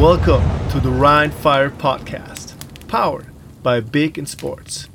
Welcome 0.00 0.42
to 0.72 0.80
the 0.80 0.90
Rhine 0.90 1.30
Fire 1.30 1.70
Podcast, 1.70 2.56
powered 2.88 3.26
by 3.62 3.80
Big 3.80 4.18
in 4.18 4.26
Sports. 4.26 4.88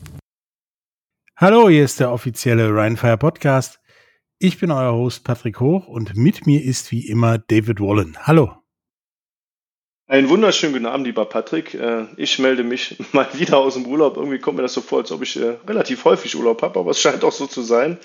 Hallo, 1.38 1.70
hier 1.70 1.86
ist 1.86 2.02
der 2.02 2.12
offizielle 2.12 2.70
Rhine 2.70 2.98
Fire 2.98 3.18
Podcast. 3.18 3.80
Ich 4.40 4.60
bin 4.60 4.72
euer 4.72 4.92
Host 4.92 5.24
Patrick 5.24 5.62
Hoch 5.62 5.88
und 5.88 6.18
mit 6.18 6.46
mir 6.46 6.62
ist 6.62 6.92
wie 6.92 7.08
immer 7.08 7.38
David 7.38 7.80
Wallen. 7.80 8.18
Hallo. 8.28 8.58
Einen 10.08 10.28
wunderschönen 10.28 10.74
guten 10.74 10.86
Abend, 10.86 11.08
lieber 11.08 11.26
Patrick. 11.26 11.74
Äh, 11.76 12.08
ich 12.18 12.38
melde 12.38 12.66
mich 12.66 12.98
mal 13.14 13.28
wieder 13.34 13.58
aus 13.58 13.76
dem 13.76 13.86
Urlaub. 13.86 14.18
Irgendwie 14.18 14.40
kommt 14.40 14.58
mir 14.58 14.64
das 14.64 14.74
so 14.74 14.82
vor, 14.82 15.00
als 15.00 15.14
ob 15.14 15.22
ich 15.22 15.40
äh, 15.40 15.56
relativ 15.66 16.04
häufig 16.04 16.36
Urlaub 16.36 16.62
habe, 16.62 16.78
aber 16.78 16.92
es 16.92 17.00
scheint 17.00 17.24
auch 17.24 17.32
so 17.32 17.48
zu 17.48 17.62
sein. 17.62 17.98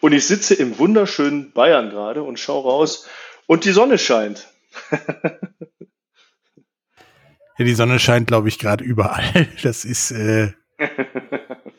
Und 0.00 0.12
ich 0.12 0.26
sitze 0.26 0.54
im 0.54 0.76
wunderschönen 0.76 1.52
Bayern 1.52 1.90
gerade 1.90 2.24
und 2.24 2.40
schaue 2.40 2.64
raus 2.64 3.08
und 3.46 3.64
die 3.64 3.70
Sonne 3.70 3.96
scheint. 3.96 4.48
Ja, 7.62 7.66
die 7.66 7.74
Sonne 7.74 8.00
scheint, 8.00 8.26
glaube 8.26 8.48
ich, 8.48 8.58
gerade 8.58 8.82
überall. 8.82 9.46
Das 9.62 9.84
ist, 9.84 10.10
äh, 10.10 10.50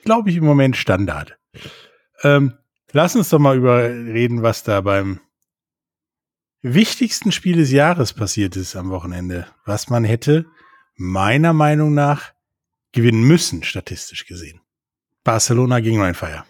glaube 0.06 0.30
ich, 0.30 0.38
im 0.38 0.46
Moment 0.46 0.78
Standard. 0.78 1.38
Ähm, 2.24 2.54
lass 2.94 3.18
uns 3.18 3.28
doch 3.28 3.40
mal 3.40 3.58
über 3.58 3.84
reden, 3.84 4.44
was 4.44 4.64
da 4.64 4.80
beim 4.80 5.20
wichtigsten 6.62 7.34
Spiel 7.34 7.58
des 7.58 7.70
Jahres 7.74 8.14
passiert 8.14 8.56
ist 8.56 8.78
am 8.78 8.92
Wochenende. 8.92 9.46
Was 9.66 9.90
man 9.90 10.06
hätte, 10.06 10.46
meiner 10.96 11.52
Meinung 11.52 11.94
nach, 11.94 12.32
gewinnen 12.94 13.24
müssen, 13.24 13.64
statistisch 13.64 14.26
gesehen. 14.26 14.62
Barcelona 15.26 15.82
gegen 15.82 16.00
Rheinfire. 16.00 16.46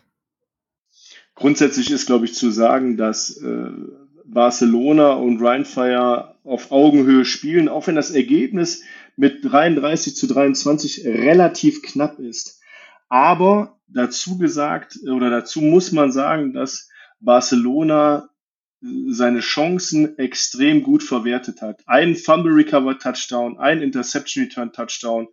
Grundsätzlich 1.33 1.89
ist, 1.89 2.05
glaube 2.05 2.25
ich, 2.25 2.35
zu 2.35 2.51
sagen, 2.51 2.97
dass 2.97 3.35
äh, 3.37 3.71
Barcelona 4.25 5.13
und 5.13 5.41
Rheinfire 5.41 6.35
auf 6.43 6.71
Augenhöhe 6.71 7.25
spielen, 7.25 7.67
auch 7.67 7.87
wenn 7.87 7.95
das 7.95 8.11
Ergebnis 8.11 8.83
mit 9.15 9.43
33 9.43 10.15
zu 10.15 10.27
23 10.27 11.05
relativ 11.05 11.81
knapp 11.81 12.19
ist. 12.19 12.59
Aber 13.09 13.79
dazu 13.87 14.37
gesagt 14.37 14.97
oder 15.07 15.29
dazu 15.29 15.61
muss 15.61 15.91
man 15.91 16.11
sagen, 16.11 16.53
dass 16.53 16.89
Barcelona 17.19 18.29
seine 18.81 19.39
Chancen 19.39 20.17
extrem 20.17 20.83
gut 20.83 21.03
verwertet 21.03 21.61
hat. 21.61 21.81
Ein 21.85 22.15
Fumble 22.15 22.53
Recover 22.53 22.97
Touchdown, 22.97 23.57
ein 23.57 23.81
Interception 23.81 24.43
Return 24.43 24.73
Touchdown. 24.73 25.27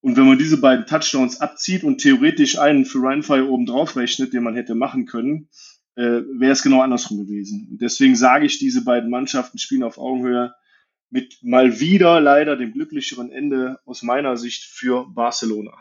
Und 0.00 0.16
wenn 0.16 0.26
man 0.26 0.38
diese 0.38 0.58
beiden 0.58 0.86
Touchdowns 0.86 1.40
abzieht 1.40 1.84
und 1.84 1.98
theoretisch 1.98 2.58
einen 2.58 2.84
für 2.84 3.02
Rheinfire 3.02 3.48
oben 3.48 3.66
drauf 3.66 3.96
rechnet, 3.96 4.32
den 4.32 4.42
man 4.42 4.54
hätte 4.54 4.74
machen 4.74 5.06
können, 5.06 5.48
äh, 5.96 6.02
wäre 6.02 6.52
es 6.52 6.62
genau 6.62 6.80
andersrum 6.80 7.18
gewesen. 7.18 7.78
Deswegen 7.80 8.16
sage 8.16 8.46
ich, 8.46 8.58
diese 8.58 8.84
beiden 8.84 9.10
Mannschaften 9.10 9.58
spielen 9.58 9.82
auf 9.82 9.98
Augenhöhe 9.98 10.54
mit 11.10 11.38
mal 11.42 11.80
wieder 11.80 12.20
leider 12.20 12.56
dem 12.56 12.72
glücklicheren 12.72 13.30
Ende 13.30 13.78
aus 13.84 14.02
meiner 14.02 14.36
Sicht 14.36 14.64
für 14.64 15.06
Barcelona. 15.08 15.72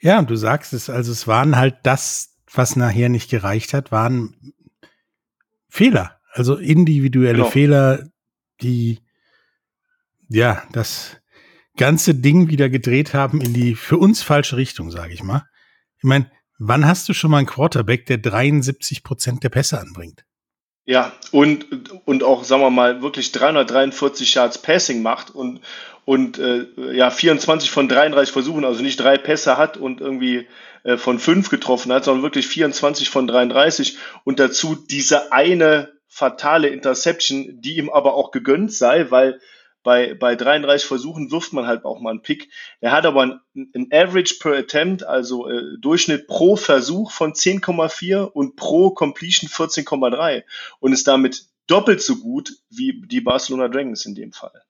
Ja, 0.00 0.18
und 0.18 0.30
du 0.30 0.36
sagst 0.36 0.72
es, 0.72 0.88
also 0.88 1.12
es 1.12 1.26
waren 1.26 1.56
halt 1.56 1.76
das, 1.82 2.38
was 2.52 2.76
nachher 2.76 3.08
nicht 3.08 3.30
gereicht 3.30 3.74
hat, 3.74 3.92
waren 3.92 4.54
Fehler, 5.68 6.18
also 6.32 6.56
individuelle 6.56 7.38
genau. 7.38 7.50
Fehler, 7.50 8.08
die 8.62 9.00
ja 10.28 10.62
das 10.72 11.20
ganze 11.76 12.14
Ding 12.14 12.48
wieder 12.48 12.68
gedreht 12.68 13.14
haben 13.14 13.40
in 13.40 13.54
die 13.54 13.74
für 13.74 13.98
uns 13.98 14.22
falsche 14.22 14.56
Richtung, 14.56 14.90
sage 14.90 15.12
ich 15.12 15.22
mal. 15.22 15.46
Ich 15.98 16.04
meine, 16.04 16.30
wann 16.58 16.86
hast 16.86 17.08
du 17.08 17.14
schon 17.14 17.30
mal 17.30 17.38
einen 17.38 17.46
Quarterback, 17.46 18.06
der 18.06 18.18
73 18.18 19.02
Prozent 19.02 19.44
der 19.44 19.48
Pässe 19.50 19.80
anbringt? 19.80 20.24
Ja, 20.90 21.12
und, 21.30 21.66
und 22.04 22.24
auch, 22.24 22.42
sagen 22.42 22.62
wir 22.62 22.70
mal, 22.70 23.00
wirklich 23.00 23.30
343 23.30 24.34
Yards 24.34 24.58
Passing 24.58 25.02
macht 25.02 25.32
und, 25.32 25.60
und 26.04 26.40
äh, 26.40 26.66
ja, 26.92 27.12
24 27.12 27.70
von 27.70 27.88
33 27.88 28.32
Versuchen, 28.32 28.64
also 28.64 28.82
nicht 28.82 28.98
drei 28.98 29.16
Pässe 29.16 29.56
hat 29.56 29.76
und 29.76 30.00
irgendwie 30.00 30.48
äh, 30.82 30.96
von 30.96 31.20
fünf 31.20 31.48
getroffen 31.48 31.92
hat, 31.92 32.02
sondern 32.02 32.24
wirklich 32.24 32.48
24 32.48 33.08
von 33.08 33.28
33 33.28 33.98
und 34.24 34.40
dazu 34.40 34.74
diese 34.74 35.30
eine 35.30 35.92
fatale 36.08 36.66
Interception, 36.66 37.60
die 37.60 37.76
ihm 37.76 37.88
aber 37.88 38.14
auch 38.14 38.32
gegönnt 38.32 38.72
sei, 38.72 39.12
weil 39.12 39.40
bei, 39.82 40.14
bei 40.14 40.36
33 40.36 40.86
Versuchen 40.86 41.30
wirft 41.30 41.52
man 41.52 41.66
halt 41.66 41.84
auch 41.84 42.00
mal 42.00 42.10
einen 42.10 42.22
Pick. 42.22 42.50
Er 42.80 42.92
hat 42.92 43.06
aber 43.06 43.22
ein, 43.22 43.40
ein 43.74 43.88
Average 43.92 44.36
per 44.40 44.52
Attempt, 44.52 45.04
also 45.04 45.48
äh, 45.48 45.78
Durchschnitt 45.80 46.26
pro 46.26 46.56
Versuch 46.56 47.10
von 47.12 47.32
10,4 47.32 48.22
und 48.22 48.56
pro 48.56 48.90
Completion 48.90 49.48
14,3 49.48 50.44
und 50.80 50.92
ist 50.92 51.06
damit 51.06 51.46
doppelt 51.66 52.02
so 52.02 52.16
gut 52.16 52.52
wie 52.68 53.02
die 53.06 53.20
Barcelona 53.20 53.68
Dragons 53.68 54.04
in 54.04 54.14
dem 54.14 54.32
Fall. 54.32 54.64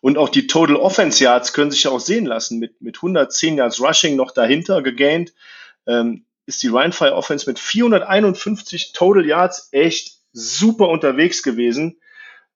Und 0.00 0.18
auch 0.18 0.28
die 0.28 0.46
Total 0.46 0.76
Offense 0.76 1.22
Yards 1.22 1.52
können 1.52 1.70
sich 1.70 1.84
ja 1.84 1.90
auch 1.90 2.00
sehen 2.00 2.26
lassen. 2.26 2.58
Mit, 2.58 2.80
mit 2.80 2.96
110 2.96 3.56
Yards 3.56 3.80
Rushing 3.80 4.16
noch 4.16 4.32
dahinter 4.32 4.82
gegaint, 4.82 5.32
ähm, 5.86 6.26
ist 6.46 6.62
die 6.62 6.68
Rheinfire 6.68 7.14
Offense 7.14 7.48
mit 7.48 7.58
451 7.58 8.92
Total 8.92 9.26
Yards 9.26 9.68
echt 9.72 10.18
super 10.32 10.88
unterwegs 10.88 11.42
gewesen. 11.42 11.98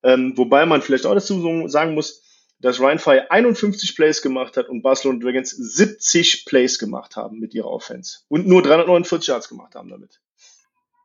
Ähm, 0.02 0.32
wobei 0.36 0.66
man 0.66 0.82
vielleicht 0.82 1.06
auch 1.06 1.14
dazu 1.14 1.68
sagen 1.68 1.94
muss, 1.94 2.22
dass 2.60 2.78
Ryan 2.78 2.98
Fire 2.98 3.30
51 3.30 3.96
Plays 3.96 4.22
gemacht 4.22 4.56
hat 4.56 4.68
und 4.68 4.82
Barcelona 4.82 5.18
Dragons 5.20 5.50
70 5.50 6.44
Plays 6.44 6.78
gemacht 6.78 7.16
haben 7.16 7.38
mit 7.38 7.54
ihrer 7.54 7.70
Offense 7.70 8.20
und 8.28 8.46
nur 8.46 8.62
349 8.62 9.28
Yards 9.28 9.48
gemacht 9.48 9.74
haben 9.74 9.88
damit. 9.88 10.20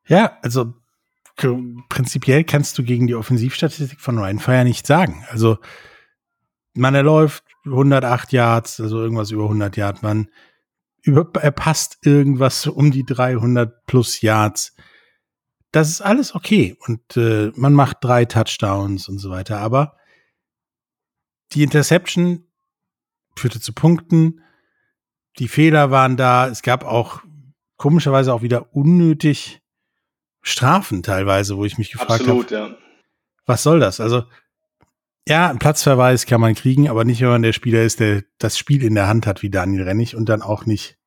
Ja, 0.08 0.38
also 0.42 0.74
prinzipiell 1.90 2.44
kannst 2.44 2.78
du 2.78 2.84
gegen 2.84 3.08
die 3.08 3.16
Offensivstatistik 3.16 4.00
von 4.00 4.18
Ryan 4.18 4.40
Fire 4.40 4.64
nicht 4.64 4.86
sagen. 4.86 5.26
Also 5.30 5.58
man 6.74 6.94
erläuft 6.94 7.44
108 7.66 8.32
Yards, 8.34 8.80
also 8.80 9.02
irgendwas 9.02 9.32
über 9.32 9.44
100 9.44 9.76
Yards, 9.78 10.02
man 10.02 10.30
über, 11.02 11.30
er 11.42 11.54
irgendwas 12.04 12.68
um 12.68 12.92
die 12.92 13.06
300 13.06 13.86
plus 13.86 14.22
Yards 14.22 14.76
das 15.76 15.90
ist 15.90 16.02
alles 16.02 16.34
okay. 16.34 16.78
Und 16.88 17.18
äh, 17.18 17.52
man 17.56 17.74
macht 17.74 17.98
drei 18.00 18.24
Touchdowns 18.24 19.10
und 19.10 19.20
so 19.20 19.30
weiter. 19.30 19.60
Aber 19.60 19.98
die 21.52 21.64
Interception 21.64 22.48
führte 23.36 23.60
zu 23.60 23.74
Punkten. 23.74 24.42
Die 25.38 25.50
Fehler 25.50 25.92
waren 25.92 26.16
da. 26.16 26.48
Es 26.48 26.62
gab 26.62 26.86
auch 26.86 27.24
komischerweise 27.76 28.34
auch 28.34 28.42
wieder 28.42 28.74
unnötig 28.74 29.62
Strafen 30.42 31.04
teilweise, 31.04 31.58
wo 31.58 31.66
ich 31.66 31.78
mich 31.78 31.92
gefragt 31.92 32.26
habe, 32.26 32.46
ja. 32.50 32.78
was 33.46 33.62
soll 33.62 33.82
das? 33.82 34.00
Also 34.00 34.24
ja, 35.28 35.50
ein 35.50 35.60
Platzverweis 35.60 36.26
kann 36.26 36.40
man 36.40 36.56
kriegen, 36.56 36.88
aber 36.88 37.04
nicht, 37.04 37.20
wenn 37.20 37.30
man 37.30 37.42
der 37.42 37.52
Spieler 37.52 37.82
ist, 37.82 38.00
der 38.00 38.24
das 38.38 38.58
Spiel 38.58 38.82
in 38.82 38.96
der 38.96 39.08
Hand 39.08 39.28
hat, 39.28 39.42
wie 39.42 39.50
Daniel 39.50 39.84
Rennig 39.84 40.16
und 40.16 40.30
dann 40.30 40.42
auch 40.42 40.66
nicht 40.66 40.98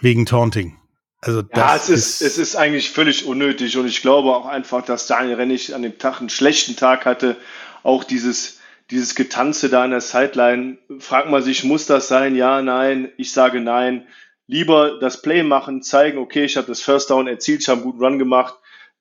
wegen 0.00 0.26
Taunting. 0.26 0.77
Also 1.20 1.42
ja, 1.54 1.74
es 1.74 1.88
ist, 1.88 2.22
ist, 2.22 2.22
es 2.22 2.38
ist 2.38 2.56
eigentlich 2.56 2.90
völlig 2.90 3.26
unnötig 3.26 3.76
und 3.76 3.86
ich 3.86 4.02
glaube 4.02 4.34
auch 4.34 4.46
einfach, 4.46 4.84
dass 4.84 5.06
Daniel 5.06 5.36
Rennig 5.36 5.74
an 5.74 5.82
dem 5.82 5.98
Tag 5.98 6.20
einen 6.20 6.30
schlechten 6.30 6.76
Tag 6.76 7.06
hatte. 7.06 7.36
Auch 7.82 8.04
dieses, 8.04 8.60
dieses 8.90 9.14
Getanze 9.14 9.68
da 9.68 9.84
an 9.84 9.90
der 9.90 10.00
Sideline. 10.00 10.78
Fragt 11.00 11.28
man 11.28 11.42
sich, 11.42 11.64
muss 11.64 11.86
das 11.86 12.08
sein? 12.08 12.36
Ja, 12.36 12.62
nein. 12.62 13.10
Ich 13.16 13.32
sage 13.32 13.60
nein. 13.60 14.06
Lieber 14.46 14.98
das 14.98 15.20
Play 15.20 15.42
machen, 15.42 15.82
zeigen, 15.82 16.18
okay, 16.18 16.44
ich 16.44 16.56
habe 16.56 16.66
das 16.66 16.80
First 16.80 17.10
Down 17.10 17.26
erzielt, 17.26 17.60
ich 17.60 17.68
habe 17.68 17.82
einen 17.82 17.90
guten 17.90 18.02
Run 18.02 18.18
gemacht, 18.18 18.54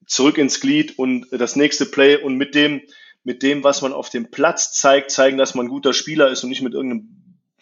zurück 0.06 0.38
ins 0.38 0.60
Glied 0.60 1.00
und 1.00 1.28
das 1.32 1.56
nächste 1.56 1.86
Play 1.86 2.18
und 2.18 2.36
mit 2.36 2.54
dem, 2.54 2.82
mit 3.24 3.44
dem, 3.44 3.64
was 3.64 3.82
man 3.82 3.94
auf 3.94 4.10
dem 4.10 4.30
Platz 4.30 4.74
zeigt, 4.74 5.10
zeigen, 5.10 5.38
dass 5.38 5.56
man 5.56 5.68
ein 5.68 5.70
guter 5.70 5.94
Spieler 5.94 6.30
ist 6.30 6.44
und 6.44 6.50
nicht 6.50 6.64
mit 6.64 6.74
irgendeinem 6.74 7.08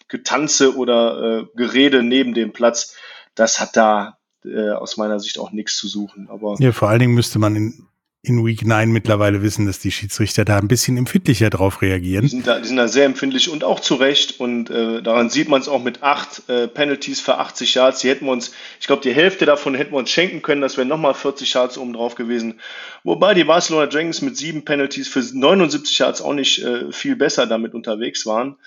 Getanze 0.08 0.76
oder 0.76 1.42
äh, 1.42 1.46
Gerede 1.56 2.02
neben 2.02 2.34
dem 2.34 2.54
Platz. 2.54 2.96
Das 3.36 3.60
hat 3.60 3.76
da, 3.78 4.18
äh, 4.48 4.72
aus 4.72 4.98
meiner 4.98 5.20
Sicht 5.20 5.40
auch 5.40 5.52
nichts 5.52 5.78
zu 5.78 5.88
suchen. 5.88 6.28
Aber 6.30 6.56
ja, 6.60 6.72
vor 6.72 6.90
allen 6.90 7.00
Dingen 7.00 7.14
müsste 7.14 7.40
man 7.40 7.56
in, 7.56 7.88
in 8.28 8.46
Week 8.46 8.66
9 8.66 8.90
mittlerweile 8.92 9.42
wissen, 9.42 9.66
dass 9.66 9.80
die 9.80 9.92
Schiedsrichter 9.92 10.46
da 10.46 10.58
ein 10.58 10.68
bisschen 10.68 10.98
empfindlicher 10.98 11.50
drauf 11.50 11.82
reagieren. 11.82 12.24
Die 12.24 12.30
sind 12.30 12.48
da, 12.48 12.60
die 12.60 12.68
sind 12.68 12.78
da 12.78 12.88
sehr 12.88 13.06
empfindlich 13.06 13.50
und 13.50 13.64
auch 13.64 13.80
zu 13.80 13.96
Recht. 13.96 14.40
Und 14.40 14.70
äh, 14.70 15.02
daran 15.02 15.30
sieht 15.30 15.48
man 15.48 15.62
es 15.62 15.68
auch 15.68 15.84
mit 15.84 16.04
acht 16.04 16.48
äh, 16.50 16.68
Penalties 16.68 17.22
für 17.22 17.38
80 17.38 17.76
Yards. 17.76 18.02
Die 18.02 18.10
hätten 18.10 18.26
wir 18.26 18.32
uns, 18.32 18.52
ich 18.80 18.88
glaube, 18.88 19.04
die 19.04 19.14
Hälfte 19.14 19.46
davon 19.46 19.76
hätten 19.76 19.94
wir 19.94 20.00
uns 20.00 20.10
schenken 20.10 20.42
können. 20.42 20.62
Das 20.62 20.78
wären 20.78 20.88
nochmal 20.88 21.14
40 21.14 21.54
Yards 21.54 21.78
oben 21.78 21.94
drauf 21.94 22.16
gewesen. 22.16 22.60
Wobei 23.04 23.34
die 23.34 23.44
Barcelona 23.44 23.86
Dragons 23.86 24.22
mit 24.22 24.38
sieben 24.38 24.66
Penalties 24.66 25.08
für 25.08 25.22
79 25.22 25.98
Yards 26.00 26.22
auch 26.22 26.34
nicht 26.34 26.64
äh, 26.64 26.92
viel 26.92 27.16
besser 27.16 27.46
damit 27.46 27.74
unterwegs 27.74 28.26
waren. 28.26 28.58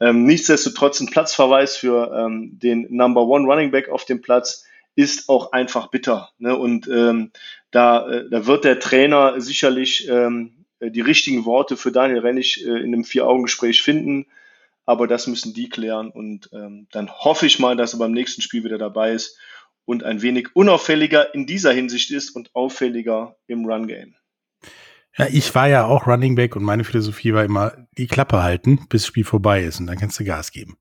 Ähm, 0.00 0.24
nichtsdestotrotz 0.24 1.00
ein 1.00 1.10
Platzverweis 1.10 1.76
für 1.76 2.12
ähm, 2.14 2.58
den 2.62 2.86
Number 2.90 3.22
One 3.22 3.46
Running 3.46 3.72
Back 3.72 3.88
auf 3.88 4.04
dem 4.04 4.20
Platz 4.20 4.64
ist 4.98 5.28
auch 5.28 5.52
einfach 5.52 5.92
bitter. 5.92 6.30
Ne? 6.38 6.56
Und 6.56 6.88
ähm, 6.88 7.30
da, 7.70 8.10
äh, 8.10 8.28
da 8.28 8.46
wird 8.46 8.64
der 8.64 8.80
Trainer 8.80 9.40
sicherlich 9.40 10.08
ähm, 10.08 10.64
die 10.80 11.00
richtigen 11.00 11.44
Worte 11.44 11.76
für 11.76 11.92
Daniel 11.92 12.18
Rennig 12.18 12.66
äh, 12.66 12.68
in 12.68 12.92
einem 12.92 13.04
Vier-Augen-Gespräch 13.04 13.80
finden. 13.80 14.26
Aber 14.86 15.06
das 15.06 15.28
müssen 15.28 15.54
die 15.54 15.68
klären. 15.68 16.10
Und 16.10 16.50
ähm, 16.52 16.88
dann 16.90 17.12
hoffe 17.12 17.46
ich 17.46 17.60
mal, 17.60 17.76
dass 17.76 17.92
er 17.92 18.00
beim 18.00 18.10
nächsten 18.10 18.42
Spiel 18.42 18.64
wieder 18.64 18.76
dabei 18.76 19.12
ist 19.12 19.38
und 19.84 20.02
ein 20.02 20.20
wenig 20.20 20.48
unauffälliger 20.56 21.32
in 21.32 21.46
dieser 21.46 21.72
Hinsicht 21.72 22.10
ist 22.10 22.30
und 22.30 22.52
auffälliger 22.56 23.36
im 23.46 23.66
Run-Game. 23.66 24.16
Ja, 25.16 25.28
ich 25.30 25.54
war 25.54 25.68
ja 25.68 25.84
auch 25.84 26.08
Running 26.08 26.34
Back 26.34 26.56
und 26.56 26.64
meine 26.64 26.82
Philosophie 26.82 27.32
war 27.34 27.44
immer, 27.44 27.86
die 27.96 28.08
Klappe 28.08 28.42
halten, 28.42 28.88
bis 28.88 29.02
das 29.02 29.06
Spiel 29.06 29.24
vorbei 29.24 29.62
ist 29.62 29.78
und 29.78 29.86
dann 29.86 29.98
kannst 29.98 30.18
du 30.18 30.24
Gas 30.24 30.50
geben. 30.50 30.76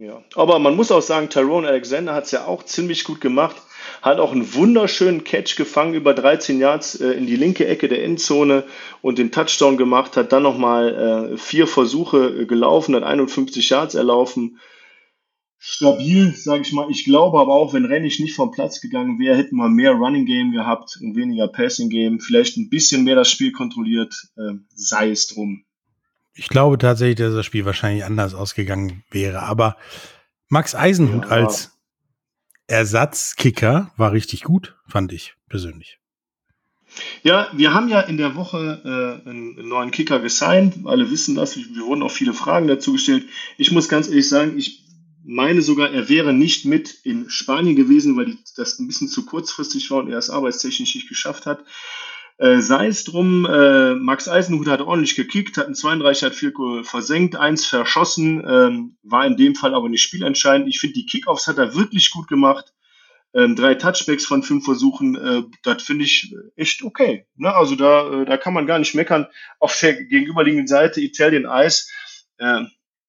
Ja, 0.00 0.24
aber 0.34 0.58
man 0.58 0.76
muss 0.76 0.90
auch 0.92 1.02
sagen, 1.02 1.28
Tyrone 1.28 1.68
Alexander 1.68 2.14
hat 2.14 2.24
es 2.24 2.30
ja 2.30 2.46
auch 2.46 2.62
ziemlich 2.62 3.04
gut 3.04 3.20
gemacht. 3.20 3.56
Hat 4.00 4.18
auch 4.18 4.32
einen 4.32 4.54
wunderschönen 4.54 5.24
Catch 5.24 5.56
gefangen 5.56 5.92
über 5.92 6.14
13 6.14 6.58
Yards 6.58 6.98
äh, 7.02 7.10
in 7.10 7.26
die 7.26 7.36
linke 7.36 7.66
Ecke 7.66 7.86
der 7.86 8.02
Endzone 8.02 8.64
und 9.02 9.18
den 9.18 9.30
Touchdown 9.30 9.76
gemacht. 9.76 10.16
Hat 10.16 10.32
dann 10.32 10.42
nochmal 10.42 11.32
äh, 11.34 11.36
vier 11.36 11.66
Versuche 11.66 12.28
äh, 12.28 12.46
gelaufen, 12.46 12.94
hat 12.96 13.02
51 13.02 13.68
Yards 13.68 13.94
erlaufen. 13.94 14.58
Stabil, 15.58 16.34
sage 16.34 16.62
ich 16.62 16.72
mal. 16.72 16.90
Ich 16.90 17.04
glaube 17.04 17.38
aber 17.38 17.52
auch, 17.52 17.74
wenn 17.74 17.84
Rennig 17.84 18.20
nicht 18.20 18.34
vom 18.34 18.52
Platz 18.52 18.80
gegangen 18.80 19.18
wäre, 19.18 19.36
hätten 19.36 19.56
wir 19.56 19.68
mehr 19.68 19.92
Running 19.92 20.24
Game 20.24 20.52
gehabt 20.52 20.98
und 21.02 21.14
weniger 21.14 21.48
Passing 21.48 21.90
Game. 21.90 22.20
Vielleicht 22.20 22.56
ein 22.56 22.70
bisschen 22.70 23.04
mehr 23.04 23.16
das 23.16 23.30
Spiel 23.30 23.52
kontrolliert, 23.52 24.14
äh, 24.38 24.54
sei 24.74 25.10
es 25.10 25.26
drum. 25.26 25.66
Ich 26.40 26.48
glaube 26.48 26.78
tatsächlich, 26.78 27.18
dass 27.18 27.34
das 27.34 27.44
Spiel 27.44 27.66
wahrscheinlich 27.66 28.02
anders 28.02 28.32
ausgegangen 28.32 29.04
wäre. 29.10 29.42
Aber 29.42 29.76
Max 30.48 30.74
Eisenhut 30.74 31.24
ja. 31.24 31.30
als 31.30 31.78
Ersatzkicker 32.66 33.92
war 33.98 34.12
richtig 34.12 34.42
gut, 34.44 34.74
fand 34.88 35.12
ich 35.12 35.34
persönlich. 35.50 35.98
Ja, 37.22 37.50
wir 37.52 37.74
haben 37.74 37.90
ja 37.90 38.00
in 38.00 38.16
der 38.16 38.36
Woche 38.36 39.20
äh, 39.26 39.28
einen 39.28 39.68
neuen 39.68 39.90
Kicker 39.90 40.18
gesigned. 40.18 40.86
Alle 40.86 41.10
wissen 41.10 41.34
das. 41.34 41.58
Wir 41.58 41.84
wurden 41.84 42.02
auch 42.02 42.10
viele 42.10 42.32
Fragen 42.32 42.68
dazu 42.68 42.92
gestellt. 42.92 43.26
Ich 43.58 43.70
muss 43.70 43.90
ganz 43.90 44.08
ehrlich 44.08 44.30
sagen, 44.30 44.56
ich 44.56 44.86
meine 45.22 45.60
sogar, 45.60 45.90
er 45.90 46.08
wäre 46.08 46.32
nicht 46.32 46.64
mit 46.64 46.90
in 47.04 47.28
Spanien 47.28 47.76
gewesen, 47.76 48.16
weil 48.16 48.24
die, 48.24 48.38
das 48.56 48.78
ein 48.78 48.86
bisschen 48.86 49.08
zu 49.08 49.26
kurzfristig 49.26 49.90
war 49.90 49.98
und 49.98 50.10
er 50.10 50.16
es 50.16 50.30
arbeitstechnisch 50.30 50.94
nicht 50.94 51.08
geschafft 51.10 51.44
hat. 51.44 51.62
Äh, 52.40 52.62
sei 52.62 52.86
es 52.86 53.04
drum, 53.04 53.44
äh, 53.44 53.94
Max 53.96 54.26
Eisenhut 54.26 54.66
hat 54.66 54.80
ordentlich 54.80 55.14
gekickt, 55.14 55.58
hat 55.58 55.66
ein 55.66 55.74
32 55.74 56.22
hat 56.22 56.34
vier 56.34 56.54
versenkt, 56.84 57.36
eins 57.36 57.66
verschossen, 57.66 58.42
ähm, 58.48 58.96
war 59.02 59.26
in 59.26 59.36
dem 59.36 59.54
Fall 59.54 59.74
aber 59.74 59.90
nicht 59.90 60.02
spielentscheidend. 60.02 60.66
Ich 60.66 60.80
finde, 60.80 60.94
die 60.94 61.04
Kickoffs 61.04 61.48
hat 61.48 61.58
er 61.58 61.74
wirklich 61.74 62.10
gut 62.10 62.28
gemacht. 62.28 62.72
Ähm, 63.34 63.56
drei 63.56 63.74
Touchbacks 63.74 64.24
von 64.24 64.42
fünf 64.42 64.64
Versuchen, 64.64 65.16
äh, 65.16 65.42
das 65.64 65.82
finde 65.82 66.06
ich 66.06 66.34
echt 66.56 66.82
okay. 66.82 67.26
Ne? 67.36 67.54
Also 67.54 67.76
da, 67.76 68.22
äh, 68.22 68.24
da 68.24 68.38
kann 68.38 68.54
man 68.54 68.66
gar 68.66 68.78
nicht 68.78 68.94
meckern. 68.94 69.26
Auf 69.58 69.78
der 69.78 70.02
gegenüberliegenden 70.02 70.66
Seite 70.66 71.02
Italian 71.02 71.44
Ice, 71.46 71.88
äh, 72.38 72.62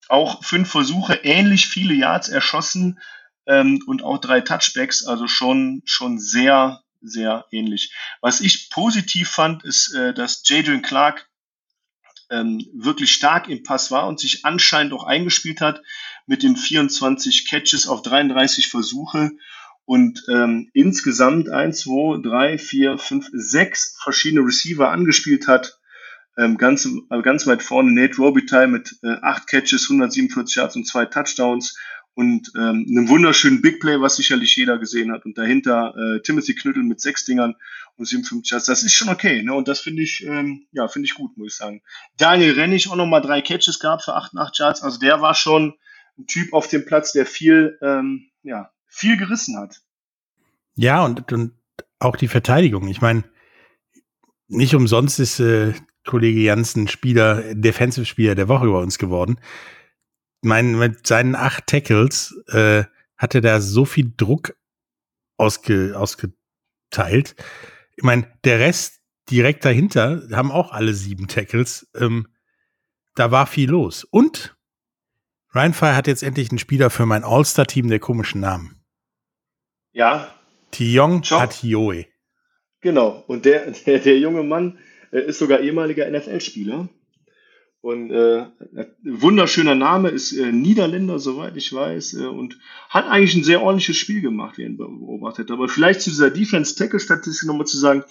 auch 0.09 0.43
fünf 0.43 0.69
Versuche, 0.69 1.13
ähnlich 1.23 1.67
viele 1.67 1.93
Yards 1.93 2.27
erschossen 2.27 2.99
ähm, 3.47 3.81
und 3.87 4.03
auch 4.03 4.17
drei 4.17 4.41
Touchbacks, 4.41 5.05
also 5.05 5.27
schon, 5.27 5.83
schon 5.85 6.19
sehr, 6.19 6.81
sehr 7.01 7.45
ähnlich. 7.51 7.93
Was 8.21 8.41
ich 8.41 8.69
positiv 8.69 9.29
fand, 9.29 9.63
ist, 9.63 9.93
äh, 9.93 10.13
dass 10.13 10.43
Jadrian 10.45 10.81
Clark 10.81 11.29
ähm, 12.29 12.65
wirklich 12.73 13.11
stark 13.11 13.49
im 13.49 13.63
Pass 13.63 13.91
war 13.91 14.07
und 14.07 14.19
sich 14.19 14.45
anscheinend 14.45 14.93
auch 14.93 15.03
eingespielt 15.03 15.61
hat 15.61 15.81
mit 16.25 16.43
den 16.43 16.55
24 16.55 17.49
Catches 17.49 17.87
auf 17.87 18.01
33 18.01 18.67
Versuche 18.67 19.31
und 19.85 20.23
ähm, 20.29 20.69
insgesamt 20.73 21.49
1, 21.49 21.81
2, 21.81 22.21
3, 22.21 22.57
4, 22.57 22.97
5, 22.97 23.29
6 23.33 23.97
verschiedene 24.01 24.45
Receiver 24.45 24.89
angespielt 24.89 25.47
hat. 25.47 25.77
Ähm, 26.37 26.57
ganz, 26.57 26.87
ganz 27.23 27.45
weit 27.45 27.61
vorne 27.61 27.91
Nate 27.91 28.15
Robitaille 28.15 28.69
mit 28.69 28.97
äh, 29.03 29.17
8 29.21 29.47
Catches, 29.47 29.89
147 29.89 30.55
Yards 30.55 30.77
und 30.77 30.87
2 30.87 31.05
Touchdowns 31.07 31.77
und 32.13 32.51
ähm, 32.55 32.85
einem 32.89 33.07
wunderschönen 33.07 33.61
Big 33.61 33.79
Play, 33.79 34.01
was 34.01 34.17
sicherlich 34.17 34.55
jeder 34.55 34.77
gesehen 34.77 35.11
hat. 35.11 35.25
Und 35.25 35.37
dahinter 35.37 35.95
äh, 35.95 36.21
Timothy 36.21 36.55
Knüttel 36.55 36.83
mit 36.83 36.99
sechs 36.99 37.23
Dingern 37.25 37.55
und 37.95 38.05
57 38.05 38.51
Yards. 38.51 38.65
Das 38.65 38.83
ist 38.83 38.93
schon 38.93 39.09
okay, 39.09 39.41
ne? 39.43 39.53
Und 39.53 39.67
das 39.67 39.79
finde 39.79 40.03
ich, 40.03 40.25
ähm, 40.25 40.67
ja, 40.71 40.87
finde 40.87 41.05
ich 41.05 41.15
gut, 41.15 41.37
muss 41.37 41.53
ich 41.53 41.57
sagen. 41.57 41.81
Daniel 42.17 42.53
Rennig 42.53 42.89
auch 42.89 42.95
nochmal 42.95 43.21
drei 43.21 43.41
Catches 43.41 43.79
gehabt 43.79 44.03
für 44.03 44.15
88 44.15 44.59
Yards. 44.59 44.81
Also 44.81 44.99
der 44.99 45.21
war 45.21 45.35
schon 45.35 45.75
ein 46.17 46.27
Typ 46.27 46.53
auf 46.53 46.67
dem 46.67 46.85
Platz, 46.85 47.13
der 47.13 47.25
viel, 47.25 47.77
ähm, 47.81 48.29
ja, 48.43 48.71
viel 48.87 49.15
gerissen 49.15 49.57
hat. 49.57 49.77
Ja, 50.75 51.05
und, 51.05 51.31
und 51.31 51.53
auch 51.99 52.17
die 52.17 52.27
Verteidigung. 52.27 52.89
Ich 52.89 53.01
meine, 53.01 53.23
nicht 54.47 54.75
umsonst 54.75 55.19
ist 55.19 55.39
äh, 55.39 55.73
Kollege 56.05 56.41
Janssen 56.41 56.89
Spieler, 56.89 57.53
Defensive-Spieler 57.53 58.35
der 58.35 58.49
Woche 58.49 58.65
über 58.65 58.79
uns 58.79 58.97
geworden 58.97 59.39
mein, 60.41 60.77
mit 60.77 61.07
seinen 61.07 61.35
acht 61.35 61.67
Tackles 61.67 62.35
äh, 62.47 62.83
hatte 63.17 63.41
da 63.41 63.61
so 63.61 63.85
viel 63.85 64.11
Druck 64.15 64.55
ausge, 65.37 65.95
ausgeteilt. 65.95 67.35
Ich 67.95 68.03
meine, 68.03 68.27
der 68.43 68.59
Rest 68.59 68.99
direkt 69.29 69.63
dahinter 69.65 70.23
haben 70.31 70.51
auch 70.51 70.71
alle 70.71 70.93
sieben 70.93 71.27
Tackles. 71.27 71.89
Ähm, 71.95 72.27
da 73.15 73.31
war 73.31 73.47
viel 73.47 73.69
los. 73.69 74.03
Und 74.03 74.55
Ryan 75.53 75.73
Fire 75.73 75.95
hat 75.95 76.07
jetzt 76.07 76.23
endlich 76.23 76.49
einen 76.49 76.59
Spieler 76.59 76.89
für 76.89 77.05
mein 77.05 77.23
All-Star-Team 77.23 77.89
der 77.89 77.99
komischen 77.99 78.41
Namen. 78.41 78.83
Ja. 79.91 80.33
Tiong 80.71 81.23
Hatioe. 81.23 82.05
Genau. 82.79 83.23
Und 83.27 83.45
der, 83.45 83.71
der, 83.85 83.99
der 83.99 84.17
junge 84.17 84.43
Mann 84.43 84.79
äh, 85.11 85.19
ist 85.19 85.39
sogar 85.39 85.59
ehemaliger 85.59 86.09
NFL-Spieler. 86.09 86.89
Und 87.81 88.11
äh, 88.11 88.45
wunderschöner 89.03 89.73
Name, 89.73 90.09
ist 90.09 90.33
äh, 90.33 90.51
Niederländer, 90.51 91.17
soweit 91.17 91.57
ich 91.57 91.73
weiß, 91.73 92.13
äh, 92.13 92.27
und 92.27 92.59
hat 92.89 93.07
eigentlich 93.07 93.35
ein 93.35 93.43
sehr 93.43 93.63
ordentliches 93.63 93.97
Spiel 93.97 94.21
gemacht, 94.21 94.59
wie 94.59 94.63
ihn 94.63 94.77
beobachtet. 94.77 95.49
Aber 95.49 95.67
vielleicht 95.67 96.01
zu 96.01 96.11
dieser 96.11 96.29
Defense-Tackle-Statistik 96.29 97.47
nochmal 97.47 97.65
zu 97.65 97.79
sagen, 97.79 98.03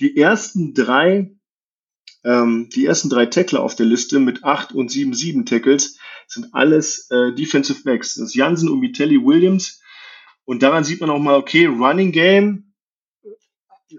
die 0.00 0.16
ersten 0.16 0.74
drei, 0.74 1.36
ähm, 2.24 2.68
die 2.74 2.84
ersten 2.84 3.10
drei 3.10 3.26
Tackler 3.26 3.62
auf 3.62 3.76
der 3.76 3.86
Liste 3.86 4.18
mit 4.18 4.42
acht 4.42 4.72
und 4.72 4.90
sieben, 4.90 5.14
sieben 5.14 5.46
Tackles 5.46 5.98
sind 6.26 6.52
alles 6.52 7.08
äh, 7.10 7.32
Defensive 7.32 7.84
Backs. 7.84 8.16
Das 8.16 8.30
ist 8.30 8.34
Jansen 8.34 8.68
und 8.70 8.80
Mitelli 8.80 9.24
Williams. 9.24 9.80
Und 10.44 10.64
daran 10.64 10.82
sieht 10.82 11.00
man 11.00 11.10
auch 11.10 11.20
mal, 11.20 11.36
okay, 11.36 11.66
Running 11.66 12.10
Game 12.10 12.71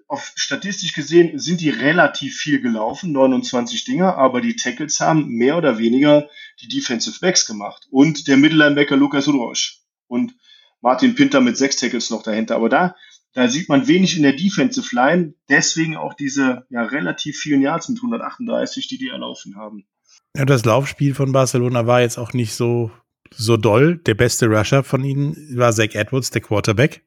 auf 0.07 0.33
statistisch 0.35 0.93
gesehen 0.93 1.39
sind 1.39 1.61
die 1.61 1.69
relativ 1.69 2.37
viel 2.37 2.61
gelaufen, 2.61 3.11
29 3.11 3.85
Dinger, 3.85 4.17
aber 4.17 4.41
die 4.41 4.55
Tackles 4.55 4.99
haben 4.99 5.27
mehr 5.27 5.57
oder 5.57 5.77
weniger 5.77 6.29
die 6.61 6.67
Defensive 6.67 7.19
Backs 7.19 7.45
gemacht. 7.45 7.87
Und 7.91 8.27
der 8.27 8.37
Mittellinebacker 8.37 8.95
Lukas 8.95 9.27
Udrosch 9.27 9.81
und 10.07 10.35
Martin 10.81 11.15
Pinter 11.15 11.41
mit 11.41 11.57
sechs 11.57 11.77
Tackles 11.77 12.09
noch 12.09 12.23
dahinter. 12.23 12.55
Aber 12.55 12.69
da, 12.69 12.95
da 13.33 13.47
sieht 13.47 13.69
man 13.69 13.87
wenig 13.87 14.17
in 14.17 14.23
der 14.23 14.33
Defensive 14.33 14.93
Line, 14.93 15.33
deswegen 15.49 15.95
auch 15.95 16.13
diese 16.13 16.65
ja, 16.69 16.83
relativ 16.83 17.39
vielen 17.39 17.61
Yards 17.61 17.89
mit 17.89 17.99
138, 17.99 18.87
die 18.87 18.97
die 18.97 19.09
erlaufen 19.09 19.55
haben. 19.55 19.85
Ja, 20.35 20.45
das 20.45 20.65
Laufspiel 20.65 21.15
von 21.15 21.31
Barcelona 21.31 21.87
war 21.87 22.01
jetzt 22.01 22.17
auch 22.17 22.33
nicht 22.33 22.53
so, 22.53 22.91
so 23.31 23.55
doll. 23.55 23.97
Der 23.97 24.15
beste 24.15 24.47
Rusher 24.47 24.83
von 24.83 25.03
ihnen 25.03 25.57
war 25.57 25.71
Zach 25.71 25.93
Edwards, 25.93 26.31
der 26.31 26.41
Quarterback. 26.41 27.05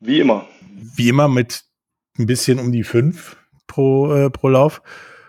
Wie 0.00 0.20
immer. 0.20 0.46
Wie 0.96 1.08
immer 1.08 1.28
mit 1.28 1.64
ein 2.18 2.26
bisschen 2.26 2.58
um 2.58 2.72
die 2.72 2.84
fünf 2.84 3.36
pro, 3.66 4.12
äh, 4.12 4.30
pro 4.30 4.48
Lauf. 4.48 4.82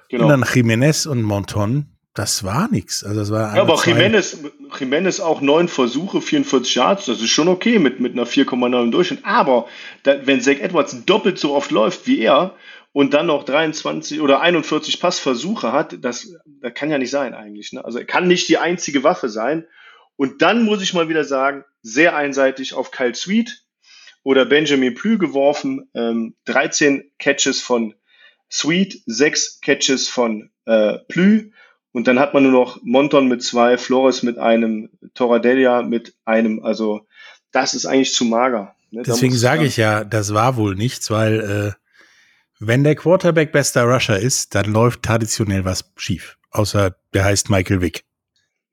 Genau. 0.09 0.23
Und 0.23 0.29
dann 0.29 0.43
Jiménez 0.43 1.07
und 1.07 1.21
Monton, 1.21 1.85
das 2.15 2.43
war 2.43 2.67
nichts. 2.69 3.03
Also 3.03 3.19
das 3.19 3.31
war 3.31 3.55
ja, 3.55 3.61
aber 3.61 3.75
Jiménez, 3.75 4.37
Jiménez 4.71 5.21
auch 5.21 5.41
neun 5.41 5.67
Versuche, 5.67 6.21
44 6.21 6.75
Yards, 6.75 7.05
das 7.05 7.21
ist 7.21 7.29
schon 7.29 7.47
okay 7.47 7.79
mit, 7.79 7.99
mit 7.99 8.13
einer 8.13 8.25
4,9 8.25 8.91
Durchschnitt. 8.91 9.19
Aber 9.23 9.67
da, 10.03 10.25
wenn 10.25 10.41
Zach 10.41 10.59
Edwards 10.59 11.05
doppelt 11.05 11.37
so 11.37 11.55
oft 11.55 11.71
läuft 11.71 12.07
wie 12.07 12.19
er 12.19 12.55
und 12.91 13.13
dann 13.13 13.27
noch 13.27 13.43
23 13.43 14.19
oder 14.21 14.41
41 14.41 14.99
Passversuche 14.99 15.71
hat, 15.71 16.03
das, 16.03 16.33
das 16.45 16.73
kann 16.73 16.89
ja 16.89 16.97
nicht 16.97 17.11
sein 17.11 17.35
eigentlich. 17.35 17.71
Ne? 17.71 17.85
Also 17.85 17.99
er 17.99 18.05
kann 18.05 18.27
nicht 18.27 18.49
die 18.49 18.57
einzige 18.57 19.03
Waffe 19.03 19.29
sein. 19.29 19.65
Und 20.15 20.41
dann 20.41 20.63
muss 20.63 20.81
ich 20.81 20.93
mal 20.93 21.07
wieder 21.07 21.23
sagen, 21.23 21.63
sehr 21.81 22.15
einseitig 22.15 22.73
auf 22.73 22.91
Kyle 22.91 23.15
Sweet, 23.15 23.63
oder 24.23 24.45
Benjamin 24.45 24.93
Plü 24.93 25.17
geworfen, 25.17 25.89
ähm, 25.93 26.35
13 26.45 27.11
Catches 27.19 27.61
von 27.61 27.93
Sweet, 28.51 29.01
6 29.05 29.61
Catches 29.61 30.07
von 30.07 30.49
äh, 30.65 30.97
Plü 31.07 31.51
und 31.91 32.07
dann 32.07 32.19
hat 32.19 32.33
man 32.33 32.43
nur 32.43 32.51
noch 32.51 32.79
Monton 32.83 33.27
mit 33.27 33.43
zwei, 33.43 33.77
Flores 33.77 34.23
mit 34.23 34.37
einem, 34.37 34.89
Toradelia 35.13 35.81
mit 35.81 36.15
einem, 36.25 36.63
also 36.63 37.07
das 37.51 37.73
ist 37.73 37.85
eigentlich 37.85 38.13
zu 38.13 38.25
mager. 38.25 38.75
Ne? 38.91 39.03
Deswegen 39.05 39.35
sage 39.35 39.65
ich 39.65 39.77
ja, 39.77 40.03
das 40.03 40.33
war 40.33 40.55
wohl 40.55 40.75
nichts, 40.75 41.09
weil 41.09 41.39
äh, 41.39 41.79
wenn 42.59 42.83
der 42.83 42.95
Quarterback 42.95 43.51
bester 43.51 43.83
Rusher 43.83 44.19
ist, 44.19 44.53
dann 44.53 44.65
läuft 44.65 45.03
traditionell 45.03 45.65
was 45.65 45.91
schief. 45.95 46.37
Außer 46.51 46.95
der 47.13 47.23
heißt 47.23 47.49
Michael 47.49 47.81
Wick. 47.81 48.03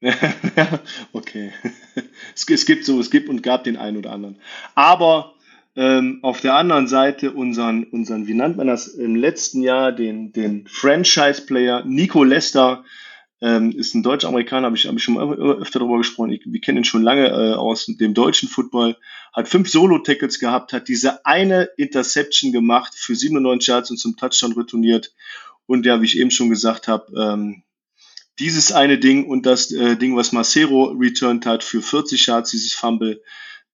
okay. 1.13 1.53
Es, 2.35 2.47
es, 2.49 2.67
gibt 2.67 2.85
so, 2.85 3.01
es 3.01 3.11
gibt 3.11 3.31
und 3.31 3.43
gab 3.43 3.65
den 3.65 3.79
einen 3.79 3.97
oder 3.97 4.13
anderen. 4.13 4.39
Aber 4.75 5.36
ähm, 5.77 6.21
auf 6.23 6.41
der 6.41 6.55
anderen 6.55 6.89
Seite 6.89 7.33
unseren, 7.33 7.85
unseren, 7.85 8.27
wie 8.27 8.35
nannt 8.35 8.57
man 8.57 8.67
das, 8.67 8.89
im 8.89 9.15
letzten 9.15 9.63
Jahr 9.63 9.93
den, 9.93 10.33
den 10.33 10.67
Franchise-Player 10.67 11.85
Nico 11.85 12.25
Lester, 12.25 12.85
ähm, 13.43 13.73
ist 13.73 13.95
ein 13.95 14.03
Deutsch-Amerikaner, 14.03 14.67
habe 14.67 14.77
ich, 14.77 14.87
hab 14.87 14.97
ich 14.97 15.03
schon 15.03 15.15
mal 15.15 15.35
öfter 15.35 15.81
darüber 15.81 15.99
gesprochen. 15.99 16.33
Ich, 16.33 16.43
wir 16.47 16.61
kennen 16.61 16.79
ihn 16.79 16.85
schon 16.85 17.03
lange 17.03 17.29
äh, 17.29 17.53
aus 17.53 17.85
dem 17.85 18.15
deutschen 18.15 18.49
Football. 18.49 18.97
Hat 19.35 19.49
fünf 19.49 19.69
Solo-Tackles 19.69 20.39
gehabt, 20.39 20.73
hat 20.73 20.89
diese 20.89 21.27
eine 21.27 21.69
Interception 21.77 22.53
gemacht 22.53 22.95
für 22.97 23.15
97 23.15 23.69
Yards 23.69 23.91
und 23.91 23.99
zum 23.99 24.17
Touchdown 24.17 24.53
retourniert. 24.53 25.15
Und 25.67 25.85
ja, 25.85 26.01
wie 26.01 26.07
ich 26.07 26.19
eben 26.19 26.31
schon 26.31 26.49
gesagt 26.49 26.89
habe, 26.89 27.13
ähm, 27.21 27.63
dieses 28.39 28.73
eine 28.73 28.99
Ding 28.99 29.27
und 29.27 29.45
das 29.45 29.71
äh, 29.73 29.97
Ding, 29.97 30.17
was 30.17 30.33
Macero 30.33 30.95
returned 30.99 31.45
hat 31.45 31.63
für 31.63 31.83
40 31.83 32.27
Yards, 32.27 32.51
dieses 32.51 32.73
Fumble, 32.73 33.23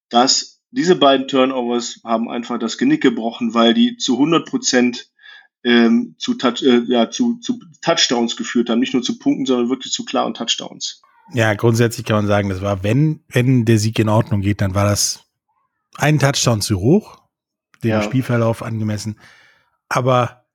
das, 0.09 0.51
diese 0.72 0.96
beiden 0.96 1.28
Turnovers 1.28 2.00
haben 2.02 2.28
einfach 2.28 2.58
das 2.58 2.78
Genick 2.78 3.02
gebrochen, 3.02 3.54
weil 3.54 3.74
die 3.74 3.96
zu 3.98 4.14
100 4.14 4.48
Prozent 4.48 5.10
ähm, 5.64 6.16
zu, 6.18 6.36
äh, 6.38 6.82
ja, 6.86 7.10
zu, 7.10 7.38
zu 7.40 7.60
Touchdowns 7.82 8.36
geführt 8.36 8.68
haben. 8.68 8.80
Nicht 8.80 8.94
nur 8.94 9.02
zu 9.02 9.18
Punkten, 9.18 9.46
sondern 9.46 9.68
wirklich 9.68 9.92
zu 9.92 10.04
klaren 10.04 10.34
Touchdowns. 10.34 11.02
Ja, 11.34 11.54
grundsätzlich 11.54 12.04
kann 12.04 12.16
man 12.16 12.26
sagen, 12.26 12.48
das 12.48 12.62
war, 12.62 12.82
wenn, 12.82 13.22
wenn 13.28 13.64
der 13.64 13.78
Sieg 13.78 13.98
in 13.98 14.08
Ordnung 14.08 14.40
geht, 14.40 14.60
dann 14.60 14.74
war 14.74 14.84
das 14.84 15.20
ein 15.96 16.18
Touchdown 16.18 16.62
zu 16.62 16.80
hoch, 16.80 17.22
dem 17.84 17.90
ja. 17.90 18.02
Spielverlauf 18.02 18.62
angemessen. 18.62 19.18
Aber 19.88 20.46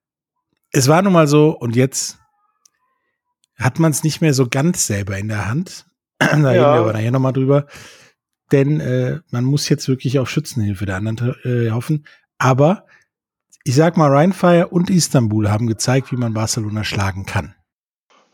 es 0.72 0.88
war 0.88 1.02
nun 1.04 1.14
mal 1.14 1.28
so, 1.28 1.52
und 1.52 1.76
jetzt 1.76 2.18
hat 3.56 3.80
man 3.80 3.92
es 3.92 4.04
nicht 4.04 4.20
mehr 4.20 4.34
so 4.34 4.48
ganz 4.48 4.88
selber 4.88 5.18
in 5.18 5.30
der 5.30 5.48
Hand. 5.48 5.86
da 6.20 6.28
ja. 6.28 6.36
reden 6.36 6.54
wir 6.54 6.66
aber 6.66 6.94
nachher 6.94 7.12
nochmal 7.12 7.34
drüber. 7.34 7.68
Denn 8.52 8.80
äh, 8.80 9.20
man 9.32 9.44
muss 9.44 9.70
jetzt 9.70 9.88
wirklich 9.88 10.20
auf 10.20 10.30
Schützenhilfe 10.30 10.86
der 10.86 10.96
anderen 10.96 11.36
äh, 11.44 11.72
hoffen. 11.72 12.06
Aber 12.38 12.86
ich 13.64 13.76
sag 13.76 13.98
mal, 13.98 14.10
Rheinfire 14.10 14.70
und 14.70 14.90
Istanbul 14.90 15.50
haben 15.50 15.68
gezeigt, 15.68 16.12
wie 16.12 16.18
man 16.18 16.34
Barcelona 16.34 16.84
schlagen 16.84 17.26
kann. 17.26 17.54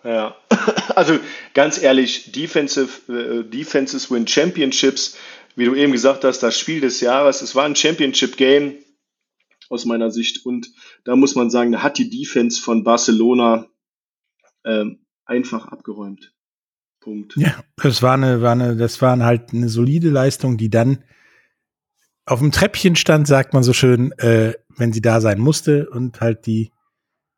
Ja, 0.04 0.36
also 0.96 1.18
ganz 1.54 1.82
ehrlich, 1.82 2.32
Defensive, 2.32 3.12
äh, 3.12 3.50
Defenses 3.50 4.12
win 4.12 4.28
Championships, 4.28 5.18
wie 5.56 5.66
du 5.66 5.76
eben 5.76 5.92
gesagt 5.92 6.24
hast, 6.24 6.40
das 6.40 6.58
Spiel 6.58 6.82
des 6.82 7.02
Jahres, 7.02 7.42
es 7.42 7.56
war 7.56 7.66
ein 7.66 7.76
Championship-Game 7.76 8.76
aus 9.70 9.86
meiner 9.86 10.12
Sicht 10.12 10.46
und 10.46 10.70
da 11.04 11.16
muss 11.16 11.36
man 11.36 11.50
sagen, 11.50 11.72
da 11.72 11.82
hat 11.82 11.98
die 11.98 12.10
Defense 12.10 12.62
von 12.62 12.84
Barcelona 12.84 13.68
ähm, 14.66 15.06
einfach 15.26 15.68
abgeräumt. 15.68 16.34
Punkt. 17.04 17.36
Ja, 17.36 17.54
das 17.78 18.02
war 18.02 18.14
eine, 18.14 18.42
war 18.42 18.54
eine, 18.54 18.76
das 18.76 19.02
war 19.02 19.18
halt 19.20 19.54
eine 19.54 19.70
solide 19.70 20.10
Leistung, 20.10 20.58
die 20.58 20.70
dann 20.70 21.04
auf 22.26 22.40
dem 22.40 22.52
Treppchen 22.52 22.96
stand, 22.96 23.28
sagt 23.28 23.54
man 23.54 23.64
so 23.64 23.74
schön, 23.74 24.12
äh, 24.14 24.54
wenn 24.78 24.94
sie 24.94 25.02
da 25.02 25.20
sein 25.20 25.40
musste 25.40 25.90
und 25.90 26.22
halt 26.22 26.46
die, 26.46 26.72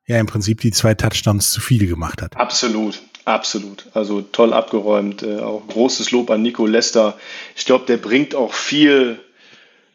ja, 0.06 0.20
im 0.20 0.28
Prinzip 0.28 0.62
die 0.62 0.72
zwei 0.72 0.94
Touchdowns 0.94 1.52
zu 1.52 1.60
viel 1.60 1.88
gemacht 1.88 2.22
hat. 2.22 2.38
Absolut, 2.38 3.02
absolut. 3.26 3.88
Also 3.94 4.22
toll 4.22 4.54
abgeräumt. 4.54 5.24
Äh, 5.24 5.40
auch 5.40 5.68
großes 5.68 6.12
Lob 6.12 6.30
an 6.30 6.44
Nico 6.44 6.68
Lester. 6.68 7.18
Ich 7.56 7.66
glaube, 7.66 7.86
der 7.88 7.98
bringt 7.98 8.36
auch 8.36 8.54
viel 8.54 9.20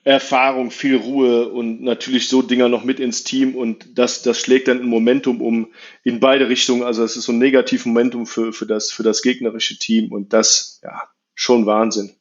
Erfahrung, 0.03 0.71
viel 0.71 0.97
Ruhe 0.97 1.49
und 1.49 1.83
natürlich 1.83 2.29
so 2.29 2.41
Dinger 2.41 2.69
noch 2.69 2.85
mit 2.85 3.01
ins 3.01 3.23
Team 3.23 3.55
und 3.55 3.99
das, 3.99 4.23
das 4.23 4.41
schlägt 4.41 4.69
dann 4.69 4.81
ein 4.81 4.87
Momentum 4.87 5.43
um 5.43 5.73
in 6.05 6.21
beide 6.21 6.49
Richtungen. 6.49 6.83
Also 6.83 7.05
es 7.05 7.17
ist 7.17 7.25
so 7.25 7.33
ein 7.33 7.39
negatives 7.39 7.85
Momentum 7.85 8.27
für, 8.27 8.53
für, 8.53 8.67
das, 8.67 8.91
für 8.91 9.03
das 9.03 9.21
gegnerische 9.21 9.79
Team 9.79 10.11
und 10.11 10.33
das, 10.33 10.81
ja, 10.83 11.03
schon 11.35 11.67
Wahnsinn. 11.67 12.15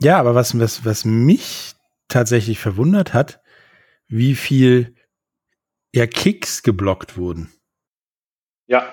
Ja, 0.00 0.18
aber 0.18 0.34
was, 0.34 0.58
was, 0.58 0.84
was 0.84 1.04
mich 1.04 1.74
tatsächlich 2.08 2.58
verwundert 2.58 3.14
hat, 3.14 3.40
wie 4.08 4.34
viel 4.34 4.94
ja, 5.94 6.06
Kicks 6.06 6.62
geblockt 6.62 7.16
wurden. 7.16 7.52
Ja. 8.66 8.92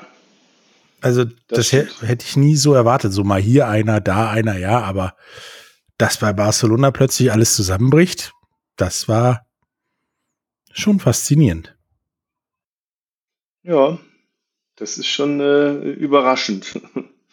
Also, 1.01 1.25
das, 1.25 1.69
das 1.69 1.71
hätte 1.71 2.25
ich 2.25 2.35
nie 2.35 2.55
so 2.55 2.73
erwartet. 2.73 3.13
So 3.13 3.23
mal 3.23 3.41
hier 3.41 3.67
einer, 3.67 4.01
da 4.01 4.29
einer, 4.29 4.57
ja, 4.57 4.81
aber 4.81 5.15
dass 5.97 6.19
bei 6.19 6.33
Barcelona 6.33 6.91
plötzlich 6.91 7.31
alles 7.31 7.55
zusammenbricht, 7.55 8.33
das 8.75 9.07
war 9.07 9.45
schon 10.71 10.99
faszinierend. 10.99 11.75
Ja, 13.63 13.97
das 14.75 14.97
ist 14.97 15.07
schon 15.07 15.39
äh, 15.39 15.73
überraschend. 15.91 16.79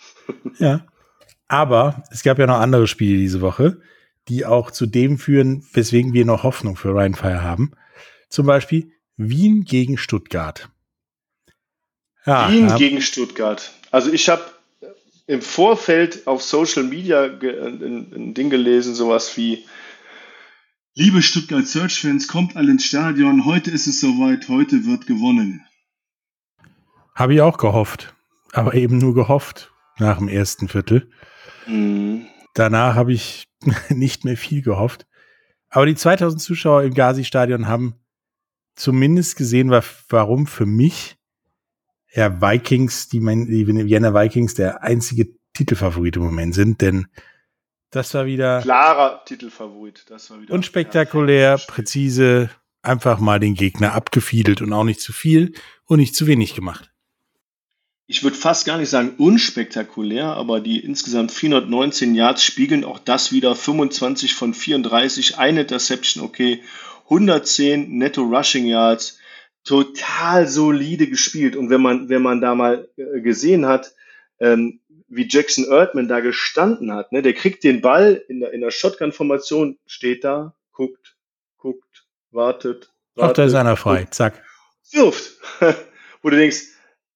ja. 0.58 0.86
Aber 1.48 2.04
es 2.10 2.22
gab 2.22 2.38
ja 2.38 2.46
noch 2.46 2.60
andere 2.60 2.86
Spiele 2.86 3.18
diese 3.18 3.42
Woche, 3.42 3.82
die 4.28 4.46
auch 4.46 4.70
zu 4.70 4.86
dem 4.86 5.18
führen, 5.18 5.66
weswegen 5.72 6.14
wir 6.14 6.24
noch 6.24 6.44
Hoffnung 6.44 6.76
für 6.76 6.90
Ryan 6.90 7.14
Fire 7.14 7.42
haben. 7.42 7.72
Zum 8.28 8.46
Beispiel 8.46 8.92
Wien 9.16 9.64
gegen 9.64 9.98
Stuttgart. 9.98 10.70
Ja, 12.24 12.50
Wien 12.50 12.74
gegen 12.76 13.02
Stuttgart. 13.02 13.72
Also 13.90 14.12
ich 14.12 14.28
habe 14.28 14.42
im 15.26 15.40
Vorfeld 15.40 16.26
auf 16.26 16.42
Social 16.42 16.84
Media 16.84 17.24
ein, 17.24 18.12
ein 18.14 18.34
Ding 18.34 18.50
gelesen, 18.50 18.94
sowas 18.94 19.36
wie 19.36 19.64
Liebe 20.94 21.22
Stuttgart 21.22 21.66
Search-Fans, 21.66 22.28
kommt 22.28 22.54
alle 22.54 22.72
ins 22.72 22.84
Stadion. 22.84 23.46
Heute 23.46 23.70
ist 23.70 23.86
es 23.86 24.00
soweit, 24.00 24.48
heute 24.48 24.84
wird 24.84 25.06
gewonnen. 25.06 25.64
Habe 27.14 27.34
ich 27.34 27.40
auch 27.40 27.56
gehofft. 27.56 28.14
Aber 28.52 28.74
eben 28.74 28.98
nur 28.98 29.14
gehofft 29.14 29.72
nach 29.98 30.18
dem 30.18 30.28
ersten 30.28 30.68
Viertel. 30.68 31.10
Mhm. 31.66 32.26
Danach 32.52 32.94
habe 32.94 33.14
ich 33.14 33.44
nicht 33.88 34.26
mehr 34.26 34.36
viel 34.36 34.60
gehofft. 34.60 35.06
Aber 35.70 35.86
die 35.86 35.94
2000 35.94 36.42
Zuschauer 36.42 36.82
im 36.82 36.92
Gazi-Stadion 36.92 37.66
haben 37.66 37.94
zumindest 38.74 39.36
gesehen, 39.36 39.70
warum 39.70 40.46
für 40.46 40.66
mich 40.66 41.16
ja 42.14 42.40
Vikings, 42.40 43.08
die, 43.08 43.20
die 43.20 43.66
Vienna 43.66 44.14
Vikings, 44.14 44.54
der 44.54 44.82
einzige 44.82 45.28
Titelfavorit 45.54 46.16
im 46.16 46.22
Moment 46.22 46.54
sind, 46.54 46.80
denn 46.80 47.06
das 47.90 48.14
war 48.14 48.24
wieder 48.24 48.62
klarer 48.62 49.22
Titelfavorit. 49.24 50.06
Das 50.08 50.30
war 50.30 50.40
wieder 50.40 50.54
unspektakulär, 50.54 51.58
präzise, 51.66 52.48
einfach 52.80 53.18
mal 53.20 53.38
den 53.38 53.54
Gegner 53.54 53.92
abgefiedelt 53.92 54.62
und 54.62 54.72
auch 54.72 54.84
nicht 54.84 55.00
zu 55.00 55.12
viel 55.12 55.52
und 55.84 55.98
nicht 55.98 56.16
zu 56.16 56.26
wenig 56.26 56.54
gemacht 56.54 56.92
ich 58.12 58.22
würde 58.22 58.36
fast 58.36 58.66
gar 58.66 58.76
nicht 58.76 58.90
sagen 58.90 59.14
unspektakulär, 59.16 60.26
aber 60.26 60.60
die 60.60 60.80
insgesamt 60.80 61.32
419 61.32 62.14
Yards 62.14 62.44
spiegeln 62.44 62.84
auch 62.84 62.98
das 62.98 63.32
wieder. 63.32 63.54
25 63.54 64.34
von 64.34 64.52
34, 64.52 65.38
eine 65.38 65.62
Interception, 65.62 66.22
okay. 66.22 66.62
110 67.04 67.96
netto 67.96 68.20
Rushing 68.20 68.66
Yards. 68.66 69.18
Total 69.64 70.46
solide 70.48 71.06
gespielt. 71.06 71.56
Und 71.56 71.70
wenn 71.70 71.80
man, 71.80 72.08
wenn 72.08 72.22
man 72.22 72.40
da 72.40 72.54
mal 72.54 72.88
äh, 72.96 73.20
gesehen 73.20 73.66
hat, 73.66 73.94
ähm, 74.40 74.80
wie 75.08 75.28
Jackson 75.28 75.66
Erdman 75.66 76.08
da 76.08 76.20
gestanden 76.20 76.92
hat, 76.92 77.12
ne, 77.12 77.22
der 77.22 77.34
kriegt 77.34 77.64
den 77.64 77.80
Ball 77.80 78.24
in 78.28 78.40
der, 78.40 78.52
in 78.52 78.60
der 78.60 78.70
Shotgun-Formation, 78.70 79.78
steht 79.86 80.24
da, 80.24 80.54
guckt, 80.72 81.16
guckt, 81.58 82.06
wartet. 82.30 82.90
wartet 83.14 83.30
Ach, 83.30 83.32
da 83.32 83.44
ist 83.44 83.54
einer 83.54 83.76
frei, 83.76 84.06
zack. 84.10 84.42
Wirft. 84.90 85.38
Wo 86.22 86.30
du 86.30 86.36
denkst, 86.36 86.62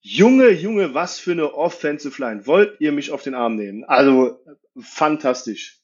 Junge, 0.01 0.51
Junge, 0.51 0.95
was 0.95 1.19
für 1.19 1.33
eine 1.33 1.55
Offensive 1.55 2.23
Line. 2.23 2.47
Wollt 2.47 2.81
ihr 2.81 2.93
mich 2.93 3.11
auf 3.11 3.23
den 3.23 3.35
Arm 3.35 3.57
nehmen? 3.57 3.83
Also 3.85 4.39
fantastisch. 4.79 5.81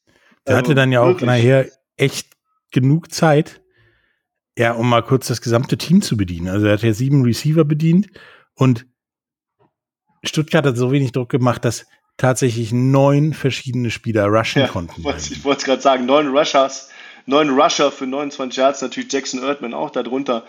Der 0.47 0.57
also, 0.57 0.59
hatte 0.59 0.75
dann 0.77 0.93
ja 0.93 1.01
auch 1.01 1.09
wirklich. 1.09 1.27
nachher 1.27 1.69
echt 1.97 2.29
genug 2.71 3.13
Zeit, 3.13 3.62
ja, 4.57 4.73
um 4.73 4.89
mal 4.89 5.03
kurz 5.03 5.29
das 5.29 5.41
gesamte 5.41 5.79
Team 5.79 6.03
zu 6.03 6.17
bedienen. 6.17 6.49
Also 6.49 6.67
er 6.67 6.75
hat 6.75 6.83
ja 6.83 6.93
sieben 6.93 7.23
Receiver 7.23 7.65
bedient 7.65 8.09
und 8.55 8.87
Stuttgart 10.25 10.67
hat 10.67 10.77
so 10.77 10.93
wenig 10.93 11.13
Druck 11.13 11.31
gemacht, 11.31 11.65
dass 11.65 11.87
tatsächlich 12.17 12.73
neun 12.73 13.33
verschiedene 13.33 13.91
Spieler 13.91 14.27
rushen 14.27 14.63
ja, 14.63 14.69
konnten. 14.69 15.03
Ich 15.31 15.45
wollte 15.45 15.61
es 15.61 15.65
gerade 15.65 15.83
sagen, 15.83 16.07
neun 16.07 16.29
Rushers, 16.29 16.91
neun 17.27 17.51
Rusher 17.51 17.91
für 17.91 18.07
29 18.07 18.57
Yards, 18.57 18.83
natürlich 18.83 19.13
Jackson 19.13 19.43
Erdman 19.43 19.75
auch 19.75 19.91
darunter. 19.91 20.45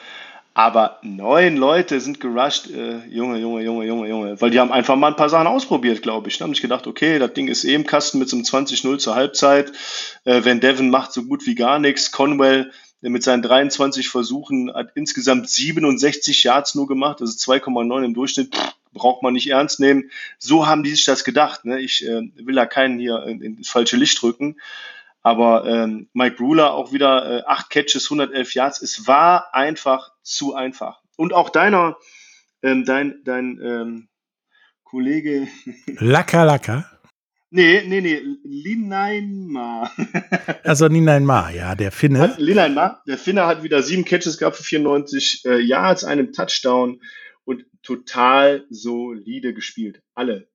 Aber 0.55 0.99
neun 1.01 1.57
Leute 1.57 1.99
sind 1.99 2.19
gerusht, 2.19 2.69
äh, 2.69 2.99
Junge, 3.07 3.39
Junge, 3.39 3.63
Junge, 3.63 3.85
Junge, 3.87 4.07
Junge. 4.07 4.39
Weil 4.39 4.51
die 4.51 4.59
haben 4.59 4.71
einfach 4.71 4.95
mal 4.95 5.07
ein 5.07 5.15
paar 5.15 5.29
Sachen 5.29 5.47
ausprobiert, 5.47 6.03
glaube 6.03 6.29
ich. 6.29 6.37
Die 6.37 6.43
haben 6.43 6.53
sich 6.53 6.61
gedacht, 6.61 6.85
okay, 6.85 7.17
das 7.17 7.33
Ding 7.33 7.47
ist 7.47 7.63
eh 7.63 7.73
im 7.73 7.87
Kasten 7.87 8.19
mit 8.19 8.29
so 8.29 8.35
einem 8.35 8.45
20-0 8.45 8.99
zur 8.99 9.15
Halbzeit. 9.15 9.71
Äh, 10.25 10.41
wenn 10.43 10.59
Devin 10.59 10.91
macht 10.91 11.11
so 11.11 11.23
gut 11.23 11.47
wie 11.47 11.55
gar 11.55 11.79
nichts. 11.79 12.11
Conwell 12.11 12.71
mit 13.09 13.23
seinen 13.23 13.41
23 13.41 14.09
Versuchen 14.09 14.73
hat 14.73 14.91
insgesamt 14.95 15.49
67 15.49 16.43
Yards 16.43 16.75
nur 16.75 16.87
gemacht, 16.87 17.21
also 17.21 17.33
2,9 17.33 18.05
im 18.05 18.13
Durchschnitt. 18.13 18.55
Pff, 18.55 18.73
braucht 18.93 19.23
man 19.23 19.33
nicht 19.33 19.49
ernst 19.49 19.79
nehmen. 19.79 20.09
So 20.37 20.67
haben 20.67 20.83
die 20.83 20.91
sich 20.91 21.05
das 21.05 21.23
gedacht. 21.23 21.65
Ne? 21.65 21.79
Ich 21.79 22.05
äh, 22.05 22.21
will 22.35 22.55
da 22.55 22.65
keinen 22.65 22.99
hier 22.99 23.23
in, 23.23 23.41
ins 23.41 23.69
falsche 23.69 23.97
Licht 23.97 24.21
drücken. 24.21 24.57
Aber 25.21 25.65
ähm, 25.65 26.09
Mike 26.13 26.37
Ruler 26.39 26.73
auch 26.73 26.91
wieder 26.91 27.39
äh, 27.39 27.43
acht 27.45 27.69
Catches, 27.69 28.05
111 28.05 28.53
Yards. 28.53 28.81
Es 28.81 29.07
war 29.07 29.53
einfach 29.53 30.11
zu 30.21 30.53
einfach. 30.53 31.01
Und 31.15 31.33
auch 31.33 31.49
deiner, 31.49 31.97
ähm, 32.61 32.85
dein, 32.85 33.21
dein 33.23 33.59
ähm, 33.61 34.07
Kollege. 34.83 35.47
Laka 35.99 36.43
Laka. 36.43 36.92
Nee, 37.55 37.83
nee, 37.85 38.01
nee, 38.01 38.19
Linainma. 38.43 39.91
also 40.63 40.87
Linainma, 40.87 41.51
ja, 41.51 41.75
der 41.75 41.91
Finne. 41.91 42.33
Linainma, 42.39 43.03
der 43.07 43.19
Finne 43.19 43.45
hat 43.45 43.61
wieder 43.61 43.83
sieben 43.83 44.05
Catches 44.05 44.39
gehabt 44.39 44.55
für 44.55 44.63
94 44.63 45.43
äh, 45.45 45.59
Yards, 45.59 46.03
einem 46.03 46.33
Touchdown 46.33 46.99
und 47.45 47.63
total 47.83 48.65
solide 48.71 49.53
gespielt. 49.53 50.01
Alle. 50.15 50.47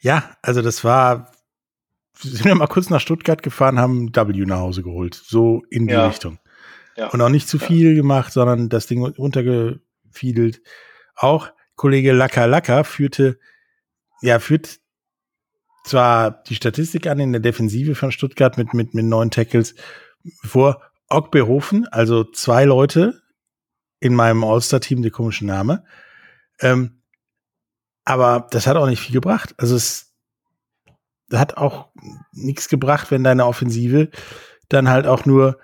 Ja, 0.00 0.36
also 0.40 0.62
das 0.62 0.84
war 0.84 1.32
sind 2.18 2.44
wir 2.44 2.54
mal 2.54 2.68
kurz 2.68 2.90
nach 2.90 3.00
Stuttgart 3.00 3.42
gefahren, 3.42 3.80
haben 3.80 4.14
W 4.14 4.44
nach 4.46 4.60
Hause 4.60 4.84
geholt. 4.84 5.14
So 5.14 5.64
in 5.68 5.88
die 5.88 5.94
ja. 5.94 6.06
Richtung. 6.06 6.38
Ja. 6.96 7.08
Und 7.08 7.20
auch 7.22 7.28
nicht 7.28 7.48
zu 7.48 7.58
viel 7.58 7.88
ja. 7.88 7.94
gemacht, 7.96 8.32
sondern 8.32 8.68
das 8.68 8.86
Ding 8.86 9.04
runtergefiedelt. 9.04 10.62
Auch 11.16 11.50
Kollege 11.74 12.12
Laka 12.12 12.44
Laka 12.44 12.84
führte 12.84 13.40
ja, 14.22 14.38
führt 14.38 14.78
zwar 15.86 16.30
die 16.30 16.54
Statistik 16.54 17.06
an 17.06 17.20
in 17.20 17.32
der 17.32 17.40
Defensive 17.40 17.94
von 17.94 18.12
Stuttgart 18.12 18.58
mit, 18.58 18.74
mit, 18.74 18.94
mit 18.94 19.04
neun 19.04 19.30
Tackles 19.30 19.74
vor 20.42 20.82
Ogbehofen, 21.08 21.86
also 21.88 22.24
zwei 22.24 22.64
Leute 22.64 23.22
in 24.00 24.14
meinem 24.14 24.44
All-Star-Team, 24.44 25.02
der 25.02 25.12
komische 25.12 25.46
Name. 25.46 25.84
Ähm, 26.60 27.02
aber 28.04 28.46
das 28.50 28.66
hat 28.66 28.76
auch 28.76 28.86
nicht 28.86 29.00
viel 29.00 29.14
gebracht. 29.14 29.54
Also 29.58 29.76
es 29.76 30.14
hat 31.32 31.56
auch 31.56 31.88
nichts 32.32 32.68
gebracht, 32.68 33.10
wenn 33.10 33.24
deine 33.24 33.46
Offensive 33.46 34.10
dann 34.68 34.88
halt 34.88 35.06
auch 35.06 35.24
nur 35.24 35.58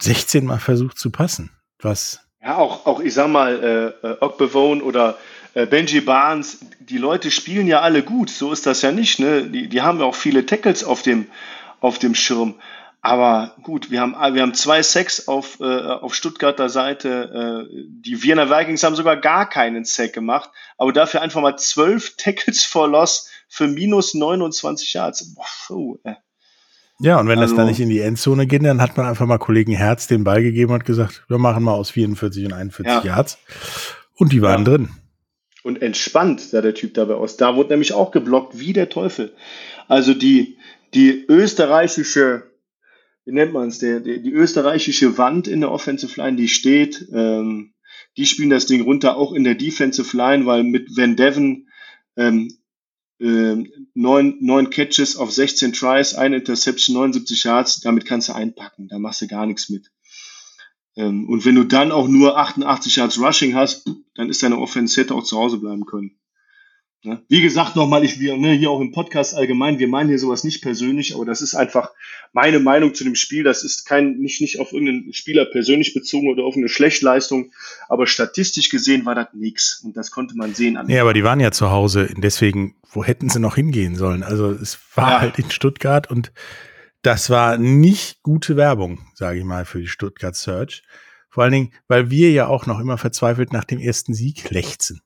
16 0.00 0.44
Mal 0.44 0.58
versucht 0.58 0.98
zu 0.98 1.10
passen. 1.10 1.50
Was? 1.80 2.20
Ja, 2.42 2.56
auch, 2.56 2.86
auch 2.86 3.00
ich 3.00 3.14
sag 3.14 3.28
mal, 3.28 3.94
äh, 4.02 4.24
Ogbevone 4.24 4.82
oder 4.82 5.10
äh, 5.10 5.14
Benji 5.54 6.00
Barnes, 6.00 6.58
die 6.80 6.98
Leute 6.98 7.30
spielen 7.30 7.66
ja 7.66 7.80
alle 7.80 8.02
gut, 8.02 8.30
so 8.30 8.52
ist 8.52 8.66
das 8.66 8.82
ja 8.82 8.92
nicht. 8.92 9.18
Ne? 9.18 9.44
Die, 9.44 9.68
die 9.68 9.82
haben 9.82 9.98
ja 9.98 10.04
auch 10.04 10.14
viele 10.14 10.46
Tackles 10.46 10.84
auf 10.84 11.02
dem, 11.02 11.26
auf 11.80 11.98
dem 11.98 12.14
Schirm. 12.14 12.54
Aber 13.02 13.54
gut, 13.62 13.90
wir 13.90 14.00
haben, 14.00 14.12
wir 14.12 14.42
haben 14.42 14.52
zwei 14.52 14.82
Sacks 14.82 15.26
auf, 15.26 15.58
äh, 15.60 15.64
auf 15.64 16.14
Stuttgarter 16.14 16.68
Seite. 16.68 17.66
Äh, 17.70 17.86
die 17.88 18.22
Wiener 18.22 18.50
Vikings 18.50 18.82
haben 18.82 18.94
sogar 18.94 19.16
gar 19.16 19.48
keinen 19.48 19.84
Sack 19.84 20.12
gemacht, 20.12 20.50
aber 20.76 20.92
dafür 20.92 21.22
einfach 21.22 21.40
mal 21.40 21.56
zwölf 21.56 22.14
Tackles 22.18 22.62
for 22.62 22.88
Loss 22.88 23.30
für 23.48 23.66
minus 23.66 24.14
29 24.14 24.92
Yards. 24.92 25.34
Boah, 25.34 25.76
oh, 25.76 25.98
äh. 26.04 26.14
Ja, 27.02 27.18
und 27.18 27.28
wenn 27.28 27.38
also, 27.38 27.54
das 27.54 27.56
dann 27.56 27.68
nicht 27.68 27.80
in 27.80 27.88
die 27.88 28.00
Endzone 28.00 28.46
geht, 28.46 28.62
dann 28.62 28.82
hat 28.82 28.98
man 28.98 29.06
einfach 29.06 29.24
mal 29.24 29.38
Kollegen 29.38 29.72
Herz 29.72 30.06
den 30.06 30.22
Ball 30.22 30.42
gegeben 30.42 30.74
und 30.74 30.84
gesagt, 30.84 31.24
wir 31.28 31.38
machen 31.38 31.62
mal 31.62 31.72
aus 31.72 31.90
44 31.90 32.44
und 32.44 32.52
41 32.52 32.92
ja. 32.92 33.02
Yards. 33.02 33.38
Und 34.16 34.32
die 34.32 34.42
waren 34.42 34.66
ja. 34.66 34.72
drin. 34.72 34.90
Und 35.62 35.82
entspannt 35.82 36.40
sah 36.40 36.62
der 36.62 36.74
Typ 36.74 36.94
dabei 36.94 37.14
aus. 37.14 37.36
Da 37.36 37.54
wurde 37.54 37.70
nämlich 37.70 37.92
auch 37.92 38.12
geblockt 38.12 38.58
wie 38.58 38.72
der 38.72 38.88
Teufel. 38.88 39.34
Also 39.88 40.14
die, 40.14 40.56
die 40.94 41.26
österreichische, 41.28 42.50
wie 43.24 43.32
nennt 43.32 43.52
man 43.52 43.68
es, 43.68 43.78
die, 43.78 44.22
die 44.22 44.32
österreichische 44.32 45.18
Wand 45.18 45.48
in 45.48 45.60
der 45.60 45.70
Offensive 45.70 46.18
Line, 46.20 46.36
die 46.36 46.48
steht. 46.48 47.06
Ähm, 47.12 47.74
die 48.16 48.26
spielen 48.26 48.50
das 48.50 48.66
Ding 48.66 48.82
runter, 48.82 49.16
auch 49.16 49.32
in 49.32 49.44
der 49.44 49.54
Defensive 49.54 50.16
Line, 50.16 50.46
weil 50.46 50.64
mit 50.64 50.96
Van 50.96 51.16
Devon 51.16 51.68
ähm, 52.16 52.52
äh, 53.20 53.56
neun, 53.94 54.36
neun 54.40 54.70
Catches 54.70 55.16
auf 55.16 55.30
16 55.30 55.72
Tries, 55.72 56.14
ein 56.14 56.32
Interception, 56.32 56.96
79 56.96 57.44
Yards, 57.44 57.80
damit 57.80 58.06
kannst 58.06 58.28
du 58.28 58.32
einpacken, 58.32 58.88
da 58.88 58.98
machst 58.98 59.20
du 59.20 59.26
gar 59.26 59.46
nichts 59.46 59.68
mit. 59.68 59.90
Ähm, 60.96 61.28
und 61.28 61.44
wenn 61.44 61.54
du 61.54 61.64
dann 61.64 61.92
auch 61.92 62.08
nur 62.08 62.38
88 62.38 62.96
Yards 62.96 63.20
Rushing 63.20 63.54
hast, 63.54 63.90
dann 64.14 64.28
ist 64.28 64.42
deine 64.42 64.58
Offense 64.58 65.00
hätte 65.00 65.14
auch 65.14 65.24
zu 65.24 65.38
Hause 65.38 65.58
bleiben 65.58 65.86
können. 65.86 66.16
Ja. 67.02 67.22
Wie 67.28 67.40
gesagt, 67.40 67.76
nochmal, 67.76 68.04
ich, 68.04 68.20
wir, 68.20 68.36
ne, 68.36 68.52
hier 68.52 68.70
auch 68.70 68.80
im 68.80 68.92
Podcast 68.92 69.34
allgemein, 69.34 69.78
wir 69.78 69.88
meinen 69.88 70.10
hier 70.10 70.18
sowas 70.18 70.44
nicht 70.44 70.60
persönlich, 70.60 71.14
aber 71.14 71.24
das 71.24 71.40
ist 71.40 71.54
einfach 71.54 71.92
meine 72.34 72.60
Meinung 72.60 72.94
zu 72.94 73.04
dem 73.04 73.14
Spiel. 73.14 73.42
Das 73.42 73.64
ist 73.64 73.86
kein, 73.86 74.18
nicht, 74.18 74.42
nicht 74.42 74.60
auf 74.60 74.72
irgendeinen 74.72 75.14
Spieler 75.14 75.46
persönlich 75.46 75.94
bezogen 75.94 76.28
oder 76.28 76.44
auf 76.44 76.56
eine 76.56 76.68
Schlechtleistung, 76.68 77.52
aber 77.88 78.06
statistisch 78.06 78.68
gesehen 78.68 79.06
war 79.06 79.14
das 79.14 79.28
nichts 79.32 79.80
und 79.82 79.96
das 79.96 80.10
konnte 80.10 80.36
man 80.36 80.54
sehen. 80.54 80.78
Ja, 80.88 81.00
aber 81.00 81.14
die 81.14 81.24
waren 81.24 81.40
ja 81.40 81.52
zu 81.52 81.70
Hause, 81.70 82.12
deswegen, 82.18 82.74
wo 82.90 83.02
hätten 83.02 83.30
sie 83.30 83.40
noch 83.40 83.54
hingehen 83.54 83.96
sollen? 83.96 84.22
Also 84.22 84.50
es 84.50 84.78
war 84.94 85.12
ja. 85.12 85.20
halt 85.20 85.38
in 85.38 85.50
Stuttgart 85.50 86.10
und 86.10 86.32
das 87.02 87.30
war 87.30 87.56
nicht 87.56 88.22
gute 88.22 88.56
Werbung, 88.56 89.06
sage 89.14 89.38
ich 89.38 89.44
mal, 89.44 89.64
für 89.64 89.80
die 89.80 89.88
Stuttgart 89.88 90.36
Search. 90.36 90.82
Vor 91.30 91.44
allen 91.44 91.52
Dingen, 91.52 91.72
weil 91.88 92.10
wir 92.10 92.32
ja 92.32 92.48
auch 92.48 92.66
noch 92.66 92.80
immer 92.80 92.98
verzweifelt 92.98 93.52
nach 93.52 93.64
dem 93.64 93.78
ersten 93.78 94.14
Sieg 94.14 94.50
lechzen. 94.50 95.00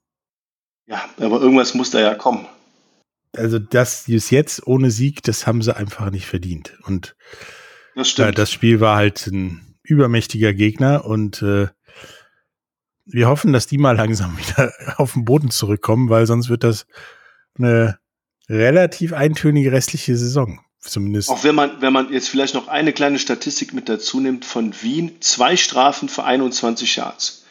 Ja, 0.87 1.05
aber 1.19 1.41
irgendwas 1.41 1.75
muss 1.75 1.91
da 1.91 2.01
ja 2.01 2.15
kommen. 2.15 2.47
Also 3.37 3.59
das 3.59 4.09
ist 4.09 4.31
jetzt 4.31 4.67
ohne 4.67 4.91
Sieg, 4.91 5.23
das 5.23 5.47
haben 5.47 5.63
sie 5.63 5.77
einfach 5.77 6.11
nicht 6.11 6.27
verdient. 6.27 6.79
Und 6.85 7.17
das, 7.95 8.11
stimmt. 8.11 8.29
Äh, 8.31 8.33
das 8.33 8.51
Spiel 8.51 8.81
war 8.81 8.97
halt 8.97 9.27
ein 9.27 9.77
übermächtiger 9.83 10.53
Gegner 10.55 11.05
und 11.05 11.43
äh, 11.43 11.69
wir 13.07 13.29
hoffen, 13.29 13.53
dass 13.53 13.67
die 13.67 13.79
mal 13.79 13.97
langsam 13.97 14.39
wieder 14.39 14.73
auf 14.97 15.13
den 15.13 15.25
Boden 15.25 15.51
zurückkommen, 15.51 16.09
weil 16.09 16.27
sonst 16.27 16.49
wird 16.49 16.65
das 16.65 16.87
eine 17.59 17.99
relativ 18.49 19.13
eintönige 19.13 19.73
restliche 19.73 20.17
Saison. 20.17 20.61
Zumindest. 20.85 21.31
Auch 21.31 21.45
wenn 21.45 21.55
man, 21.55 21.81
wenn 21.81 21.93
man 21.93 22.13
jetzt 22.13 22.29
vielleicht 22.29 22.55
noch 22.55 22.69
eine 22.69 22.93
kleine 22.93 23.19
Statistik 23.19 23.73
mit 23.73 23.89
dazu 23.89 24.21
nimmt 24.21 24.45
von 24.45 24.75
Wien, 24.83 25.17
zwei 25.21 25.57
Strafen 25.57 26.09
für 26.09 26.25
21 26.25 26.97
Yards. 26.97 27.45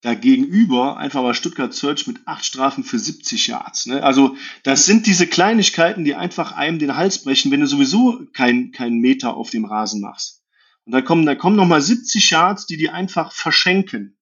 Dagegenüber 0.00 0.96
einfach 0.96 1.22
mal 1.22 1.34
Stuttgart 1.34 1.72
Search 1.72 2.06
mit 2.06 2.18
acht 2.26 2.44
Strafen 2.44 2.84
für 2.84 2.98
70 2.98 3.46
Yards. 3.46 3.86
Ne? 3.86 4.02
Also 4.02 4.36
das 4.62 4.86
sind 4.86 5.06
diese 5.06 5.26
Kleinigkeiten, 5.26 6.04
die 6.04 6.14
einfach 6.14 6.52
einem 6.52 6.78
den 6.78 6.96
Hals 6.96 7.22
brechen, 7.22 7.50
wenn 7.50 7.60
du 7.60 7.66
sowieso 7.66 8.20
keinen 8.32 8.72
kein 8.72 8.98
Meter 8.98 9.36
auf 9.36 9.50
dem 9.50 9.64
Rasen 9.64 10.00
machst. 10.00 10.42
Und 10.84 10.92
dann 10.92 11.04
kommen, 11.04 11.24
da 11.24 11.34
kommen 11.34 11.56
nochmal 11.56 11.80
70 11.80 12.30
Yards, 12.30 12.66
die 12.66 12.76
die 12.76 12.90
einfach 12.90 13.32
verschenken 13.32 14.16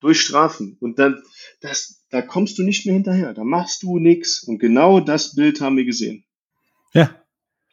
durch 0.00 0.20
Strafen. 0.20 0.76
Und 0.80 0.98
dann, 0.98 1.22
das, 1.60 2.04
da 2.10 2.22
kommst 2.22 2.58
du 2.58 2.62
nicht 2.62 2.86
mehr 2.86 2.94
hinterher. 2.94 3.34
Da 3.34 3.44
machst 3.44 3.82
du 3.82 3.98
nichts. 3.98 4.42
Und 4.42 4.58
genau 4.58 5.00
das 5.00 5.34
Bild 5.34 5.60
haben 5.60 5.76
wir 5.76 5.84
gesehen. 5.84 6.24
Ja. 6.94 7.10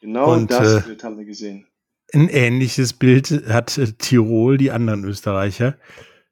Genau 0.00 0.32
Und, 0.32 0.50
das 0.50 0.84
äh, 0.84 0.86
Bild 0.86 1.04
haben 1.04 1.18
wir 1.18 1.24
gesehen. 1.24 1.66
Ein 2.12 2.28
ähnliches 2.28 2.92
Bild 2.92 3.30
hat 3.48 3.76
äh, 3.78 3.92
Tirol, 3.92 4.58
die 4.58 4.70
anderen 4.70 5.04
Österreicher 5.04 5.76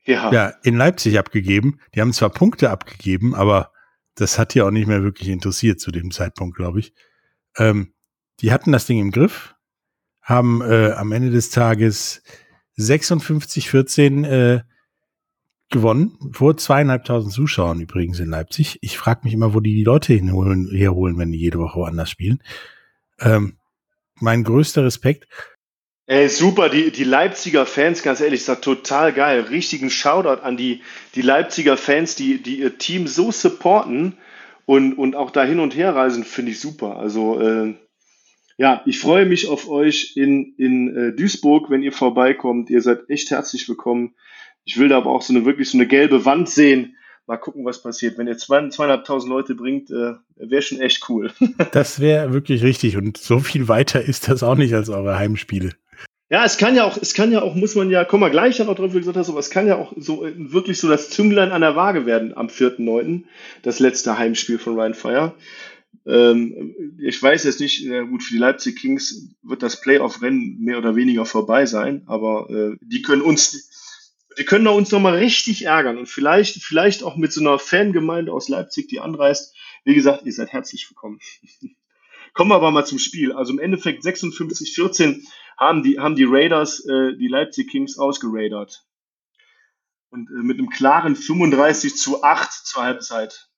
ja. 0.07 0.31
ja, 0.33 0.53
in 0.63 0.77
Leipzig 0.77 1.19
abgegeben. 1.19 1.79
Die 1.95 2.01
haben 2.01 2.13
zwar 2.13 2.31
Punkte 2.31 2.71
abgegeben, 2.71 3.35
aber 3.35 3.73
das 4.15 4.39
hat 4.39 4.55
ja 4.55 4.65
auch 4.67 4.71
nicht 4.71 4.87
mehr 4.87 5.03
wirklich 5.03 5.29
interessiert 5.29 5.81
zu 5.81 5.91
dem 5.91 6.11
Zeitpunkt, 6.11 6.57
glaube 6.57 6.81
ich. 6.81 6.93
Ähm, 7.57 7.95
die 8.41 8.53
hatten 8.53 8.73
das 8.73 8.87
Ding 8.87 8.99
im 9.01 9.11
Griff, 9.11 9.55
haben 10.21 10.63
äh, 10.63 10.93
am 10.93 11.13
Ende 11.13 11.31
des 11.31 11.51
Tages 11.51 12.23
56-14 12.79 14.27
äh, 14.27 14.63
gewonnen, 15.71 16.19
vor 16.33 16.57
zweieinhalbtausend 16.57 17.33
Zuschauern 17.33 17.81
übrigens 17.81 18.21
in 18.21 18.29
Leipzig. 18.29 18.79
Ich 18.83 18.99
frage 18.99 19.21
mich 19.25 19.33
immer, 19.33 19.55
wo 19.55 19.61
die 19.61 19.75
die 19.75 19.85
Leute 19.85 20.13
hinholen, 20.13 20.69
herholen, 20.71 21.19
wenn 21.19 21.33
die 21.33 21.39
jede 21.39 21.59
Woche 21.59 21.81
woanders 21.81 22.11
spielen. 22.11 22.43
Ähm, 23.21 23.59
mein 24.21 24.45
größter 24.45 24.85
Respekt. 24.85 25.27
Ey, 26.07 26.29
super, 26.29 26.69
die, 26.69 26.91
die 26.91 27.05
Leipziger 27.05 27.65
Fans, 27.65 28.03
ganz 28.03 28.21
ehrlich, 28.21 28.41
ist 28.41 28.49
das 28.49 28.61
total 28.61 29.13
geil. 29.15 29.41
Richtigen 29.41 29.89
Shoutout 29.89 30.43
an 30.43 30.57
die, 30.59 30.83
die 31.15 31.23
Leipziger 31.23 31.79
Fans, 31.79 32.15
die, 32.15 32.43
die 32.43 32.61
ihr 32.61 32.77
Team 32.77 33.07
so 33.07 33.33
supporten 33.33 34.19
und, 34.67 34.93
und 34.95 35.17
auch 35.17 35.31
da 35.31 35.45
hin 35.45 35.61
und 35.61 35.75
her 35.75 35.95
reisen, 35.95 36.25
finde 36.25 36.53
ich 36.53 36.61
super. 36.61 36.99
Also, 36.99 37.41
äh, 37.41 37.75
ja, 38.59 38.83
ich 38.85 38.99
freue 38.99 39.25
mich 39.25 39.49
auf 39.49 39.69
euch 39.69 40.13
in, 40.17 40.55
in 40.59 40.95
äh, 40.95 41.13
Duisburg, 41.17 41.71
wenn 41.71 41.83
ihr 41.83 41.93
vorbeikommt. 41.93 42.69
Ihr 42.69 42.83
seid 42.83 43.09
echt 43.09 43.31
herzlich 43.31 43.69
willkommen. 43.69 44.15
Ich 44.65 44.79
will 44.79 44.89
da 44.89 44.99
aber 44.99 45.11
auch 45.11 45.23
so 45.23 45.33
eine 45.33 45.45
wirklich 45.45 45.71
so 45.71 45.79
eine 45.79 45.87
gelbe 45.87 46.25
Wand 46.25 46.51
sehen. 46.51 46.97
Mal 47.27 47.39
gucken, 47.39 47.65
was 47.65 47.83
passiert. 47.83 48.19
Wenn 48.19 48.27
ihr 48.27 48.37
zweieinhalbtausend 48.37 49.31
Leute 49.31 49.55
bringt, 49.55 49.91
äh, 49.91 50.15
wäre 50.37 50.63
schon 50.63 50.81
echt 50.81 51.09
cool. 51.09 51.33
das 51.73 52.01
wäre 52.01 52.33
wirklich 52.33 52.63
richtig. 52.63 52.97
Und 52.97 53.17
so 53.17 53.39
viel 53.39 53.69
weiter 53.69 54.03
ist 54.03 54.29
das 54.29 54.43
auch 54.43 54.57
nicht 54.57 54.75
als 54.75 54.91
eure 54.91 55.19
Heimspiele. 55.19 55.71
Ja, 56.31 56.45
es 56.45 56.59
kann 56.59 56.75
ja 56.75 56.85
auch, 56.85 56.97
es 56.97 57.15
kann 57.15 57.33
ja 57.33 57.43
auch, 57.43 57.55
muss 57.55 57.75
man 57.75 57.91
ja, 57.91 58.05
kommen 58.05 58.23
wir 58.23 58.31
gleich 58.31 58.59
noch 58.59 58.75
drauf, 58.75 58.95
wie 58.95 58.99
gesagt 58.99 59.17
hast, 59.17 59.29
aber 59.29 59.39
es 59.39 59.51
kann 59.51 59.67
ja 59.67 59.77
auch 59.77 59.93
so 59.97 60.25
äh, 60.27 60.33
wirklich 60.37 60.79
so 60.79 60.89
das 60.89 61.11
Zünglein 61.11 61.53
an 61.53 61.61
der 61.61 61.77
Waage 61.77 62.07
werden 62.07 62.37
am 62.37 62.49
4.9., 62.49 63.25
das 63.63 63.79
letzte 63.79 64.19
Heimspiel 64.19 64.59
von 64.59 64.75
Ryan 64.75 64.95
Fire. 64.95 65.35
Ähm, 66.07 66.75
ich 66.99 67.23
weiß 67.23 67.45
jetzt 67.45 67.61
nicht, 67.61 67.87
äh, 67.87 68.05
gut, 68.07 68.23
für 68.23 68.35
die 68.35 68.41
Leipzig 68.41 68.79
Kings 68.79 69.29
wird 69.43 69.63
das 69.63 69.81
Playoff-Rennen 69.81 70.59
mehr 70.61 70.79
oder 70.79 70.97
weniger 70.97 71.25
vorbei 71.25 71.67
sein, 71.67 72.03
aber 72.07 72.51
äh, 72.51 72.77
die 72.81 73.03
können 73.03 73.23
uns, 73.23 73.71
die 74.39 74.45
können 74.45 74.67
uns 74.67 74.91
nochmal 74.91 75.17
richtig 75.17 75.65
ärgern 75.65 75.99
und 75.99 76.09
vielleicht, 76.09 76.63
vielleicht 76.63 77.03
auch 77.03 77.17
mit 77.17 77.33
so 77.33 77.41
einer 77.41 77.59
Fangemeinde 77.59 78.33
aus 78.33 78.49
Leipzig, 78.49 78.89
die 78.89 79.01
anreist. 79.01 79.55
Wie 79.85 79.95
gesagt, 79.95 80.25
ihr 80.25 80.33
seid 80.33 80.53
herzlich 80.53 80.89
willkommen. 80.91 81.21
Kommen 82.33 82.51
wir 82.51 82.57
aber 82.57 82.71
mal 82.71 82.85
zum 82.85 82.99
Spiel. 82.99 83.33
Also 83.33 83.53
im 83.53 83.61
Endeffekt 83.61 84.05
56-14 84.05 85.23
haben 85.57 85.83
die, 85.83 86.01
haben 86.01 86.17
die 86.17 86.25
Raiders 86.25 86.85
äh, 86.85 87.17
die 87.17 87.29
Leipzig 87.29 87.71
Kings 87.71 87.97
ausgeraidert. 87.97 88.85
Und 90.11 90.29
äh, 90.31 90.43
mit 90.43 90.59
einem 90.59 90.69
klaren 90.69 91.15
35 91.15 91.97
zu 91.97 92.25
8 92.25 92.53
zur 92.53 92.83
Halbzeit. 92.83 93.49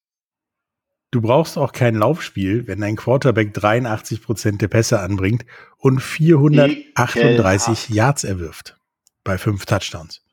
Du 1.11 1.23
brauchst 1.23 1.57
auch 1.57 1.73
kein 1.73 1.95
Laufspiel, 1.95 2.67
wenn 2.67 2.81
dein 2.81 2.97
Quarterback 2.97 3.55
83 3.55 4.21
Prozent 4.21 4.61
der 4.61 4.69
Pässe 4.69 5.01
anbringt 5.01 5.47
und 5.79 6.03
438 6.03 7.89
Yards 7.89 8.25
erwirft 8.25 8.77
bei 9.25 9.39
fünf 9.39 9.65
Touchdowns. 9.67 10.26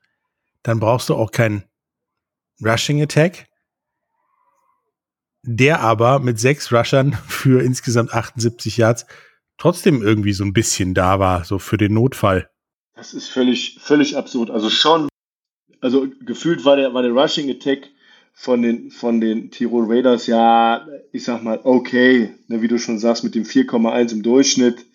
Dann 0.63 0.80
brauchst 0.80 1.10
du 1.10 1.15
auch 1.15 1.32
keinen 1.32 1.63
Rushing 2.63 3.02
Attack, 3.02 3.47
der 5.43 5.82
aber 5.82 6.19
mit 6.19 6.39
sechs 6.39 6.71
Rushern 6.71 7.13
für 7.28 7.62
insgesamt 7.62 8.13
78 8.13 8.78
Yards 8.78 9.06
trotzdem 9.58 10.02
irgendwie 10.02 10.34
so 10.34 10.43
ein 10.43 10.54
bisschen 10.54 10.93
da 10.93 11.19
war, 11.19 11.43
so 11.45 11.60
für 11.60 11.78
den 11.78 11.93
Notfall. 11.93 12.49
Das 12.95 13.13
ist 13.13 13.28
völlig, 13.28 13.80
völlig 13.80 14.15
absurd. 14.17 14.49
Also 14.49 14.69
schon, 14.69 15.10
also 15.82 16.08
gefühlt 16.21 16.63
war 16.65 16.76
der, 16.76 16.93
war 16.93 17.02
der 17.02 17.12
Rushing 17.12 17.49
Attack 17.49 17.89
von 18.34 18.62
den, 18.62 18.91
von 18.91 19.21
den 19.21 19.52
Tirol 19.52 19.86
Raiders, 19.88 20.28
ja, 20.28 20.88
ich 21.12 21.23
sag 21.23 21.43
mal, 21.43 21.60
okay, 21.63 22.34
ne, 22.47 22.62
wie 22.62 22.67
du 22.67 22.80
schon 22.80 22.97
sagst, 22.97 23.23
mit 23.23 23.36
dem 23.36 23.43
4,1 23.43 24.12
im 24.12 24.23
Durchschnitt, 24.23 24.86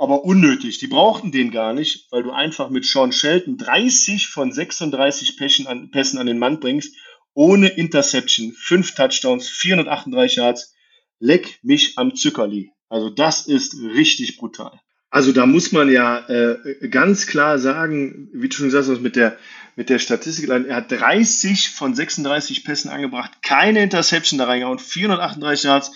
aber 0.00 0.24
unnötig. 0.24 0.78
Die 0.78 0.86
brauchten 0.86 1.30
den 1.30 1.50
gar 1.50 1.74
nicht, 1.74 2.06
weil 2.10 2.22
du 2.22 2.30
einfach 2.30 2.70
mit 2.70 2.84
Sean 2.84 3.12
Shelton 3.12 3.58
30 3.58 4.28
von 4.28 4.50
36 4.50 5.36
Pässen 5.36 5.66
an, 5.66 5.90
Pässen 5.90 6.18
an 6.18 6.26
den 6.26 6.38
Mann 6.38 6.58
bringst, 6.58 6.94
ohne 7.34 7.68
Interception, 7.68 8.52
5 8.52 8.94
Touchdowns, 8.94 9.48
438 9.48 10.36
Yards, 10.36 10.74
leck 11.18 11.58
mich 11.62 11.98
am 11.98 12.14
Zuckerli. 12.14 12.72
Also 12.88 13.10
das 13.10 13.46
ist 13.46 13.76
richtig 13.78 14.38
brutal. 14.38 14.80
Also 15.10 15.32
da 15.32 15.44
muss 15.44 15.72
man 15.72 15.90
ja 15.90 16.26
äh, 16.28 16.88
ganz 16.88 17.26
klar 17.26 17.58
sagen, 17.58 18.30
wie 18.32 18.48
du 18.48 18.56
schon 18.56 18.66
gesagt 18.66 18.88
hast, 18.88 19.02
mit 19.02 19.16
der, 19.16 19.36
mit 19.76 19.90
der 19.90 19.98
Statistik, 19.98 20.48
er 20.48 20.76
hat 20.76 20.90
30 20.90 21.70
von 21.70 21.94
36 21.94 22.64
Pässen 22.64 22.90
angebracht, 22.90 23.42
keine 23.42 23.82
Interception 23.82 24.38
da 24.38 24.46
reingehauen, 24.46 24.78
438 24.78 25.64
Yards. 25.64 25.92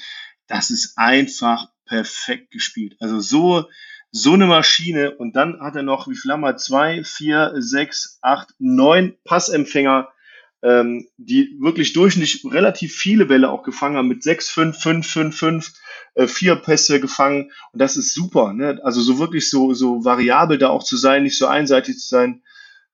Das 0.47 0.71
ist 0.71 0.99
einfach 0.99 1.69
perfekt 1.87 2.51
gespielt. 2.51 2.97
Also 3.01 3.21
so, 3.21 3.64
so 4.16 4.33
eine 4.33 4.46
Maschine. 4.46 5.16
Und 5.16 5.37
dann 5.37 5.61
hat 5.61 5.77
er 5.77 5.83
noch, 5.83 6.09
wie 6.09 6.14
viel 6.14 6.31
haben 6.31 6.40
wir? 6.40 6.57
Zwei, 6.57 7.03
vier, 7.05 7.53
sechs, 7.57 8.18
acht, 8.22 8.55
neun 8.59 9.16
Passempfänger 9.24 10.09
ähm, 10.64 11.07
die 11.18 11.59
wirklich 11.61 11.92
durchschnittlich 11.92 12.42
relativ 12.50 12.94
viele 12.94 13.27
Bälle 13.27 13.50
auch 13.50 13.62
gefangen 13.62 13.98
haben 13.98 14.09
mit 14.09 14.22
6, 14.22 14.48
5, 14.48 14.79
5, 14.79 15.07
5, 15.07 15.37
5, 15.37 15.72
äh, 16.14 16.27
vier 16.27 16.57
Pässe 16.57 17.00
gefangen. 17.00 17.53
Und 17.72 17.81
das 17.81 17.98
ist 17.98 18.14
super. 18.14 18.55
Ne? 18.55 18.81
Also 18.83 19.03
so 19.03 19.18
wirklich 19.18 19.50
so, 19.50 19.74
so 19.74 20.07
variabel 20.07 20.57
da 20.57 20.70
auch 20.70 20.83
zu 20.83 20.96
sein, 20.96 21.22
nicht 21.22 21.37
so 21.37 21.46
einseitig 21.46 21.98
zu 21.98 22.09
sein. 22.09 22.42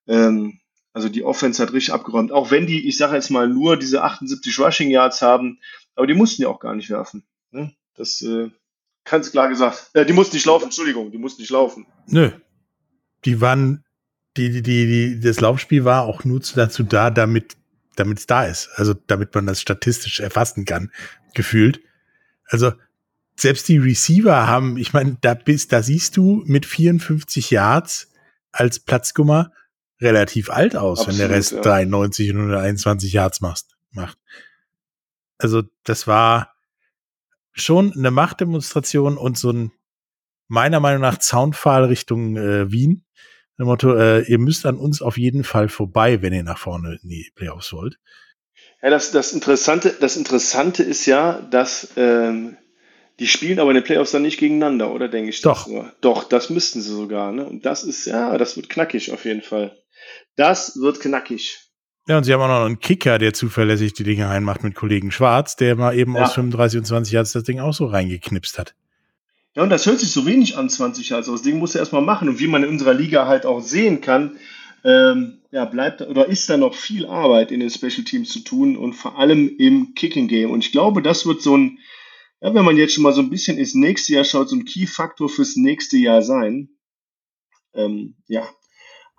Ähm, 0.09 0.59
also 0.93 1.09
die 1.09 1.23
Offense 1.23 1.63
hat 1.63 1.73
richtig 1.73 1.95
abgeräumt. 1.95 2.33
Auch 2.33 2.51
wenn 2.51 2.67
die, 2.67 2.89
ich 2.89 2.97
sage 2.97 3.15
jetzt 3.15 3.31
mal, 3.31 3.49
nur 3.49 3.77
diese 3.77 4.03
78 4.03 4.59
Rushing 4.59 4.91
Yards 4.91 5.23
haben, 5.23 5.61
aber 5.95 6.09
die 6.09 6.15
mussten 6.15 6.43
ja 6.43 6.49
auch 6.49 6.59
gar 6.59 6.75
nicht 6.75 6.91
werfen. 6.91 7.23
Ne? 7.53 7.73
Das 7.95 8.21
äh, 8.23 8.51
ganz 9.11 9.31
klar 9.31 9.49
gesagt. 9.49 9.91
Äh, 9.95 10.07
die 10.07 10.13
mussten 10.13 10.37
nicht 10.37 10.47
laufen, 10.47 10.65
Entschuldigung, 10.65 11.11
die 11.11 11.19
mussten 11.19 11.43
nicht 11.43 11.51
laufen. 11.51 11.87
Nö. 12.07 12.31
Die 13.25 13.41
waren, 13.41 13.85
die, 14.37 14.51
die, 14.51 14.63
die, 14.63 14.87
die, 14.87 15.21
das 15.21 15.41
Laufspiel 15.41 15.85
war 15.85 16.05
auch 16.05 16.25
nur 16.25 16.41
dazu 16.55 16.83
da, 16.83 17.11
damit 17.11 17.57
damit 18.01 18.19
es 18.19 18.27
da 18.27 18.45
ist. 18.45 18.71
Also 18.75 18.95
damit 18.95 19.35
man 19.35 19.47
das 19.47 19.61
statistisch 19.61 20.21
erfassen 20.21 20.65
kann, 20.65 20.91
gefühlt. 21.35 21.81
Also 22.47 22.73
selbst 23.37 23.69
die 23.69 23.79
Receiver 23.79 24.47
haben, 24.47 24.77
ich 24.77 24.93
meine, 24.93 25.19
da 25.21 25.35
bist, 25.35 25.73
da 25.73 25.83
siehst 25.83 26.17
du 26.17 26.43
mit 26.47 26.67
54 26.67 27.51
Yards 27.51 28.11
als 28.53 28.81
Platzgummer 28.81 29.53
relativ 30.01 30.51
alt 30.51 30.77
aus, 30.77 31.01
Absolut, 31.01 31.21
wenn 31.21 31.29
der 31.29 31.37
Rest 31.37 31.53
ja. 31.53 31.61
93 31.61 32.31
und 32.31 32.37
121 32.39 33.13
Yards 33.13 33.41
machst, 33.41 33.77
macht. 33.93 34.19
Also 35.39 35.63
das 35.85 36.07
war 36.07 36.50
schon 37.53 37.93
eine 37.93 38.11
Machtdemonstration 38.11 39.17
und 39.19 39.39
so 39.39 39.51
ein 39.51 39.73
meiner 40.49 40.81
Meinung 40.81 41.01
nach 41.01 41.19
Zaunpfahl 41.19 41.85
Richtung 41.85 42.37
äh, 42.37 42.71
Wien, 42.73 43.05
dem 43.59 43.67
Motto, 43.67 43.95
äh, 43.95 44.23
ihr 44.23 44.39
müsst 44.39 44.67
an 44.67 44.79
uns 44.79 45.03
auf 45.03 45.19
jeden 45.19 45.45
Fall 45.45 45.69
vorbei, 45.69 46.23
wenn 46.23 46.33
ihr 46.33 46.43
nach 46.43 46.59
vorne 46.59 46.99
in 47.03 47.09
die 47.09 47.31
Playoffs 47.35 47.73
wollt. 47.73 47.99
Ja, 48.83 48.91
das, 48.91 49.13
das, 49.13 49.33
Interessante, 49.33 49.95
das 50.01 50.17
Interessante 50.17 50.83
ist 50.83 51.07
ja, 51.07 51.41
dass 51.51 51.93
ähm, 51.97 52.57
die 53.19 53.29
spielen 53.29 53.61
aber 53.61 53.71
in 53.71 53.75
den 53.75 53.85
Playoffs 53.85 54.13
dann 54.13 54.23
nicht 54.23 54.39
gegeneinander, 54.39 54.91
oder 54.93 55.09
denke 55.09 55.29
ich? 55.29 55.43
Doch. 55.43 55.69
Das 55.71 55.85
Doch, 56.01 56.25
das 56.25 56.49
müssten 56.49 56.81
sie 56.81 56.91
sogar. 56.91 57.33
Ne? 57.33 57.45
Und 57.45 57.67
das 57.67 57.85
ist, 57.85 58.07
ja, 58.07 58.37
das 58.39 58.57
wird 58.57 58.71
knackig 58.71 59.13
auf 59.13 59.27
jeden 59.27 59.43
Fall. 59.43 59.77
Das 60.37 60.81
wird 60.81 61.01
knackig. 61.01 61.70
Ja, 62.09 62.19
und 62.19 62.25
sie 62.25 62.33
haben 62.33 62.41
auch 62.41 62.49
noch 62.49 62.65
einen 62.65 62.81
Kicker, 62.81 63.19
der 63.19 63.33
zuverlässig 63.33 63.93
die 63.93 64.05
Dinge 64.05 64.29
reinmacht 64.29 64.65
mit 64.65 64.75
Kollegen 64.75 65.13
Schwarz, 65.13 65.57
der 65.57 65.77
mal 65.77 65.97
eben 65.97 66.17
ja. 66.17 66.23
aus 66.23 66.35
35 66.35 66.79
und 66.79 66.85
20 66.85 67.13
Yards 67.13 67.33
das 67.33 67.43
Ding 67.45 67.61
auch 67.61 67.75
so 67.75 67.87
reingeknipst 67.87 68.59
hat. 68.59 68.75
Ja, 69.55 69.63
und 69.63 69.71
das 69.71 69.87
hört 69.87 70.01
sich 70.01 70.11
so 70.11 70.27
wenig 70.27 70.57
an, 70.57 70.71
20 70.71 71.09
Jahre. 71.09 71.21
Also 71.21 71.33
das 71.33 71.43
Ding 71.43 71.59
muss 71.59 71.75
er 71.75 71.81
erstmal 71.81 72.03
machen. 72.03 72.29
Und 72.29 72.39
wie 72.39 72.47
man 72.47 72.63
in 72.63 72.71
unserer 72.71 72.95
Liga 72.95 73.27
halt 73.27 73.47
auch 73.47 73.61
sehen 73.61 74.01
kann, 74.01 74.39
ähm, 74.85 75.41
ja, 75.51 75.65
bleibt 75.65 76.01
oder 76.03 76.27
ist 76.27 76.49
da 76.49 76.57
noch 76.57 76.75
viel 76.75 77.07
Arbeit 77.07 77.51
in 77.51 77.61
den 77.61 77.71
Special 77.71 78.05
Teams 78.05 78.29
zu 78.29 78.41
tun 78.41 78.77
und 78.77 78.93
vor 78.93 79.19
allem 79.19 79.57
im 79.59 79.95
Kicking 79.95 80.29
Game. 80.29 80.51
Und 80.51 80.65
ich 80.65 80.73
glaube, 80.73 81.03
das 81.03 81.27
wird 81.27 81.43
so 81.43 81.57
ein, 81.57 81.79
ja, 82.41 82.55
wenn 82.55 82.65
man 82.65 82.77
jetzt 82.77 82.95
schon 82.95 83.03
mal 83.03 83.13
so 83.13 83.21
ein 83.21 83.31
bisschen 83.31 83.59
ins 83.59 83.75
nächste 83.75 84.15
Jahr 84.15 84.25
schaut, 84.25 84.49
so 84.49 84.57
ein 84.57 84.65
Key-Faktor 84.65 85.29
fürs 85.29 85.57
nächste 85.57 85.97
Jahr 85.97 86.23
sein. 86.23 86.71
Ähm, 87.75 88.15
ja. 88.29 88.49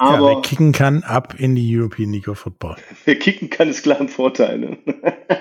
Aber 0.01 0.31
ja, 0.31 0.35
wer 0.35 0.41
kicken 0.41 0.71
kann, 0.71 1.03
ab 1.03 1.35
in 1.37 1.53
die 1.53 1.77
European 1.77 2.11
League 2.11 2.27
of 2.27 2.39
Football. 2.39 2.75
Wer 3.05 3.19
kicken 3.19 3.51
kann, 3.51 3.69
ist 3.69 3.83
klar 3.83 4.01
ein 4.01 4.09
Vorteil. 4.09 4.57
Ne? 4.57 4.77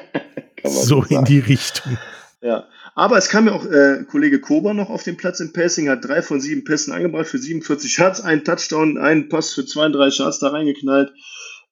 so 0.64 1.03
in 1.05 1.25
die 1.25 1.38
Richtung. 1.38 1.96
Ja, 2.42 2.68
aber 2.94 3.16
es 3.16 3.31
kam 3.31 3.46
ja 3.46 3.55
auch 3.55 3.64
äh, 3.64 4.05
Kollege 4.05 4.38
Kober 4.38 4.75
noch 4.75 4.90
auf 4.90 5.03
den 5.03 5.16
Platz 5.16 5.40
im 5.40 5.55
Passing, 5.55 5.88
hat 5.88 6.05
drei 6.05 6.20
von 6.20 6.42
sieben 6.42 6.64
Pässen 6.64 6.92
angebracht 6.92 7.29
für 7.29 7.38
47 7.38 7.96
Yards, 7.96 8.20
einen 8.20 8.44
Touchdown, 8.44 8.99
einen 8.99 9.31
Pass 9.31 9.55
für 9.55 9.64
32 9.64 10.18
Yards 10.18 10.40
da 10.40 10.49
reingeknallt. 10.49 11.11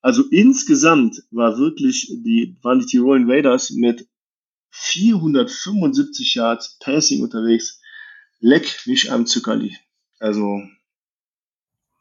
Also 0.01 0.24
insgesamt 0.31 1.22
war 1.31 1.59
wirklich 1.59 2.09
die, 2.24 2.57
waren 2.62 2.79
die 2.79 2.87
Tirolen 2.87 3.31
Raiders 3.31 3.68
mit 3.68 4.09
475 4.70 6.37
Yards 6.37 6.79
Passing 6.79 7.22
unterwegs. 7.22 7.83
Leck 8.40 8.87
mich 8.87 9.12
am 9.12 9.27
Zuckerli. 9.27 9.77
Also. 10.20 10.62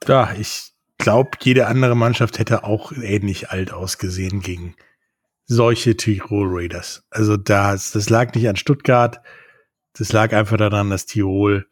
Ja, 0.08 0.34
ich 0.34 0.77
glaube, 0.98 1.32
jede 1.42 1.68
andere 1.68 1.96
Mannschaft 1.96 2.40
hätte 2.40 2.64
auch 2.64 2.92
ähnlich 2.92 3.50
alt 3.50 3.72
ausgesehen 3.72 4.42
gegen 4.42 4.76
solche 5.46 5.96
Tirol 5.96 6.48
Raiders. 6.50 7.04
Also 7.10 7.38
das, 7.38 7.92
das 7.92 8.10
lag 8.10 8.34
nicht 8.34 8.48
an 8.48 8.56
Stuttgart, 8.56 9.22
das 9.98 10.12
lag 10.12 10.34
einfach 10.34 10.58
daran, 10.58 10.90
dass 10.90 11.06
Tirol 11.06 11.68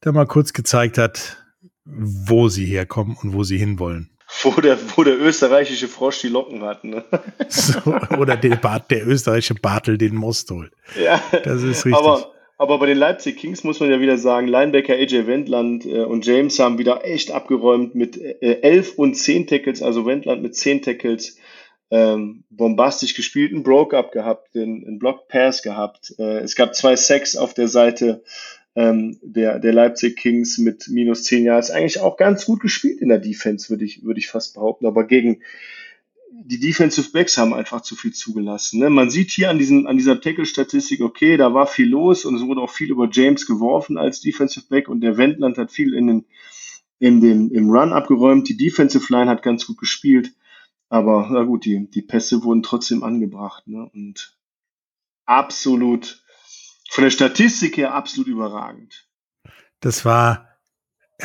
da 0.00 0.12
mal 0.12 0.26
kurz 0.26 0.52
gezeigt 0.52 0.98
hat, 0.98 1.44
wo 1.84 2.48
sie 2.48 2.66
herkommen 2.66 3.16
und 3.20 3.34
wo 3.34 3.44
sie 3.44 3.58
hinwollen. 3.58 4.10
Wo 4.42 4.50
der, 4.60 4.78
wo 4.96 5.04
der 5.04 5.20
österreichische 5.20 5.88
Frosch 5.88 6.22
die 6.22 6.28
Locken 6.28 6.62
hat, 6.62 6.84
ne? 6.84 7.04
So, 7.48 7.80
oder 8.18 8.36
der, 8.36 8.56
Bart, 8.56 8.90
der 8.90 9.06
österreichische 9.06 9.54
Bartel 9.54 9.98
den 9.98 10.14
Most 10.14 10.50
holt. 10.50 10.72
Ja, 10.98 11.22
das 11.44 11.62
ist 11.62 11.84
richtig. 11.84 11.94
Aber, 11.94 12.31
aber 12.62 12.78
bei 12.78 12.86
den 12.86 12.96
Leipzig 12.96 13.38
Kings 13.38 13.64
muss 13.64 13.80
man 13.80 13.90
ja 13.90 14.00
wieder 14.00 14.16
sagen, 14.16 14.46
Linebacker 14.46 14.94
AJ 14.94 15.26
Wendland 15.26 15.84
äh, 15.84 16.04
und 16.04 16.24
James 16.24 16.60
haben 16.60 16.78
wieder 16.78 17.04
echt 17.04 17.32
abgeräumt 17.32 17.96
mit 17.96 18.16
äh, 18.16 18.60
11 18.62 18.98
und 18.98 19.14
10 19.14 19.48
Tackles, 19.48 19.82
also 19.82 20.06
Wendland 20.06 20.42
mit 20.42 20.54
10 20.54 20.82
Tackles 20.82 21.38
ähm, 21.90 22.44
bombastisch 22.50 23.14
gespielt, 23.14 23.52
einen 23.52 23.64
Broke-Up 23.64 24.12
gehabt, 24.12 24.54
einen, 24.54 24.86
einen 24.86 24.98
Block-Pass 25.00 25.62
gehabt. 25.62 26.14
Äh, 26.20 26.38
es 26.38 26.54
gab 26.54 26.76
zwei 26.76 26.94
Sacks 26.94 27.34
auf 27.34 27.52
der 27.52 27.66
Seite 27.66 28.22
ähm, 28.76 29.18
der, 29.22 29.58
der 29.58 29.72
Leipzig 29.72 30.16
Kings 30.16 30.56
mit 30.58 30.86
minus 30.88 31.24
10 31.24 31.44
Jahren. 31.44 31.58
Ist 31.58 31.72
eigentlich 31.72 31.98
auch 31.98 32.16
ganz 32.16 32.46
gut 32.46 32.60
gespielt 32.60 33.00
in 33.00 33.08
der 33.08 33.18
Defense, 33.18 33.70
würde 33.70 33.84
ich, 33.84 34.04
würde 34.04 34.20
ich 34.20 34.28
fast 34.28 34.54
behaupten. 34.54 34.86
Aber 34.86 35.04
gegen 35.04 35.42
die 36.44 36.60
Defensive 36.60 37.10
Backs 37.10 37.38
haben 37.38 37.54
einfach 37.54 37.82
zu 37.82 37.96
viel 37.96 38.12
zugelassen. 38.12 38.80
Ne? 38.80 38.90
Man 38.90 39.10
sieht 39.10 39.30
hier 39.30 39.50
an, 39.50 39.58
diesen, 39.58 39.86
an 39.86 39.96
dieser 39.96 40.20
Tackle-Statistik, 40.20 41.00
okay, 41.00 41.36
da 41.36 41.54
war 41.54 41.66
viel 41.66 41.88
los 41.88 42.24
und 42.24 42.34
es 42.34 42.42
wurde 42.42 42.60
auch 42.60 42.70
viel 42.70 42.90
über 42.90 43.08
James 43.10 43.46
geworfen 43.46 43.98
als 43.98 44.20
Defensive 44.20 44.66
Back 44.68 44.88
und 44.88 45.00
der 45.00 45.16
Wendland 45.16 45.58
hat 45.58 45.70
viel 45.70 45.94
in 45.94 46.06
den, 46.06 46.24
in 46.98 47.20
den, 47.20 47.50
im 47.50 47.70
Run 47.70 47.92
abgeräumt. 47.92 48.48
Die 48.48 48.56
Defensive 48.56 49.12
Line 49.12 49.30
hat 49.30 49.42
ganz 49.42 49.66
gut 49.66 49.78
gespielt. 49.78 50.32
Aber 50.88 51.28
na 51.30 51.42
gut, 51.44 51.64
die, 51.64 51.90
die 51.90 52.02
Pässe 52.02 52.44
wurden 52.44 52.62
trotzdem 52.62 53.02
angebracht. 53.02 53.66
Ne? 53.66 53.88
Und 53.94 54.36
absolut, 55.24 56.22
von 56.90 57.04
der 57.04 57.10
Statistik 57.10 57.78
her 57.78 57.94
absolut 57.94 58.28
überragend. 58.28 59.08
Das 59.80 60.04
war 60.04 60.48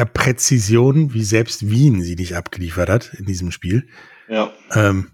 Präzision, 0.05 1.13
wie 1.13 1.23
selbst 1.23 1.69
Wien 1.69 2.01
sie 2.01 2.15
nicht 2.15 2.35
abgeliefert 2.35 2.89
hat 2.89 3.13
in 3.15 3.25
diesem 3.25 3.51
Spiel. 3.51 3.89
Ja. 4.29 4.53
Ähm, 4.73 5.11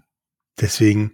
deswegen 0.60 1.12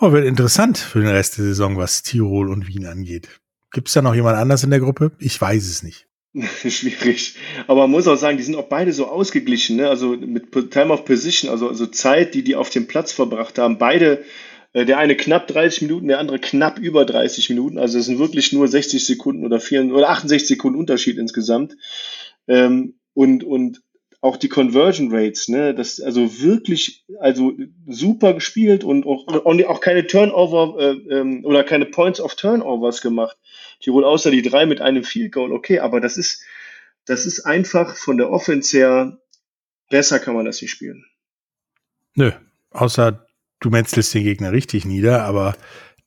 oh, 0.00 0.12
wird 0.12 0.26
interessant 0.26 0.78
für 0.78 1.00
den 1.00 1.08
Rest 1.08 1.38
der 1.38 1.44
Saison, 1.44 1.76
was 1.76 2.02
Tirol 2.02 2.50
und 2.50 2.66
Wien 2.66 2.86
angeht. 2.86 3.28
Gibt 3.72 3.88
es 3.88 3.94
da 3.94 4.02
noch 4.02 4.14
jemand 4.14 4.36
anders 4.36 4.64
in 4.64 4.70
der 4.70 4.80
Gruppe? 4.80 5.12
Ich 5.18 5.40
weiß 5.40 5.66
es 5.66 5.82
nicht. 5.82 6.06
Schwierig. 6.68 7.36
Aber 7.66 7.82
man 7.82 7.90
muss 7.92 8.06
auch 8.06 8.16
sagen, 8.16 8.36
die 8.36 8.42
sind 8.42 8.56
auch 8.56 8.68
beide 8.68 8.92
so 8.92 9.06
ausgeglichen, 9.06 9.76
ne? 9.76 9.88
Also 9.88 10.16
mit 10.16 10.52
Time 10.70 10.92
of 10.92 11.04
Position, 11.04 11.50
also, 11.50 11.68
also 11.68 11.86
Zeit, 11.86 12.34
die 12.34 12.42
die 12.42 12.56
auf 12.56 12.70
dem 12.70 12.86
Platz 12.86 13.12
verbracht 13.12 13.58
haben. 13.58 13.78
Beide, 13.78 14.24
äh, 14.72 14.84
der 14.84 14.98
eine 14.98 15.16
knapp 15.16 15.46
30 15.48 15.82
Minuten, 15.82 16.08
der 16.08 16.18
andere 16.18 16.38
knapp 16.38 16.78
über 16.78 17.04
30 17.04 17.48
Minuten. 17.50 17.78
Also 17.78 17.98
es 17.98 18.06
sind 18.06 18.18
wirklich 18.18 18.52
nur 18.52 18.68
60 18.68 19.04
Sekunden 19.04 19.44
oder, 19.44 19.60
4, 19.60 19.92
oder 19.92 20.10
68 20.10 20.48
Sekunden 20.48 20.78
Unterschied 20.78 21.18
insgesamt. 21.18 21.76
Ähm, 22.46 22.98
und, 23.14 23.42
und 23.42 23.82
auch 24.20 24.36
die 24.36 24.48
Conversion 24.48 25.14
Rates, 25.14 25.48
ne, 25.48 25.74
das 25.74 26.00
also 26.00 26.40
wirklich, 26.40 27.04
also 27.20 27.52
super 27.86 28.34
gespielt 28.34 28.82
und 28.82 29.06
auch, 29.06 29.26
und 29.44 29.64
auch 29.66 29.80
keine 29.80 30.06
Turnover 30.06 30.76
äh, 30.80 30.90
ähm, 31.14 31.44
oder 31.44 31.62
keine 31.62 31.86
Points 31.86 32.20
of 32.20 32.34
Turnovers 32.34 33.00
gemacht. 33.00 33.36
Tirol 33.80 34.04
außer 34.04 34.30
die 34.30 34.42
drei 34.42 34.66
mit 34.66 34.80
einem 34.80 35.04
Field 35.04 35.32
Goal, 35.32 35.52
okay, 35.52 35.78
aber 35.78 36.00
das 36.00 36.16
ist, 36.16 36.42
das 37.04 37.26
ist 37.26 37.46
einfach 37.46 37.96
von 37.96 38.16
der 38.16 38.30
Offense 38.30 38.76
her, 38.76 39.18
besser 39.88 40.18
kann 40.18 40.34
man 40.34 40.46
das 40.46 40.60
nicht 40.60 40.72
spielen. 40.72 41.04
Nö, 42.14 42.32
außer 42.70 43.24
du 43.60 43.70
metzelst 43.70 44.12
den 44.14 44.24
Gegner 44.24 44.50
richtig 44.50 44.84
nieder, 44.84 45.22
aber 45.24 45.56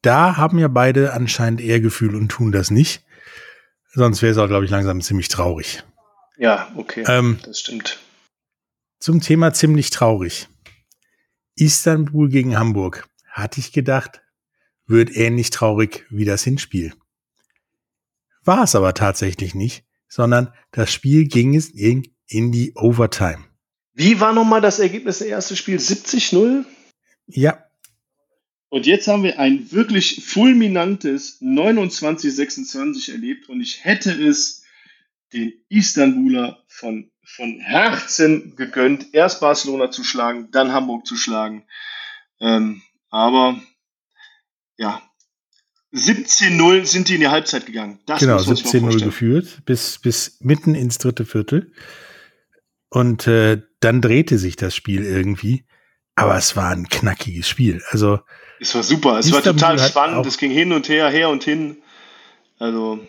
da 0.01 0.35
haben 0.35 0.59
ja 0.59 0.67
beide 0.67 1.13
anscheinend 1.13 1.61
eher 1.61 1.79
Gefühl 1.79 2.15
und 2.15 2.29
tun 2.29 2.51
das 2.51 2.71
nicht. 2.71 3.05
Sonst 3.93 4.21
wäre 4.21 4.31
es 4.31 4.37
auch, 4.37 4.47
glaube 4.47 4.65
ich, 4.65 4.71
langsam 4.71 5.01
ziemlich 5.01 5.29
traurig. 5.29 5.83
Ja, 6.41 6.71
okay, 6.75 7.03
Ähm, 7.07 7.37
das 7.45 7.59
stimmt. 7.59 7.99
Zum 8.99 9.21
Thema 9.21 9.53
ziemlich 9.53 9.91
traurig. 9.91 10.49
Istanbul 11.55 12.29
gegen 12.29 12.57
Hamburg. 12.57 13.07
Hatte 13.29 13.59
ich 13.59 13.71
gedacht, 13.71 14.23
wird 14.87 15.15
ähnlich 15.15 15.51
traurig 15.51 16.07
wie 16.09 16.25
das 16.25 16.43
Hinspiel. 16.43 16.93
War 18.43 18.63
es 18.63 18.73
aber 18.73 18.95
tatsächlich 18.95 19.53
nicht, 19.53 19.85
sondern 20.07 20.51
das 20.71 20.91
Spiel 20.91 21.27
ging 21.27 21.55
es 21.55 21.69
in, 21.69 22.11
in 22.25 22.51
die 22.51 22.73
Overtime. 22.73 23.45
Wie 23.93 24.19
war 24.19 24.33
nochmal 24.33 24.61
das 24.61 24.79
Ergebnis 24.79 25.19
des 25.19 25.27
ersten 25.27 25.55
Spiels? 25.55 25.91
70-0? 25.91 26.65
Ja, 27.27 27.63
Und 28.69 28.87
jetzt 28.87 29.07
haben 29.07 29.21
wir 29.21 29.37
ein 29.37 29.71
wirklich 29.71 30.25
fulminantes 30.25 31.39
29-26 31.39 33.11
erlebt 33.11 33.47
und 33.47 33.61
ich 33.61 33.85
hätte 33.85 34.11
es 34.11 34.60
den 35.33 35.53
Istanbuler 35.69 36.63
von, 36.67 37.11
von 37.23 37.59
Herzen 37.59 38.55
gegönnt, 38.55 39.13
erst 39.13 39.39
Barcelona 39.39 39.91
zu 39.91 40.03
schlagen, 40.03 40.49
dann 40.51 40.73
Hamburg 40.73 41.05
zu 41.05 41.15
schlagen. 41.15 41.63
Ähm, 42.39 42.81
aber 43.09 43.61
ja, 44.77 45.01
17-0 45.93 46.85
sind 46.85 47.09
die 47.09 47.15
in 47.15 47.21
die 47.21 47.27
Halbzeit 47.27 47.65
gegangen. 47.65 47.99
Das 48.05 48.19
genau, 48.19 48.35
muss 48.35 48.47
man 48.47 48.55
sich 48.55 48.65
mal 48.65 48.71
17-0 48.71 48.81
vorstellen. 48.81 49.05
geführt, 49.05 49.61
bis, 49.65 49.99
bis 49.99 50.37
mitten 50.39 50.75
ins 50.75 50.97
dritte 50.97 51.25
Viertel. 51.25 51.73
Und 52.89 53.27
äh, 53.27 53.61
dann 53.79 54.01
drehte 54.01 54.37
sich 54.37 54.55
das 54.55 54.75
Spiel 54.75 55.03
irgendwie. 55.03 55.65
Aber 56.15 56.37
es 56.37 56.55
war 56.55 56.71
ein 56.71 56.87
knackiges 56.87 57.47
Spiel. 57.47 57.81
Also, 57.89 58.19
Es 58.59 58.75
war 58.75 58.83
super, 58.83 59.19
es 59.19 59.31
war 59.31 59.39
Istanbul 59.39 59.59
total 59.61 59.81
hat 59.81 59.89
spannend, 59.89 60.25
es 60.25 60.37
ging 60.37 60.51
hin 60.51 60.71
und 60.73 60.87
her, 60.89 61.09
her 61.09 61.29
und 61.29 61.43
hin. 61.43 61.81
Also, 62.59 62.99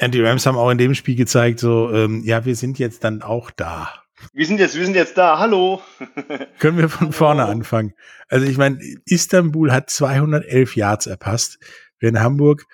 und 0.00 0.14
die 0.14 0.20
Rams 0.22 0.46
haben 0.46 0.56
auch 0.56 0.70
in 0.70 0.78
dem 0.78 0.94
Spiel 0.94 1.16
gezeigt, 1.16 1.60
so, 1.60 1.92
ähm, 1.92 2.22
ja, 2.24 2.44
wir 2.44 2.54
sind 2.56 2.78
jetzt 2.78 3.04
dann 3.04 3.22
auch 3.22 3.50
da. 3.50 3.92
wir 4.32 4.46
sind 4.46 4.60
jetzt, 4.60 4.76
wir 4.76 4.84
sind 4.84 4.94
jetzt 4.94 5.16
da, 5.18 5.38
hallo. 5.38 5.80
Können 6.58 6.78
wir 6.78 6.88
von 6.88 7.12
vorne 7.12 7.44
anfangen. 7.46 7.94
Also 8.28 8.46
ich 8.46 8.56
meine, 8.58 8.78
Istanbul 9.06 9.72
hat 9.72 9.90
211 9.90 10.76
Yards 10.76 11.06
erpasst, 11.06 11.58
während 11.98 12.20
Hamburg 12.20 12.64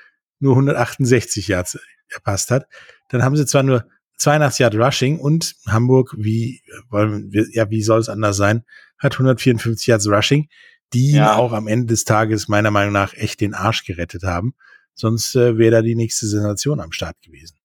nur 0.40 0.52
168 0.54 1.48
Yards 1.48 1.78
erpasst 2.12 2.50
hat. 2.50 2.66
Dann 3.10 3.22
haben 3.22 3.36
sie 3.36 3.46
zwar 3.46 3.62
nur 3.62 3.84
82 4.18 4.60
Yard 4.60 4.74
Rushing 4.76 5.18
und 5.18 5.54
Hamburg, 5.66 6.14
wie, 6.18 6.62
wollen 6.88 7.32
wir- 7.32 7.46
ja, 7.50 7.68
wie 7.70 7.82
soll 7.82 8.00
es 8.00 8.08
anders 8.08 8.36
sein, 8.36 8.64
hat 8.98 9.14
154 9.14 9.86
Yards 9.86 10.08
Rushing, 10.08 10.48
die 10.92 11.12
Ja. 11.12 11.36
auch 11.36 11.52
am 11.52 11.66
Ende 11.66 11.86
des 11.86 12.04
Tages 12.04 12.48
meiner 12.48 12.70
Meinung 12.70 12.92
nach 12.92 13.14
echt 13.14 13.40
den 13.40 13.54
Arsch 13.54 13.84
gerettet 13.84 14.22
haben. 14.22 14.54
Sonst 14.94 15.34
äh, 15.36 15.58
wäre 15.58 15.72
da 15.72 15.82
die 15.82 15.94
nächste 15.94 16.26
Sensation 16.26 16.80
am 16.80 16.92
Start 16.92 17.20
gewesen. 17.22 17.56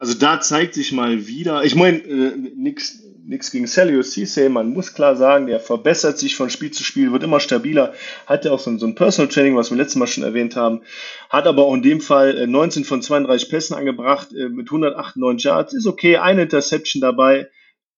Also 0.00 0.14
da 0.14 0.40
zeigt 0.40 0.74
sich 0.74 0.92
mal 0.92 1.26
wieder, 1.26 1.64
ich 1.64 1.74
meine, 1.74 1.98
äh, 1.98 2.36
nix, 2.54 3.02
nix 3.24 3.50
gegen 3.50 3.66
Celio 3.66 4.00
Cisse, 4.04 4.48
man 4.48 4.68
muss 4.72 4.94
klar 4.94 5.16
sagen, 5.16 5.48
der 5.48 5.58
verbessert 5.58 6.20
sich 6.20 6.36
von 6.36 6.50
Spiel 6.50 6.70
zu 6.70 6.84
Spiel, 6.84 7.10
wird 7.10 7.24
immer 7.24 7.40
stabiler, 7.40 7.94
hat 8.24 8.44
ja 8.44 8.52
auch 8.52 8.60
so, 8.60 8.70
ein- 8.70 8.78
so 8.78 8.86
ein 8.86 8.94
Personal 8.94 9.28
Training, 9.28 9.56
was 9.56 9.70
wir 9.72 9.76
letztes 9.76 9.96
Mal 9.96 10.06
schon 10.06 10.22
erwähnt 10.22 10.54
haben, 10.54 10.82
hat 11.30 11.48
aber 11.48 11.64
auch 11.64 11.74
in 11.74 11.82
dem 11.82 12.00
Fall 12.00 12.38
äh, 12.38 12.46
19 12.46 12.84
von 12.84 13.02
32 13.02 13.48
Pässen 13.50 13.74
angebracht, 13.74 14.32
äh, 14.32 14.48
mit 14.48 14.70
198 14.70 15.44
Yards, 15.44 15.74
ist 15.74 15.86
okay, 15.86 16.18
eine 16.18 16.42
Interception 16.42 17.00
dabei, 17.00 17.48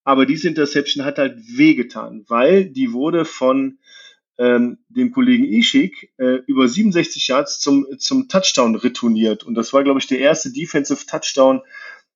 aber 0.02 0.24
diese 0.24 0.48
Interception 0.48 1.04
hat 1.04 1.18
halt 1.18 1.36
wehgetan, 1.54 2.24
weil 2.28 2.64
die 2.64 2.94
wurde 2.94 3.26
von 3.26 3.76
ähm, 4.40 4.78
dem 4.88 5.12
Kollegen 5.12 5.44
Ishik 5.44 6.12
äh, 6.16 6.38
über 6.46 6.66
67 6.66 7.28
Yards 7.28 7.60
zum, 7.60 7.86
zum 7.98 8.26
Touchdown 8.28 8.74
retourniert. 8.74 9.44
Und 9.44 9.54
das 9.54 9.74
war, 9.74 9.84
glaube 9.84 10.00
ich, 10.00 10.06
der 10.06 10.18
erste 10.18 10.50
Defensive 10.50 11.04
Touchdown 11.06 11.60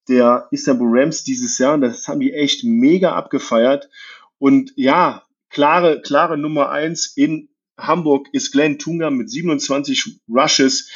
der 0.08 0.48
Istanbul 0.50 0.98
Rams 0.98 1.22
dieses 1.22 1.58
Jahr. 1.58 1.74
Und 1.74 1.82
das 1.82 2.08
haben 2.08 2.20
die 2.20 2.32
echt 2.32 2.64
mega 2.64 3.12
abgefeiert. 3.12 3.90
Und 4.38 4.72
ja, 4.76 5.22
klare, 5.50 6.00
klare 6.00 6.38
Nummer 6.38 6.70
eins 6.70 7.12
in 7.14 7.50
Hamburg 7.76 8.28
ist 8.32 8.52
Glenn 8.52 8.78
Tunga 8.78 9.10
mit 9.10 9.30
27 9.30 10.20
Rushes. 10.26 10.88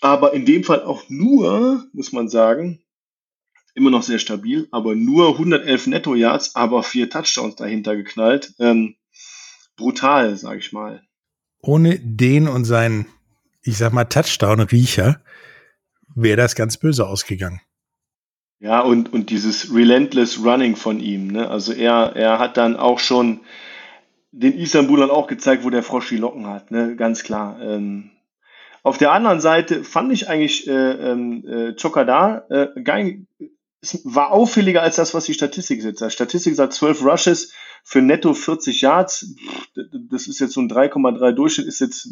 Aber 0.00 0.34
in 0.34 0.44
dem 0.44 0.64
Fall 0.64 0.82
auch 0.82 1.04
nur, 1.08 1.86
muss 1.92 2.10
man 2.10 2.28
sagen, 2.28 2.80
immer 3.74 3.90
noch 3.90 4.02
sehr 4.02 4.18
stabil, 4.18 4.66
aber 4.72 4.96
nur 4.96 5.28
111 5.28 5.86
Netto-Yards, 5.86 6.56
aber 6.56 6.82
vier 6.82 7.08
Touchdowns 7.08 7.54
dahinter 7.54 7.94
geknallt. 7.94 8.54
Ähm, 8.58 8.96
brutal, 9.78 10.36
sage 10.36 10.58
ich 10.58 10.72
mal. 10.72 11.02
Ohne 11.62 11.98
den 11.98 12.46
und 12.48 12.66
seinen, 12.66 13.06
ich 13.62 13.78
sag 13.78 13.94
mal, 13.94 14.04
Touchdown-Riecher 14.04 15.22
wäre 16.14 16.36
das 16.36 16.54
ganz 16.54 16.76
böse 16.76 17.06
ausgegangen. 17.06 17.62
Ja, 18.60 18.80
und, 18.80 19.12
und 19.12 19.30
dieses 19.30 19.72
relentless 19.72 20.44
Running 20.44 20.76
von 20.76 21.00
ihm, 21.00 21.28
ne? 21.28 21.48
Also 21.48 21.72
er, 21.72 22.16
er 22.16 22.38
hat 22.38 22.56
dann 22.56 22.76
auch 22.76 22.98
schon 22.98 23.40
den 24.32 24.58
Istanbulern 24.58 25.10
auch 25.10 25.28
gezeigt, 25.28 25.64
wo 25.64 25.70
der 25.70 25.84
Frosch 25.84 26.08
die 26.08 26.16
Locken 26.16 26.46
hat, 26.48 26.70
ne? 26.70 26.96
Ganz 26.96 27.22
klar. 27.22 27.60
Ähm, 27.62 28.10
auf 28.82 28.98
der 28.98 29.12
anderen 29.12 29.40
Seite 29.40 29.84
fand 29.84 30.12
ich 30.12 30.28
eigentlich 30.28 30.66
äh, 30.66 30.72
ähm, 30.72 31.44
äh, 31.46 31.74
Chokada 31.80 32.46
äh, 32.50 32.82
geil, 32.82 33.26
war 34.04 34.32
auffälliger 34.32 34.82
als 34.82 34.96
das, 34.96 35.14
was 35.14 35.24
die 35.24 35.34
Statistik 35.34 35.82
sagt. 35.82 36.00
Die 36.00 36.10
Statistik 36.10 36.54
sagt 36.56 36.72
12 36.72 37.04
Rushes 37.04 37.52
für 37.88 38.02
netto 38.02 38.34
40 38.34 38.82
Yards. 38.82 39.34
Das 39.74 40.26
ist 40.26 40.40
jetzt 40.40 40.52
so 40.52 40.60
ein 40.60 40.68
3,3 40.68 41.32
Durchschnitt, 41.32 41.68
ist 41.68 41.80
jetzt 41.80 42.10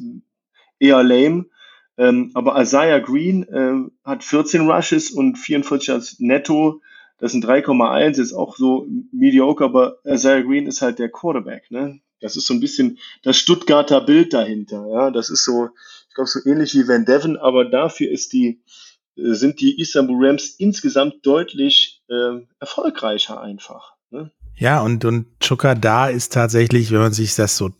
eher 0.78 1.02
lame. 1.02 1.50
Ähm, 1.98 2.30
aber 2.32 2.58
Isaiah 2.58 2.98
Green 2.98 3.46
ähm, 3.52 3.92
hat 4.02 4.24
14 4.24 4.70
Rushes 4.70 5.10
und 5.10 5.36
44 5.36 5.88
Yards 5.88 6.18
netto. 6.18 6.80
Das 7.18 7.32
sind 7.32 7.44
3,1, 7.44 8.18
ist 8.18 8.32
auch 8.32 8.56
so 8.56 8.86
mediocre, 9.12 9.66
aber 9.66 9.98
Isaiah 10.06 10.40
Green 10.40 10.66
ist 10.66 10.80
halt 10.80 10.98
der 10.98 11.10
Quarterback, 11.10 11.70
ne? 11.70 12.00
Das 12.20 12.36
ist 12.36 12.46
so 12.46 12.54
ein 12.54 12.60
bisschen 12.60 12.98
das 13.22 13.36
Stuttgarter 13.36 14.00
Bild 14.00 14.32
dahinter, 14.32 14.86
ja. 14.90 15.10
Das 15.10 15.28
ist 15.28 15.44
so, 15.44 15.68
ich 16.08 16.14
glaube, 16.14 16.30
so 16.30 16.40
ähnlich 16.48 16.74
wie 16.74 16.88
Van 16.88 17.04
Devon, 17.04 17.36
aber 17.36 17.66
dafür 17.66 18.10
ist 18.10 18.32
die, 18.32 18.62
äh, 19.16 19.34
sind 19.34 19.60
die 19.60 19.78
Istanbul 19.78 20.26
Rams 20.26 20.54
insgesamt 20.56 21.26
deutlich 21.26 22.02
ähm, 22.08 22.48
erfolgreicher 22.60 23.42
einfach. 23.42 23.94
Ne? 24.10 24.30
Ja, 24.56 24.80
und, 24.80 25.04
und 25.04 25.26
da 25.80 26.08
ist 26.08 26.32
tatsächlich, 26.32 26.90
wenn 26.90 27.00
man 27.00 27.12
sich 27.12 27.34
das 27.34 27.56
so 27.56 27.70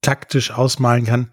taktisch 0.00 0.50
ausmalen 0.50 1.04
kann, 1.04 1.32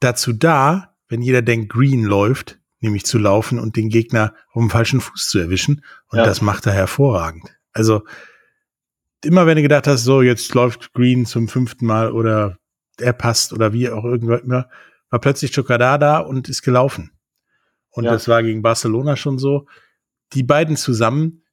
dazu 0.00 0.32
da, 0.32 0.94
wenn 1.08 1.22
jeder 1.22 1.42
denkt, 1.42 1.72
Green 1.72 2.02
läuft, 2.04 2.58
nämlich 2.80 3.04
zu 3.04 3.18
laufen 3.18 3.58
und 3.58 3.76
den 3.76 3.88
Gegner 3.90 4.34
auf 4.52 4.62
dem 4.62 4.70
falschen 4.70 5.00
Fuß 5.00 5.28
zu 5.28 5.38
erwischen. 5.38 5.84
Und 6.08 6.18
Ja. 6.18 6.24
das 6.24 6.40
macht 6.40 6.66
er 6.66 6.72
hervorragend. 6.72 7.44
Also 7.72 8.02
immer 9.22 9.46
wenn 9.46 9.56
du 9.56 9.62
gedacht 9.62 9.86
hast, 9.86 10.04
so 10.04 10.22
jetzt 10.22 10.52
läuft 10.54 10.92
Green 10.94 11.26
zum 11.26 11.46
fünften 11.48 11.86
Mal 11.86 12.10
oder 12.10 12.58
er 12.98 13.12
passt 13.12 13.52
oder 13.52 13.72
wie 13.72 13.88
auch 13.90 14.04
irgendwann 14.04 14.40
immer, 14.40 14.68
war 15.10 15.20
plötzlich 15.20 15.54
Chokada 15.54 15.98
da 15.98 16.18
und 16.18 16.48
ist 16.48 16.62
gelaufen. 16.62 17.12
Und 17.90 18.04
Ja. 18.04 18.12
das 18.12 18.26
war 18.28 18.42
gegen 18.42 18.62
Barcelona 18.62 19.16
schon 19.16 19.38
so. 19.38 19.66
Die 20.32 20.42
beiden 20.42 20.76
zusammen, 20.76 21.44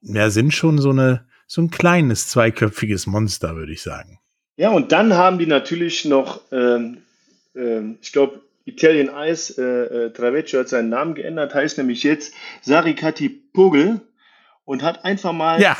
ja, 0.00 0.30
sind 0.30 0.52
schon 0.54 0.78
so 0.78 0.90
eine, 0.90 1.26
so 1.52 1.60
ein 1.60 1.70
kleines 1.70 2.28
zweiköpfiges 2.28 3.06
Monster, 3.06 3.56
würde 3.56 3.72
ich 3.74 3.82
sagen. 3.82 4.18
Ja, 4.56 4.70
und 4.70 4.90
dann 4.90 5.12
haben 5.12 5.38
die 5.38 5.44
natürlich 5.44 6.06
noch, 6.06 6.40
ähm, 6.50 7.02
ähm, 7.54 7.98
ich 8.00 8.10
glaube, 8.10 8.40
Italian 8.64 9.10
Ice 9.28 9.60
äh, 9.60 10.06
äh, 10.06 10.12
Travecchio 10.14 10.60
hat 10.60 10.70
seinen 10.70 10.88
Namen 10.88 11.14
geändert, 11.14 11.54
heißt 11.54 11.76
nämlich 11.76 12.04
jetzt 12.04 12.32
Sarikati 12.62 13.28
Pogel 13.28 14.00
und 14.64 14.82
hat 14.82 15.04
einfach 15.04 15.34
mal 15.34 15.60
Ja. 15.60 15.76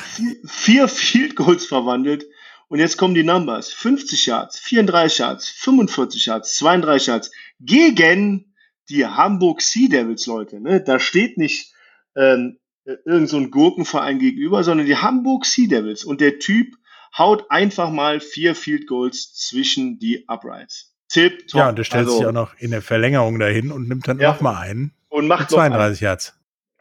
vier, 0.46 0.88
Field 0.88 1.36
Goals 1.36 1.64
verwandelt. 1.64 2.26
Und 2.68 2.78
jetzt 2.78 2.98
kommen 2.98 3.14
die 3.14 3.24
Numbers. 3.24 3.72
50 3.72 4.26
Yards, 4.26 4.58
34 4.58 5.18
Yards, 5.20 5.48
45 5.48 6.26
Yards, 6.26 6.54
32 6.56 7.06
Yards 7.06 7.30
gegen 7.60 8.54
die 8.90 9.06
Hamburg 9.06 9.62
Sea 9.62 9.88
Devils, 9.88 10.26
Leute. 10.26 10.60
Ne? 10.60 10.82
Da 10.82 11.00
steht 11.00 11.38
nicht 11.38 11.72
ähm, 12.14 12.58
äh, 12.58 12.61
irgend 12.84 13.28
so 13.28 13.36
ein 13.36 13.50
Gurkenverein 13.50 14.18
gegenüber, 14.18 14.64
sondern 14.64 14.86
die 14.86 14.96
Hamburg 14.96 15.44
Sea 15.46 15.68
Devils. 15.68 16.04
Und 16.04 16.20
der 16.20 16.38
Typ 16.38 16.74
haut 17.16 17.50
einfach 17.50 17.90
mal 17.90 18.20
vier 18.20 18.54
Field 18.54 18.86
Goals 18.86 19.34
zwischen 19.34 19.98
die 19.98 20.24
Uprights. 20.28 20.94
Tipp, 21.08 21.46
top. 21.48 21.58
Ja, 21.58 21.68
und 21.68 21.76
du 21.78 21.84
stellst 21.84 22.08
Also, 22.08 22.18
dich 22.20 22.26
auch 22.28 22.32
noch 22.32 22.54
in 22.58 22.70
der 22.70 22.80
Verlängerung 22.82 23.38
dahin 23.38 23.70
und 23.70 23.88
nimmt 23.88 24.08
dann 24.08 24.18
Ja. 24.18 24.32
noch 24.32 24.40
mal 24.40 24.56
einen. 24.58 24.94
und 25.10 25.26
macht 25.28 25.50
noch 25.50 25.58
einen. 25.58 25.72
32 25.74 26.00
Yards. 26.00 26.34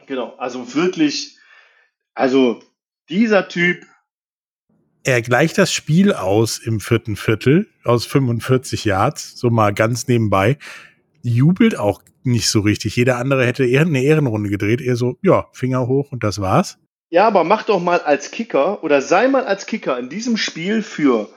Genau, 0.08 0.36
also 0.38 0.74
wirklich, 0.74 1.38
also 2.14 2.62
dieser 3.10 3.48
Typ, 3.50 3.86
Er 5.04 5.22
gleicht 5.22 5.58
das 5.58 5.74
Spiel 5.74 6.14
aus 6.14 6.60
im 6.60 6.80
vierten 6.80 7.16
Viertel 7.16 7.68
aus 7.84 8.06
45 8.06 8.86
Yards, 8.86 9.36
so 9.38 9.50
mal 9.50 9.74
ganz 9.74 10.08
nebenbei. 10.08 10.58
Jubelt 11.24 11.78
auch 11.78 12.04
nicht 12.24 12.50
so 12.50 12.62
richtig. 12.62 12.96
Jeder 12.96 13.18
andere 13.18 13.46
hätte 13.46 13.66
eher 13.66 13.82
eine 13.82 14.04
Ehrenrunde 14.04 14.50
gedreht. 14.50 14.82
Eher 14.82 14.96
so, 14.96 15.18
ja, 15.22 15.48
Finger 15.54 15.88
hoch 15.88 16.12
und 16.12 16.24
das 16.24 16.40
war's. 16.40 16.78
ja, 17.10 17.28
aber 17.28 17.44
mach 17.44 17.64
doch 17.64 17.82
mal 17.82 18.00
als 18.00 18.32
Kicker 18.32 18.84
oder 18.84 19.02
sei 19.02 19.28
mal 19.28 19.46
als 19.46 19.66
Kicker 19.66 19.98
in 20.00 20.10
diesem 20.10 20.38
Spiel 20.38 20.82
für 20.82 21.30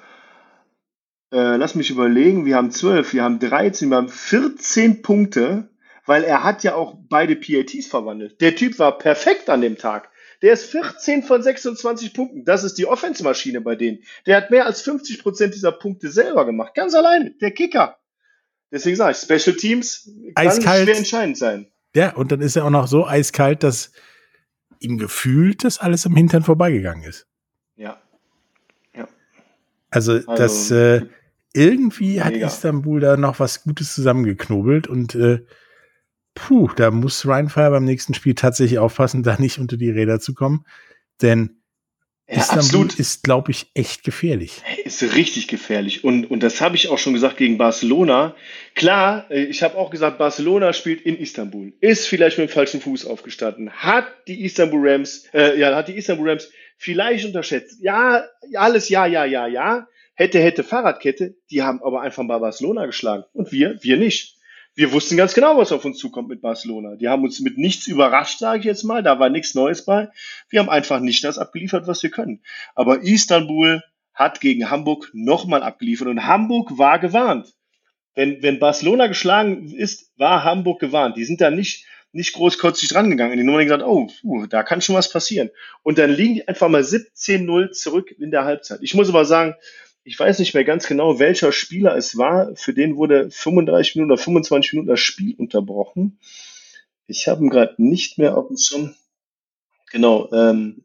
äh, 1.34 1.56
lass 1.56 1.74
mich 1.74 1.90
überlegen, 1.90 2.46
wir 2.46 2.54
haben 2.54 2.70
12, 2.70 3.12
wir 3.12 3.24
haben 3.24 3.40
13, 3.40 3.90
wir 3.90 3.96
haben 3.96 4.08
14 4.08 5.02
Punkte, 5.02 5.68
weil 6.06 6.22
er 6.22 6.44
hat 6.44 6.62
ja 6.62 6.76
auch 6.76 6.96
beide 7.08 7.34
PATs 7.34 7.88
verwandelt. 7.88 8.40
Der 8.40 8.54
Typ 8.54 8.78
war 8.78 8.98
perfekt 8.98 9.50
an 9.50 9.60
dem 9.60 9.76
Tag. 9.76 10.10
Der 10.42 10.52
ist 10.52 10.66
14 10.66 11.24
von 11.24 11.42
26 11.42 12.14
Punkten. 12.14 12.44
Das 12.44 12.62
ist 12.62 12.78
die 12.78 12.86
Offensmaschine 12.86 13.60
bei 13.60 13.74
denen. 13.74 13.98
Der 14.26 14.36
hat 14.36 14.50
mehr 14.50 14.66
als 14.66 14.82
50 14.82 15.22
Prozent 15.22 15.54
dieser 15.54 15.72
Punkte 15.72 16.08
selber 16.08 16.46
gemacht. 16.46 16.74
Ganz 16.74 16.94
alleine. 16.94 17.32
Der 17.40 17.50
Kicker. 17.50 17.96
Deswegen 18.74 18.96
sage 18.96 19.12
ich, 19.12 19.18
Special 19.18 19.56
Teams 19.56 20.10
kann 20.34 20.48
eiskalt. 20.48 20.82
schwer 20.88 20.96
entscheidend 20.96 21.38
sein. 21.38 21.66
Ja, 21.94 22.12
und 22.14 22.32
dann 22.32 22.40
ist 22.40 22.56
er 22.56 22.64
auch 22.64 22.70
noch 22.70 22.88
so 22.88 23.06
eiskalt, 23.06 23.62
dass 23.62 23.92
ihm 24.80 24.98
gefühlt 24.98 25.62
das 25.62 25.78
alles 25.78 26.04
im 26.06 26.16
Hintern 26.16 26.42
vorbeigegangen 26.42 27.04
ist. 27.04 27.28
Ja. 27.76 28.02
ja. 28.92 29.06
Also, 29.90 30.14
also 30.14 30.34
das 30.34 30.72
äh, 30.72 31.02
irgendwie 31.52 32.14
mega. 32.14 32.24
hat 32.24 32.34
Istanbul 32.34 32.98
da 32.98 33.16
noch 33.16 33.38
was 33.38 33.62
Gutes 33.62 33.94
zusammengeknobelt 33.94 34.88
und 34.88 35.14
äh, 35.14 35.46
puh, 36.34 36.68
da 36.74 36.90
muss 36.90 37.24
Ryan 37.24 37.50
Fire 37.50 37.70
beim 37.70 37.84
nächsten 37.84 38.12
Spiel 38.12 38.34
tatsächlich 38.34 38.80
aufpassen, 38.80 39.22
da 39.22 39.36
nicht 39.38 39.60
unter 39.60 39.76
die 39.76 39.90
Räder 39.90 40.18
zu 40.18 40.34
kommen. 40.34 40.66
Denn 41.22 41.60
ja, 42.26 42.38
Istanbul 42.38 42.64
absolut. 42.64 42.98
ist, 42.98 43.22
glaube 43.22 43.50
ich, 43.50 43.66
echt 43.74 44.02
gefährlich. 44.02 44.62
Ist 44.84 45.02
richtig 45.14 45.46
gefährlich. 45.46 46.04
Und, 46.04 46.30
und 46.30 46.42
das 46.42 46.62
habe 46.62 46.74
ich 46.74 46.88
auch 46.88 46.96
schon 46.96 47.12
gesagt 47.12 47.36
gegen 47.36 47.58
Barcelona. 47.58 48.34
Klar, 48.74 49.30
äh, 49.30 49.44
ich 49.44 49.62
habe 49.62 49.76
auch 49.76 49.90
gesagt, 49.90 50.16
Barcelona 50.16 50.72
spielt 50.72 51.02
in 51.02 51.18
Istanbul. 51.18 51.74
Ist 51.80 52.08
vielleicht 52.08 52.38
mit 52.38 52.48
dem 52.48 52.52
falschen 52.52 52.80
Fuß 52.80 53.04
aufgestanden. 53.04 53.70
Hat 53.70 54.06
die 54.26 54.42
Istanbul 54.42 54.88
Rams, 54.88 55.26
äh, 55.34 55.58
ja, 55.58 55.74
hat 55.76 55.88
die 55.88 55.96
Istanbul 55.96 56.30
Rams 56.30 56.50
vielleicht 56.78 57.26
unterschätzt. 57.26 57.82
Ja, 57.82 58.24
alles 58.54 58.88
ja, 58.88 59.04
ja, 59.04 59.26
ja, 59.26 59.46
ja. 59.46 59.86
Hätte, 60.14 60.40
hätte 60.40 60.64
Fahrradkette. 60.64 61.34
Die 61.50 61.62
haben 61.62 61.82
aber 61.82 62.00
einfach 62.00 62.22
mal 62.22 62.38
Barcelona 62.38 62.86
geschlagen. 62.86 63.24
Und 63.34 63.52
wir, 63.52 63.78
wir 63.82 63.98
nicht 63.98 64.38
wir 64.74 64.92
wussten 64.92 65.16
ganz 65.16 65.34
genau, 65.34 65.56
was 65.56 65.72
auf 65.72 65.84
uns 65.84 65.98
zukommt 65.98 66.28
mit 66.28 66.40
Barcelona. 66.40 66.96
Die 66.96 67.08
haben 67.08 67.22
uns 67.22 67.40
mit 67.40 67.58
nichts 67.58 67.86
überrascht, 67.86 68.38
sage 68.38 68.60
ich 68.60 68.64
jetzt 68.64 68.82
mal. 68.82 69.02
Da 69.02 69.20
war 69.20 69.30
nichts 69.30 69.54
Neues 69.54 69.84
bei. 69.84 70.08
Wir 70.48 70.60
haben 70.60 70.68
einfach 70.68 71.00
nicht 71.00 71.22
das 71.22 71.38
abgeliefert, 71.38 71.86
was 71.86 72.02
wir 72.02 72.10
können. 72.10 72.42
Aber 72.74 73.02
Istanbul 73.02 73.82
hat 74.12 74.40
gegen 74.40 74.70
Hamburg 74.70 75.10
nochmal 75.12 75.62
abgeliefert 75.62 76.08
und 76.08 76.26
Hamburg 76.26 76.76
war 76.76 76.98
gewarnt. 76.98 77.54
Wenn, 78.14 78.42
wenn 78.42 78.60
Barcelona 78.60 79.08
geschlagen 79.08 79.72
ist, 79.72 80.12
war 80.16 80.44
Hamburg 80.44 80.80
gewarnt. 80.80 81.16
Die 81.16 81.24
sind 81.24 81.40
da 81.40 81.50
nicht, 81.50 81.84
nicht 82.12 82.32
großkotzig 82.32 82.88
drangegangen. 82.88 83.36
Die 83.36 83.44
Nummer 83.44 83.62
gesagt, 83.62 83.82
oh, 83.82 84.08
puh, 84.20 84.46
da 84.46 84.62
kann 84.62 84.80
schon 84.80 84.94
was 84.94 85.10
passieren. 85.10 85.50
Und 85.82 85.98
dann 85.98 86.10
liegen 86.10 86.34
die 86.34 86.48
einfach 86.48 86.68
mal 86.68 86.82
17-0 86.82 87.70
zurück 87.72 88.12
in 88.18 88.30
der 88.30 88.44
Halbzeit. 88.44 88.80
Ich 88.82 88.94
muss 88.94 89.08
aber 89.08 89.24
sagen, 89.24 89.54
ich 90.04 90.18
weiß 90.18 90.38
nicht 90.38 90.52
mehr 90.54 90.64
ganz 90.64 90.86
genau, 90.86 91.18
welcher 91.18 91.50
Spieler 91.50 91.96
es 91.96 92.16
war, 92.18 92.54
für 92.56 92.74
den 92.74 92.96
wurde 92.96 93.30
35 93.30 93.96
Minuten 93.96 94.12
oder 94.12 94.22
25 94.22 94.72
Minuten 94.74 94.90
das 94.90 95.00
Spiel 95.00 95.34
unterbrochen. 95.36 96.18
Ich 97.06 97.26
habe 97.26 97.42
ihn 97.42 97.50
gerade 97.50 97.74
nicht 97.78 98.18
mehr 98.18 98.36
auf 98.36 98.48
dem 98.48 98.58
Schirm. 98.58 98.94
Genau, 99.90 100.30
ähm, 100.32 100.84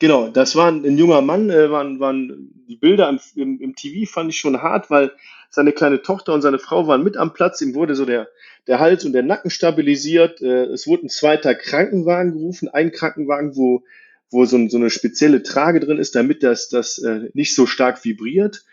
genau, 0.00 0.28
das 0.28 0.56
war 0.56 0.70
ein, 0.70 0.84
ein 0.84 0.98
junger 0.98 1.20
Mann, 1.20 1.48
äh, 1.48 1.70
waren, 1.70 2.00
waren 2.00 2.64
die 2.68 2.76
Bilder 2.76 3.08
im, 3.08 3.20
im, 3.36 3.60
im, 3.60 3.76
TV 3.76 4.10
fand 4.10 4.30
ich 4.30 4.40
schon 4.40 4.62
hart, 4.62 4.90
weil 4.90 5.12
seine 5.50 5.72
kleine 5.72 6.02
Tochter 6.02 6.34
und 6.34 6.42
seine 6.42 6.58
Frau 6.58 6.88
waren 6.88 7.04
mit 7.04 7.16
am 7.16 7.34
Platz, 7.34 7.60
ihm 7.60 7.74
wurde 7.74 7.94
so 7.94 8.04
der, 8.04 8.28
der 8.66 8.80
Hals 8.80 9.04
und 9.04 9.12
der 9.12 9.22
Nacken 9.22 9.50
stabilisiert, 9.50 10.42
äh, 10.42 10.64
es 10.64 10.88
wurde 10.88 11.06
ein 11.06 11.10
zweiter 11.10 11.54
Krankenwagen 11.54 12.32
gerufen, 12.32 12.68
ein 12.68 12.90
Krankenwagen, 12.90 13.54
wo 13.54 13.84
wo 14.30 14.44
so, 14.44 14.68
so 14.68 14.76
eine 14.76 14.90
spezielle 14.90 15.42
Trage 15.42 15.80
drin 15.80 15.98
ist, 15.98 16.14
damit 16.14 16.42
das, 16.42 16.68
das 16.68 16.98
äh, 16.98 17.30
nicht 17.34 17.54
so 17.54 17.66
stark 17.66 18.04
vibriert. 18.04 18.64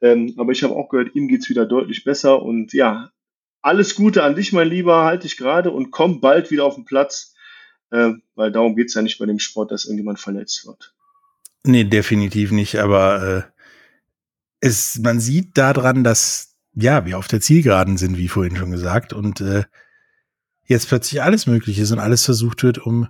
Ähm, 0.00 0.34
aber 0.36 0.52
ich 0.52 0.62
habe 0.62 0.74
auch 0.74 0.88
gehört, 0.88 1.14
ihm 1.14 1.28
geht's 1.28 1.48
wieder 1.48 1.66
deutlich 1.66 2.04
besser. 2.04 2.42
Und 2.42 2.72
ja, 2.72 3.10
alles 3.62 3.94
Gute 3.94 4.22
an 4.22 4.34
dich, 4.34 4.52
mein 4.52 4.68
Lieber, 4.68 5.04
halte 5.04 5.26
ich 5.26 5.36
gerade 5.36 5.70
und 5.70 5.90
komm 5.90 6.20
bald 6.20 6.50
wieder 6.50 6.64
auf 6.64 6.74
den 6.74 6.84
Platz, 6.84 7.34
äh, 7.90 8.10
weil 8.34 8.52
darum 8.52 8.76
geht's 8.76 8.94
ja 8.94 9.02
nicht 9.02 9.18
bei 9.18 9.26
dem 9.26 9.38
Sport, 9.38 9.70
dass 9.70 9.84
irgendjemand 9.84 10.20
verletzt 10.20 10.66
wird. 10.66 10.94
Nee, 11.66 11.84
definitiv 11.84 12.50
nicht, 12.50 12.76
aber 12.76 13.22
äh, 13.22 13.42
es, 14.60 14.98
man 15.02 15.20
sieht 15.20 15.56
daran, 15.56 16.04
dass 16.04 16.54
ja, 16.74 17.06
wir 17.06 17.18
auf 17.18 17.28
der 17.28 17.40
Zielgeraden 17.40 17.96
sind, 17.96 18.18
wie 18.18 18.28
vorhin 18.28 18.56
schon 18.56 18.70
gesagt, 18.70 19.12
und 19.12 19.40
äh, 19.40 19.64
jetzt 20.66 20.88
plötzlich 20.88 21.22
alles 21.22 21.46
möglich 21.46 21.78
ist 21.78 21.92
und 21.92 22.00
alles 22.00 22.24
versucht 22.24 22.62
wird, 22.62 22.78
um 22.78 23.08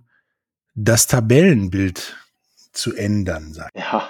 das 0.74 1.06
Tabellenbild 1.06 2.16
zu 2.72 2.94
ändern, 2.94 3.52
sagt. 3.52 3.76
Ja, 3.76 4.08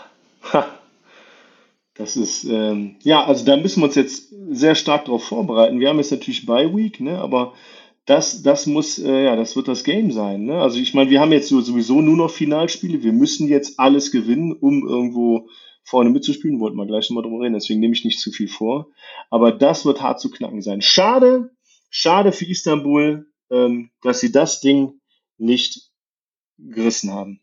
das 1.95 2.17
ist, 2.17 2.45
ähm, 2.45 2.97
ja, 3.03 3.25
also 3.25 3.45
da 3.45 3.57
müssen 3.57 3.81
wir 3.81 3.87
uns 3.87 3.95
jetzt 3.95 4.35
sehr 4.51 4.75
stark 4.75 5.05
darauf 5.05 5.25
vorbereiten. 5.25 5.79
Wir 5.79 5.89
haben 5.89 5.99
jetzt 5.99 6.11
natürlich 6.11 6.45
Bye 6.45 6.75
Week, 6.75 6.99
ne, 7.01 7.19
aber 7.19 7.55
das, 8.05 8.43
das 8.43 8.67
muss, 8.67 8.99
äh, 8.99 9.25
ja, 9.25 9.37
das 9.37 9.57
wird 9.57 9.69
das 9.69 9.85
Game 9.85 10.11
sein. 10.11 10.45
Ne? 10.45 10.61
Also 10.61 10.79
ich 10.79 10.93
meine, 10.93 11.09
wir 11.09 11.21
haben 11.21 11.33
jetzt 11.33 11.49
sowieso 11.49 12.03
nur 12.03 12.17
noch 12.17 12.31
Finalspiele. 12.31 13.03
Wir 13.03 13.13
müssen 13.13 13.49
jetzt 13.49 13.79
alles 13.79 14.11
gewinnen, 14.11 14.53
um 14.53 14.87
irgendwo 14.87 15.49
vorne 15.85 16.11
mitzuspielen. 16.11 16.61
Wollten 16.61 16.77
wir 16.77 16.87
gleich 16.87 17.09
nochmal 17.09 17.23
drüber 17.23 17.43
reden, 17.43 17.55
deswegen 17.55 17.81
nehme 17.81 17.95
ich 17.95 18.05
nicht 18.05 18.21
zu 18.21 18.31
viel 18.31 18.49
vor. 18.49 18.89
Aber 19.31 19.53
das 19.53 19.87
wird 19.87 20.03
hart 20.03 20.21
zu 20.21 20.31
knacken 20.31 20.61
sein. 20.61 20.83
Schade, 20.83 21.51
schade 21.89 22.33
für 22.33 22.45
Istanbul, 22.45 23.27
ähm, 23.51 23.91
dass 24.03 24.21
sie 24.21 24.33
das 24.33 24.61
Ding 24.61 25.01
nicht 25.39 25.84
gerissen 26.59 27.13
haben. 27.13 27.41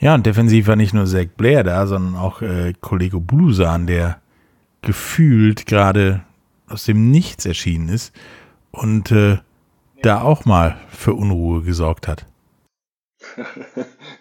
Ja, 0.00 0.14
und 0.14 0.26
defensiv 0.26 0.68
war 0.68 0.76
nicht 0.76 0.94
nur 0.94 1.06
Zach 1.06 1.26
Blair 1.36 1.64
da, 1.64 1.86
sondern 1.86 2.16
auch 2.16 2.40
äh, 2.40 2.72
Kollege 2.80 3.18
Blusan, 3.20 3.86
der 3.86 4.20
gefühlt 4.80 5.66
gerade 5.66 6.24
aus 6.68 6.84
dem 6.84 7.10
Nichts 7.10 7.46
erschienen 7.46 7.88
ist 7.88 8.14
und 8.70 9.10
äh, 9.10 9.38
da 10.02 10.22
auch 10.22 10.44
mal 10.44 10.78
für 10.88 11.14
Unruhe 11.14 11.62
gesorgt 11.62 12.06
hat. 12.06 12.26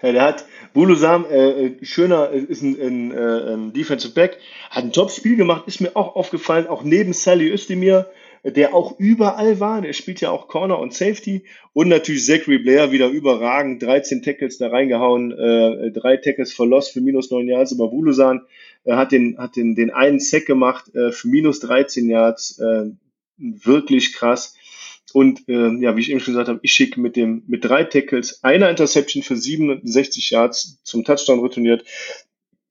ja, 0.02 0.12
der 0.12 0.24
hat 0.24 0.46
Bulusam, 0.74 1.26
äh, 1.30 1.68
äh 1.68 1.86
schöner, 1.86 2.32
äh, 2.32 2.40
ist 2.40 2.64
ein, 2.64 2.80
ein, 2.82 3.12
äh, 3.12 3.54
ein 3.54 3.74
Defensive 3.74 4.14
Back, 4.14 4.40
hat 4.72 4.84
ein 4.84 4.92
Top-Spiel 4.92 5.36
gemacht, 5.36 5.64
ist 5.68 5.82
mir 5.82 5.96
auch 5.96 6.16
aufgefallen, 6.16 6.68
auch 6.68 6.84
neben 6.84 7.14
Sally 7.14 7.52
Özdemir, 7.52 8.08
der 8.52 8.74
auch 8.74 9.00
überall 9.00 9.60
war. 9.60 9.82
Der 9.82 9.94
spielt 9.94 10.22
ja 10.22 10.32
auch 10.32 10.48
Corner 10.48 10.80
und 10.80 10.94
Safety. 10.94 11.44
Und 11.74 11.90
natürlich 11.90 12.26
Zachary 12.26 12.60
Blair 12.60 12.92
wieder 12.92 13.10
überragend. 13.10 13.84
13 13.84 14.24
Tackles 14.24 14.58
da 14.58 14.70
reingehauen, 14.70 15.32
äh, 15.32 15.92
drei 15.92 16.18
Tackles 16.18 16.54
verlost 16.54 16.94
für 16.94 17.02
minus 17.02 17.30
9 17.30 17.48
Yards. 17.48 17.74
Aber 17.74 17.90
Bulusan 17.90 18.46
äh, 18.86 18.94
hat, 18.94 19.12
den, 19.12 19.38
hat 19.38 19.56
den, 19.56 19.76
den 19.76 19.92
einen 19.92 20.20
Sack 20.20 20.46
gemacht 20.46 20.94
äh, 20.96 21.12
für 21.12 21.28
minus 21.28 21.60
13 21.60 22.10
Yards. 22.10 22.60
Äh, 22.60 22.92
wirklich 23.38 24.14
krass. 24.14 24.56
Und 25.14 25.48
äh, 25.48 25.74
ja, 25.80 25.96
wie 25.96 26.02
ich 26.02 26.12
eben 26.12 26.20
schon 26.20 26.34
gesagt 26.34 26.50
habe, 26.50 26.60
ich 26.62 26.74
schicke 26.74 27.00
mit 27.00 27.16
dem 27.16 27.44
mit 27.48 27.64
drei 27.64 27.84
Tackles, 27.84 28.44
einer 28.44 28.70
Interception 28.70 29.24
für 29.24 29.38
67 29.38 30.32
Yards 30.32 30.80
zum 30.84 31.06
Touchdown 31.06 31.40
retourniert 31.40 31.86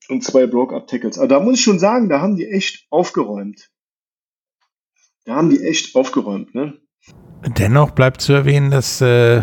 und 0.09 0.23
zwei 0.23 0.47
Broke-Up-Tackles. 0.47 1.19
Aber 1.19 1.29
da 1.29 1.41
muss 1.41 1.59
ich 1.59 1.65
schon 1.65 1.79
sagen, 1.79 2.09
da 2.09 2.21
haben 2.21 2.37
die 2.37 2.47
echt 2.47 2.87
aufgeräumt. 2.91 3.71
Da 5.27 5.35
haben 5.35 5.51
die 5.51 5.61
echt 5.61 5.95
aufgeräumt, 5.97 6.55
ne? 6.55 6.75
Dennoch 7.59 7.91
bleibt 7.91 8.21
zu 8.21 8.33
erwähnen, 8.33 8.71
dass 8.71 9.01
äh, 9.01 9.43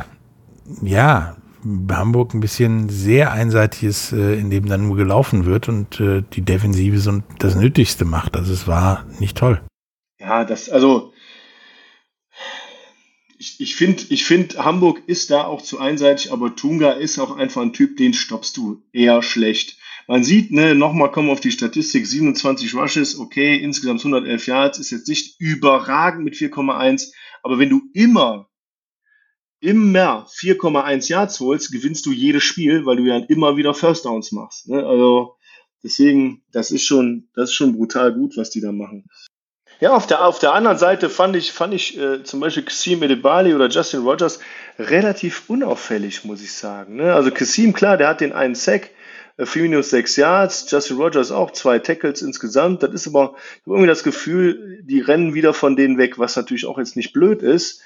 ja 0.82 1.36
Hamburg 1.90 2.34
ein 2.34 2.40
bisschen 2.40 2.90
sehr 2.90 3.32
einseitig 3.34 3.84
ist, 3.84 4.14
äh, 4.14 4.36
in 4.36 4.50
dem 4.50 4.66
dann 4.68 4.88
nur 4.88 4.96
gelaufen 4.96 5.46
wird 5.46 5.68
und 5.68 6.00
äh, 6.00 6.24
die 6.34 6.42
Defensive 6.42 6.98
so 7.00 7.22
das 7.40 7.56
Nötigste 7.56 8.06
macht. 8.06 8.36
Also 8.38 8.54
es 8.54 8.66
war 8.66 9.06
nicht 9.20 9.38
toll. 9.38 9.62
Ja, 10.20 10.46
das, 10.46 10.70
also 10.70 11.14
ich, 13.38 13.60
ich 13.60 13.76
finde, 13.76 14.04
ich 14.08 14.24
find, 14.24 14.58
Hamburg 14.58 15.02
ist 15.08 15.32
da 15.32 15.44
auch 15.44 15.62
zu 15.62 15.80
einseitig, 15.80 16.32
aber 16.32 16.56
Tunga 16.56 16.92
ist 16.92 17.20
auch 17.20 17.36
einfach 17.36 17.62
ein 17.62 17.74
Typ, 17.74 17.98
den 17.98 18.14
stoppst 18.14 18.56
du 18.56 18.82
eher 18.94 19.22
schlecht. 19.22 19.78
Man 20.08 20.24
sieht, 20.24 20.52
ne, 20.52 20.76
nochmal 20.76 21.12
kommen 21.12 21.28
wir 21.28 21.34
auf 21.34 21.40
die 21.40 21.52
Statistik, 21.52 22.06
27 22.06 22.76
Rushes, 22.76 23.18
okay, 23.18 23.56
insgesamt 23.56 24.02
111 24.02 24.48
Yards, 24.48 24.80
ist 24.80 24.92
jetzt 24.92 25.08
nicht 25.08 25.40
überragend 25.40 26.26
mit 26.26 26.36
4,1, 26.36 27.12
aber 27.42 27.60
wenn 27.60 27.70
du 27.70 27.82
immer, 27.94 28.50
immer 29.60 30.28
4,1 30.28 31.10
Yards 31.10 31.40
holst, 31.40 31.72
gewinnst 31.72 32.06
du 32.06 32.12
jedes 32.12 32.44
Spiel, 32.44 32.86
weil 32.86 32.98
du 32.98 33.04
ja 33.04 33.18
immer 33.18 33.56
wieder 33.56 33.74
First 33.74 34.06
Downs 34.06 34.32
machst. 34.34 34.68
Ne? 34.68 34.86
Also 34.86 35.38
deswegen, 35.84 36.44
das 36.52 36.72
ist 36.72 36.86
schon, 36.86 37.30
das 37.34 37.50
ist 37.50 37.56
schon 37.56 37.78
brutal 37.78 38.14
gut, 38.14 38.36
was 38.36 38.50
die 38.50 38.62
da 38.62 38.72
machen. 38.72 39.06
Ja, 39.80 39.94
auf 39.94 40.08
der, 40.08 40.26
auf 40.26 40.40
der 40.40 40.54
anderen 40.54 40.78
Seite 40.78 41.10
fand 41.10 41.36
ich, 41.36 41.52
fand 41.52 41.74
ich 41.74 41.98
äh, 41.98 42.24
zum 42.24 42.40
Beispiel 42.40 42.64
Kassim 42.64 43.04
Edebali 43.04 43.54
oder 43.54 43.68
Justin 43.68 44.04
Rogers 44.04 44.40
relativ 44.80 45.50
unauffällig, 45.50 46.24
muss 46.24 46.42
ich 46.42 46.54
sagen. 46.54 46.98
Ne? 46.98 47.14
Also 47.14 47.32
Kassim, 47.32 47.74
klar, 47.74 47.98
der 47.98 48.08
hat 48.08 48.22
den 48.22 48.34
einen 48.34 48.56
Sack, 48.56 48.92
äh, 49.38 49.46
4 49.46 49.64
minus 49.64 49.90
6 49.90 50.16
Yards, 50.18 50.70
Justin 50.70 50.98
Rogers 50.98 51.32
auch, 51.32 51.52
zwei 51.52 51.80
Tackles 51.80 52.22
insgesamt. 52.22 52.84
Das 52.84 52.94
ist 52.94 53.08
aber, 53.08 53.36
irgendwie 53.66 53.88
das 53.88 54.04
Gefühl, 54.04 54.82
die 54.84 55.00
rennen 55.00 55.34
wieder 55.34 55.54
von 55.54 55.76
denen 55.76 55.98
weg, 55.98 56.20
was 56.20 56.36
natürlich 56.36 56.66
auch 56.66 56.78
jetzt 56.78 56.96
nicht 56.96 57.14
blöd 57.14 57.42
ist, 57.42 57.82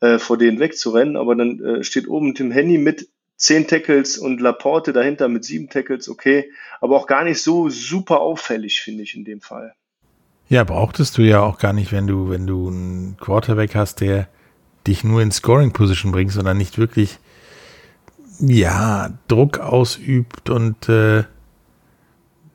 äh, 0.00 0.18
vor 0.18 0.38
denen 0.38 0.58
wegzurennen, 0.58 1.16
aber 1.16 1.34
dann 1.34 1.60
äh, 1.64 1.84
steht 1.84 2.08
oben 2.08 2.34
Tim 2.34 2.50
Henny 2.50 2.78
mit 2.78 3.08
10 3.36 3.68
Tackles 3.68 4.18
und 4.18 4.40
Laporte 4.40 4.92
dahinter 4.92 5.28
mit 5.28 5.44
7 5.44 5.68
Tackles, 5.68 6.08
okay, 6.08 6.50
aber 6.80 6.96
auch 6.96 7.06
gar 7.06 7.24
nicht 7.24 7.42
so 7.42 7.68
super 7.68 8.20
auffällig, 8.20 8.80
finde 8.80 9.02
ich 9.02 9.14
in 9.14 9.24
dem 9.24 9.40
Fall. 9.40 9.74
Ja, 10.48 10.64
brauchtest 10.64 11.18
du 11.18 11.22
ja 11.22 11.40
auch 11.40 11.58
gar 11.58 11.72
nicht, 11.72 11.92
wenn 11.92 12.06
du, 12.06 12.30
wenn 12.30 12.46
du 12.46 12.68
einen 12.68 13.16
Quarterback 13.18 13.74
hast, 13.74 14.00
der 14.00 14.28
dich 14.86 15.02
nur 15.02 15.20
in 15.20 15.32
Scoring 15.32 15.72
Position 15.72 16.12
bringt, 16.12 16.30
sondern 16.30 16.56
nicht 16.56 16.78
wirklich, 16.78 17.18
ja, 18.40 19.18
Druck 19.28 19.58
ausübt 19.58 20.50
und 20.50 20.88
äh, 20.88 21.24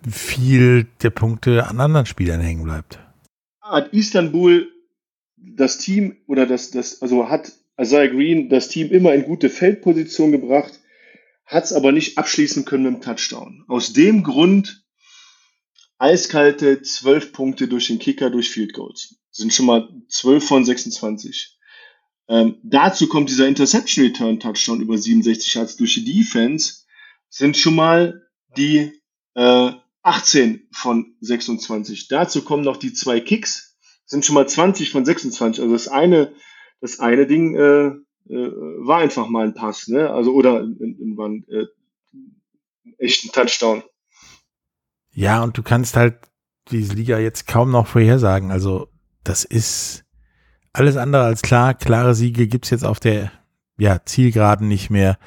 viel 0.09 0.87
der 1.01 1.09
Punkte 1.09 1.67
an 1.67 1.79
anderen 1.79 2.05
Spielern 2.05 2.41
hängen 2.41 2.63
bleibt. 2.63 2.99
Hat 3.61 3.93
Istanbul 3.93 4.67
das 5.37 5.77
Team 5.77 6.17
oder 6.27 6.45
das, 6.45 6.71
das, 6.71 7.01
also 7.01 7.29
hat 7.29 7.51
Isaiah 7.79 8.07
Green 8.07 8.49
das 8.49 8.67
Team 8.67 8.91
immer 8.91 9.13
in 9.13 9.23
gute 9.23 9.49
Feldposition 9.49 10.31
gebracht, 10.31 10.79
hat 11.45 11.65
es 11.65 11.73
aber 11.73 11.91
nicht 11.91 12.17
abschließen 12.17 12.65
können 12.65 12.83
mit 12.83 12.93
dem 12.95 13.01
Touchdown. 13.01 13.65
Aus 13.67 13.93
dem 13.93 14.23
Grund 14.23 14.85
eiskalte 15.97 16.81
12 16.81 17.31
Punkte 17.31 17.67
durch 17.67 17.87
den 17.87 17.99
Kicker 17.99 18.29
durch 18.29 18.49
Field 18.49 18.73
Goals. 18.73 19.15
Sind 19.31 19.53
schon 19.53 19.65
mal 19.65 19.89
12 20.09 20.45
von 20.45 20.65
26. 20.65 21.59
Ähm, 22.31 22.59
dazu 22.63 23.09
kommt 23.09 23.29
dieser 23.29 23.45
Interception 23.45 24.05
Return 24.05 24.39
Touchdown 24.39 24.79
über 24.79 24.97
67 24.97 25.53
Yards 25.53 25.75
durch 25.75 25.95
die 25.95 26.05
Defense. 26.05 26.85
Sind 27.27 27.57
schon 27.57 27.75
mal 27.75 28.25
die 28.55 28.93
äh, 29.33 29.71
18 30.03 30.65
von 30.71 31.13
26. 31.19 32.07
Dazu 32.07 32.45
kommen 32.45 32.63
noch 32.63 32.77
die 32.77 32.93
zwei 32.93 33.19
Kicks. 33.19 33.75
Sind 34.05 34.25
schon 34.25 34.35
mal 34.35 34.47
20 34.47 34.91
von 34.91 35.03
26. 35.03 35.61
Also 35.61 35.73
das 35.73 35.89
eine, 35.89 36.33
das 36.79 37.01
eine 37.01 37.27
Ding 37.27 37.53
äh, 37.55 37.87
äh, 37.87 38.51
war 38.79 38.99
einfach 38.99 39.27
mal 39.27 39.47
ein 39.47 39.53
Pass, 39.53 39.89
ne? 39.89 40.09
Also 40.09 40.31
oder 40.31 40.61
in, 40.61 41.45
äh, 41.49 41.65
echten 42.97 43.33
Touchdown. 43.33 43.83
Ja, 45.11 45.43
und 45.43 45.57
du 45.57 45.63
kannst 45.63 45.97
halt 45.97 46.15
diese 46.69 46.93
Liga 46.93 47.19
jetzt 47.19 47.45
kaum 47.45 47.71
noch 47.71 47.87
vorhersagen. 47.87 48.51
Also, 48.51 48.87
das 49.25 49.43
ist 49.43 50.05
alles 50.73 50.97
andere 50.97 51.23
als 51.23 51.41
klar. 51.41 51.73
Klare 51.73 52.15
Siege 52.15 52.47
gibt's 52.47 52.69
jetzt 52.69 52.85
auf 52.85 52.99
der 52.99 53.31
ja, 53.77 54.03
Zielgeraden 54.05 54.67
nicht 54.67 54.89
mehr, 54.89 55.17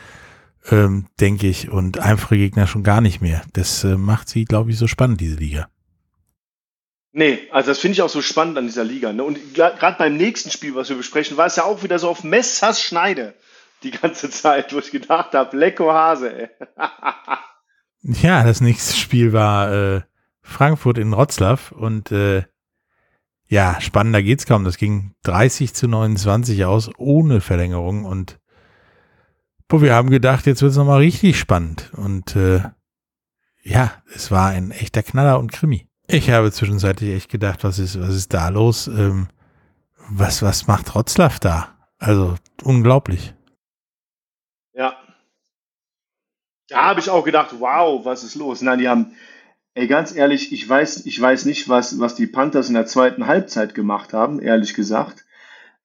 ähm, 0.71 1.07
denke 1.21 1.47
ich. 1.47 1.71
Und 1.71 1.99
einfache 1.99 2.37
Gegner 2.37 2.67
schon 2.67 2.83
gar 2.83 3.01
nicht 3.01 3.21
mehr. 3.21 3.43
Das 3.53 3.85
äh, 3.85 3.97
macht 3.97 4.29
sie, 4.29 4.45
glaube 4.45 4.71
ich, 4.71 4.79
so 4.79 4.87
spannend, 4.87 5.21
diese 5.21 5.37
Liga. 5.37 5.69
Nee, 7.13 7.47
also 7.53 7.71
das 7.71 7.79
finde 7.79 7.93
ich 7.93 8.03
auch 8.03 8.09
so 8.09 8.23
spannend 8.23 8.59
an 8.59 8.67
dieser 8.67 8.85
Liga. 8.85 9.13
Ne? 9.13 9.23
Und 9.23 9.39
gerade 9.55 9.97
beim 9.99 10.17
nächsten 10.17 10.51
Spiel, 10.51 10.75
was 10.75 10.89
wir 10.89 10.97
besprechen, 10.97 11.37
war 11.37 11.47
es 11.47 11.57
ja 11.57 11.65
auch 11.65 11.83
wieder 11.83 11.99
so 11.99 12.09
auf 12.09 12.25
Messers 12.25 12.83
Schneide 12.83 13.35
die 13.85 13.93
ganze 13.93 14.31
Zeit, 14.31 14.73
wo 14.73 14.79
ich 14.79 14.91
gedacht 14.91 15.33
habe, 15.35 15.57
Lecko 15.57 15.93
Hase, 15.93 16.35
ey. 16.35 16.49
Ja, 18.03 18.45
das 18.45 18.61
nächste 18.61 18.97
Spiel 18.97 19.33
war 19.33 19.73
äh, 19.73 20.03
Frankfurt 20.43 20.99
in 20.99 21.13
Wroclaw 21.13 21.75
und 21.75 22.13
äh, 22.13 22.43
ja, 23.49 23.81
spannender 23.81 24.23
geht's 24.23 24.47
kaum. 24.47 24.65
Das 24.65 24.77
ging 24.77 25.15
30 25.23 25.75
zu 25.75 25.89
29 25.89 26.65
aus, 26.65 26.91
ohne 26.97 27.41
Verlängerung 27.41 28.05
und 28.05 28.39
boah, 29.69 29.83
wir 29.83 29.95
haben 29.95 30.11
gedacht, 30.11 30.47
jetzt 30.47 30.63
wird's 30.63 30.77
nochmal 30.77 30.99
richtig 30.99 31.39
spannend 31.39 31.91
und 31.97 32.37
äh, 32.37 32.63
ja, 33.63 33.93
es 34.15 34.31
war 34.31 34.49
ein 34.49 34.71
echter 34.71 35.03
Knaller 35.03 35.39
und 35.39 35.53
Krimi. 35.53 35.89
Ich 36.07 36.31
habe 36.31 36.53
zwischenzeitlich 36.53 37.15
echt 37.15 37.31
gedacht, 37.31 37.65
was 37.65 37.79
ist, 37.79 37.99
was 37.99 38.15
ist 38.15 38.35
da 38.35 38.49
los? 38.49 38.89
Ähm, 38.89 39.29
was, 40.09 40.43
was 40.43 40.67
macht 40.67 40.95
Wroclaw 40.95 41.39
da? 41.41 41.69
Also 41.99 42.35
unglaublich. 42.63 43.35
Ja, 44.75 44.95
da 46.69 46.85
habe 46.85 47.01
ich 47.01 47.11
auch 47.11 47.25
gedacht, 47.25 47.55
wow, 47.59 48.05
was 48.05 48.25
ist 48.25 48.35
los? 48.35 48.63
Nein, 48.63 48.79
die 48.79 48.89
haben, 48.89 49.13
ey, 49.75 49.87
ganz 49.89 50.15
ehrlich, 50.15 50.53
ich 50.53 50.69
weiß, 50.69 51.05
ich 51.07 51.21
weiß 51.21 51.45
nicht, 51.47 51.69
was, 51.69 51.99
was 51.99 52.15
die 52.15 52.27
Panthers 52.27 52.69
in 52.69 52.75
der 52.75 52.87
zweiten 52.87 53.27
Halbzeit 53.27 53.75
gemacht 53.75 54.13
haben, 54.13 54.41
ehrlich 54.41 54.75
gesagt, 54.75 55.25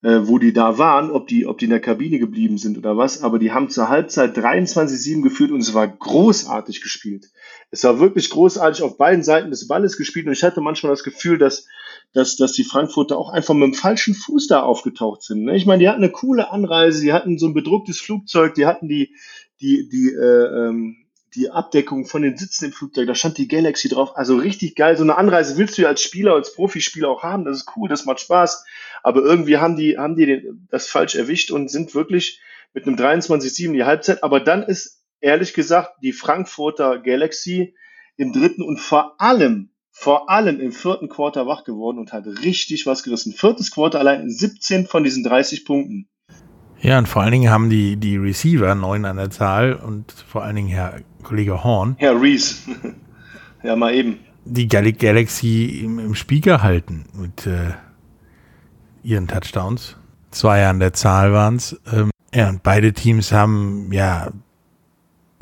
äh, 0.01 0.19
wo 0.23 0.37
die 0.37 0.53
da 0.53 0.77
waren, 0.77 1.11
ob 1.11 1.27
die, 1.27 1.45
ob 1.45 1.57
die 1.57 1.65
in 1.65 1.71
der 1.71 1.81
Kabine 1.81 2.19
geblieben 2.19 2.57
sind 2.57 2.77
oder 2.77 2.95
was, 2.95 3.23
aber 3.23 3.39
die 3.39 3.51
haben 3.51 3.69
zur 3.69 3.89
Halbzeit 3.89 4.37
23-7 4.37 5.21
geführt 5.23 5.51
und 5.51 5.59
es 5.59 5.73
war 5.73 5.87
großartig 5.87 6.81
gespielt. 6.81 7.31
Es 7.71 7.83
war 7.83 7.99
wirklich 7.99 8.29
großartig 8.29 8.83
auf 8.83 8.97
beiden 8.97 9.23
Seiten 9.23 9.49
des 9.49 9.67
Balles 9.67 9.97
gespielt 9.97 10.27
und 10.27 10.33
ich 10.33 10.43
hatte 10.43 10.61
manchmal 10.61 10.91
das 10.91 11.03
Gefühl, 11.03 11.37
dass, 11.37 11.67
dass, 12.13 12.37
dass 12.37 12.53
die 12.53 12.63
Frankfurter 12.63 13.17
auch 13.17 13.29
einfach 13.29 13.53
mit 13.55 13.63
dem 13.63 13.73
falschen 13.73 14.13
Fuß 14.13 14.47
da 14.47 14.61
aufgetaucht 14.61 15.23
sind. 15.23 15.43
Ne? 15.43 15.57
Ich 15.57 15.65
meine, 15.65 15.81
die 15.81 15.89
hatten 15.89 16.03
eine 16.03 16.11
coole 16.11 16.51
Anreise, 16.51 17.01
die 17.01 17.11
hatten 17.11 17.37
so 17.37 17.47
ein 17.47 17.53
bedrucktes 17.53 17.99
Flugzeug, 17.99 18.53
die 18.53 18.67
hatten 18.67 18.87
die, 18.87 19.15
die, 19.59 19.89
die, 19.89 20.13
äh, 20.13 20.67
ähm, 20.69 20.95
die 21.35 21.49
Abdeckung 21.49 22.05
von 22.05 22.21
den 22.21 22.37
Sitzen 22.37 22.65
im 22.65 22.71
Flugzeug, 22.71 23.07
da 23.07 23.15
stand 23.15 23.37
die 23.37 23.47
Galaxy 23.47 23.89
drauf. 23.89 24.15
Also 24.15 24.37
richtig 24.37 24.75
geil. 24.75 24.97
So 24.97 25.03
eine 25.03 25.17
Anreise 25.17 25.57
willst 25.57 25.77
du 25.77 25.83
ja 25.83 25.87
als 25.89 26.01
Spieler, 26.01 26.33
als 26.33 26.53
Profispieler 26.53 27.09
auch 27.09 27.23
haben. 27.23 27.45
Das 27.45 27.57
ist 27.57 27.71
cool, 27.75 27.89
das 27.89 28.05
macht 28.05 28.19
Spaß. 28.19 28.65
Aber 29.03 29.21
irgendwie 29.21 29.57
haben 29.57 29.75
die, 29.75 29.97
haben 29.97 30.15
die 30.15 30.25
den, 30.25 30.67
das 30.69 30.87
falsch 30.87 31.15
erwischt 31.15 31.51
und 31.51 31.69
sind 31.69 31.93
wirklich 31.95 32.41
mit 32.73 32.87
einem 32.87 32.95
23-7 32.95 33.73
die 33.73 33.83
Halbzeit. 33.83 34.23
Aber 34.23 34.39
dann 34.39 34.63
ist, 34.63 35.03
ehrlich 35.21 35.53
gesagt, 35.53 35.97
die 36.01 36.13
Frankfurter 36.13 36.99
Galaxy 36.99 37.75
im 38.17 38.33
dritten 38.33 38.63
und 38.63 38.79
vor 38.79 39.19
allem, 39.21 39.69
vor 39.91 40.29
allem 40.29 40.59
im 40.59 40.71
vierten 40.71 41.09
Quarter 41.09 41.47
wach 41.47 41.63
geworden 41.63 41.99
und 41.99 42.13
hat 42.13 42.25
richtig 42.25 42.85
was 42.85 43.03
gerissen. 43.03 43.33
Viertes 43.33 43.71
Quarter 43.71 43.99
allein 43.99 44.29
17 44.29 44.87
von 44.87 45.03
diesen 45.03 45.23
30 45.23 45.65
Punkten. 45.65 46.09
Ja, 46.81 46.97
und 46.97 47.07
vor 47.07 47.21
allen 47.21 47.31
Dingen 47.31 47.49
haben 47.49 47.69
die, 47.69 47.97
die 47.97 48.17
Receiver 48.17 48.73
neun 48.75 49.05
an 49.05 49.17
der 49.17 49.29
Zahl 49.29 49.73
und 49.73 50.11
vor 50.11 50.43
allen 50.43 50.55
Dingen 50.55 50.69
Herr 50.69 51.01
Kollege 51.23 51.63
Horn. 51.63 51.95
Herr 51.99 52.19
Reese. 52.19 52.71
ja, 53.63 53.75
mal 53.75 53.93
eben. 53.93 54.19
Die 54.45 54.67
Galaxy 54.67 55.81
im, 55.83 55.99
im 55.99 56.15
Spiel 56.15 56.41
gehalten 56.41 57.05
mit 57.13 57.45
äh, 57.45 57.71
ihren 59.03 59.27
Touchdowns. 59.27 59.97
Zwei 60.31 60.65
an 60.67 60.79
der 60.79 60.93
Zahl 60.93 61.33
waren 61.33 61.57
es. 61.57 61.79
Ähm, 61.91 62.11
ja, 62.33 62.49
und 62.49 62.63
beide 62.63 62.93
Teams 62.93 63.31
haben 63.31 63.91
ja 63.91 64.31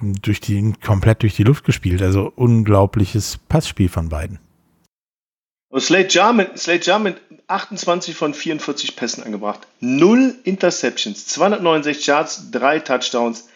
durch 0.02 0.40
die, 0.40 0.74
komplett 0.84 1.22
durch 1.22 1.36
die 1.36 1.44
Luft 1.44 1.66
gespielt. 1.66 2.02
Also 2.02 2.32
unglaubliches 2.36 3.38
Passspiel 3.48 3.90
von 3.90 4.10
beiden. 4.10 4.40
Und 5.70 5.82
Slade 5.82 6.08
Jarman, 6.10 6.48
Slade 6.56 6.82
Jarman 6.82 7.16
28 7.48 8.16
von 8.16 8.34
44 8.34 8.96
Pässen 8.96 9.24
angebracht. 9.24 9.68
Null 9.80 10.36
Interceptions, 10.44 11.28
269 11.28 12.06
Yards, 12.06 12.52
drei 12.52 12.80
Touchdowns. 12.80 13.50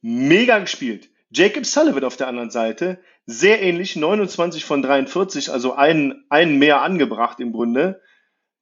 Mega 0.00 0.58
gespielt. 0.58 1.08
Jacob 1.30 1.66
Sullivan 1.66 2.04
auf 2.04 2.16
der 2.16 2.28
anderen 2.28 2.50
Seite, 2.50 2.98
sehr 3.26 3.60
ähnlich, 3.62 3.96
29 3.96 4.64
von 4.64 4.82
43, 4.82 5.50
also 5.50 5.74
einen, 5.74 6.24
einen 6.28 6.58
mehr 6.58 6.82
angebracht 6.82 7.40
im 7.40 7.52
Grunde 7.52 8.00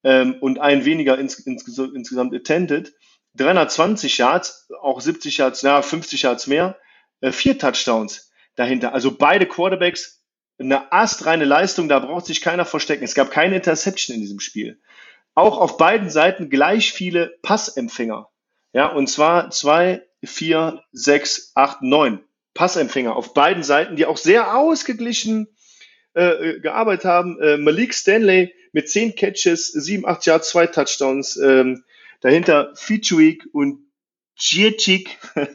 ähm, 0.05 0.37
und 0.41 0.59
einen 0.59 0.85
weniger 0.85 1.18
ins, 1.18 1.39
ins, 1.39 1.66
insgesamt 1.78 2.35
attended. 2.35 2.95
320 3.35 4.18
Yards, 4.18 4.68
auch 4.80 5.01
70 5.01 5.39
Yards, 5.39 5.62
ja, 5.62 5.83
50 5.83 6.22
Yards 6.22 6.47
mehr, 6.47 6.78
äh, 7.20 7.33
vier 7.33 7.59
Touchdowns 7.59 8.30
dahinter. 8.57 8.93
Also 8.93 9.16
beide 9.16 9.47
Quarterbacks 9.47 10.22
eine 10.62 10.92
astreine 10.92 11.44
Leistung, 11.44 11.88
da 11.88 11.98
braucht 11.98 12.26
sich 12.26 12.40
keiner 12.40 12.64
verstecken. 12.64 13.04
Es 13.04 13.14
gab 13.14 13.30
keine 13.30 13.56
Interception 13.56 14.14
in 14.14 14.20
diesem 14.20 14.40
Spiel. 14.40 14.80
Auch 15.34 15.58
auf 15.58 15.76
beiden 15.76 16.10
Seiten 16.10 16.50
gleich 16.50 16.92
viele 16.92 17.38
Passempfänger. 17.42 18.28
Ja, 18.72 18.86
und 18.86 19.08
zwar 19.08 19.50
zwei, 19.50 20.02
vier, 20.22 20.82
sechs, 20.92 21.52
acht, 21.54 21.82
neun 21.82 22.20
Passempfänger 22.54 23.16
auf 23.16 23.34
beiden 23.34 23.62
Seiten, 23.62 23.96
die 23.96 24.06
auch 24.06 24.16
sehr 24.16 24.56
ausgeglichen 24.56 25.48
äh, 26.14 26.22
äh 26.22 26.60
gearbeitet 26.60 27.06
haben. 27.06 27.40
Äh, 27.40 27.56
Malik 27.56 27.94
Stanley 27.94 28.54
mit 28.72 28.88
zehn 28.88 29.14
Catches, 29.14 29.68
sieben, 29.68 30.06
acht 30.06 30.24
Yards, 30.26 30.50
zwei 30.50 30.66
Touchdowns. 30.66 31.36
Ähm, 31.36 31.84
dahinter 32.20 32.72
Featuik 32.74 33.48
und 33.52 33.86
Gietschik. 34.36 35.18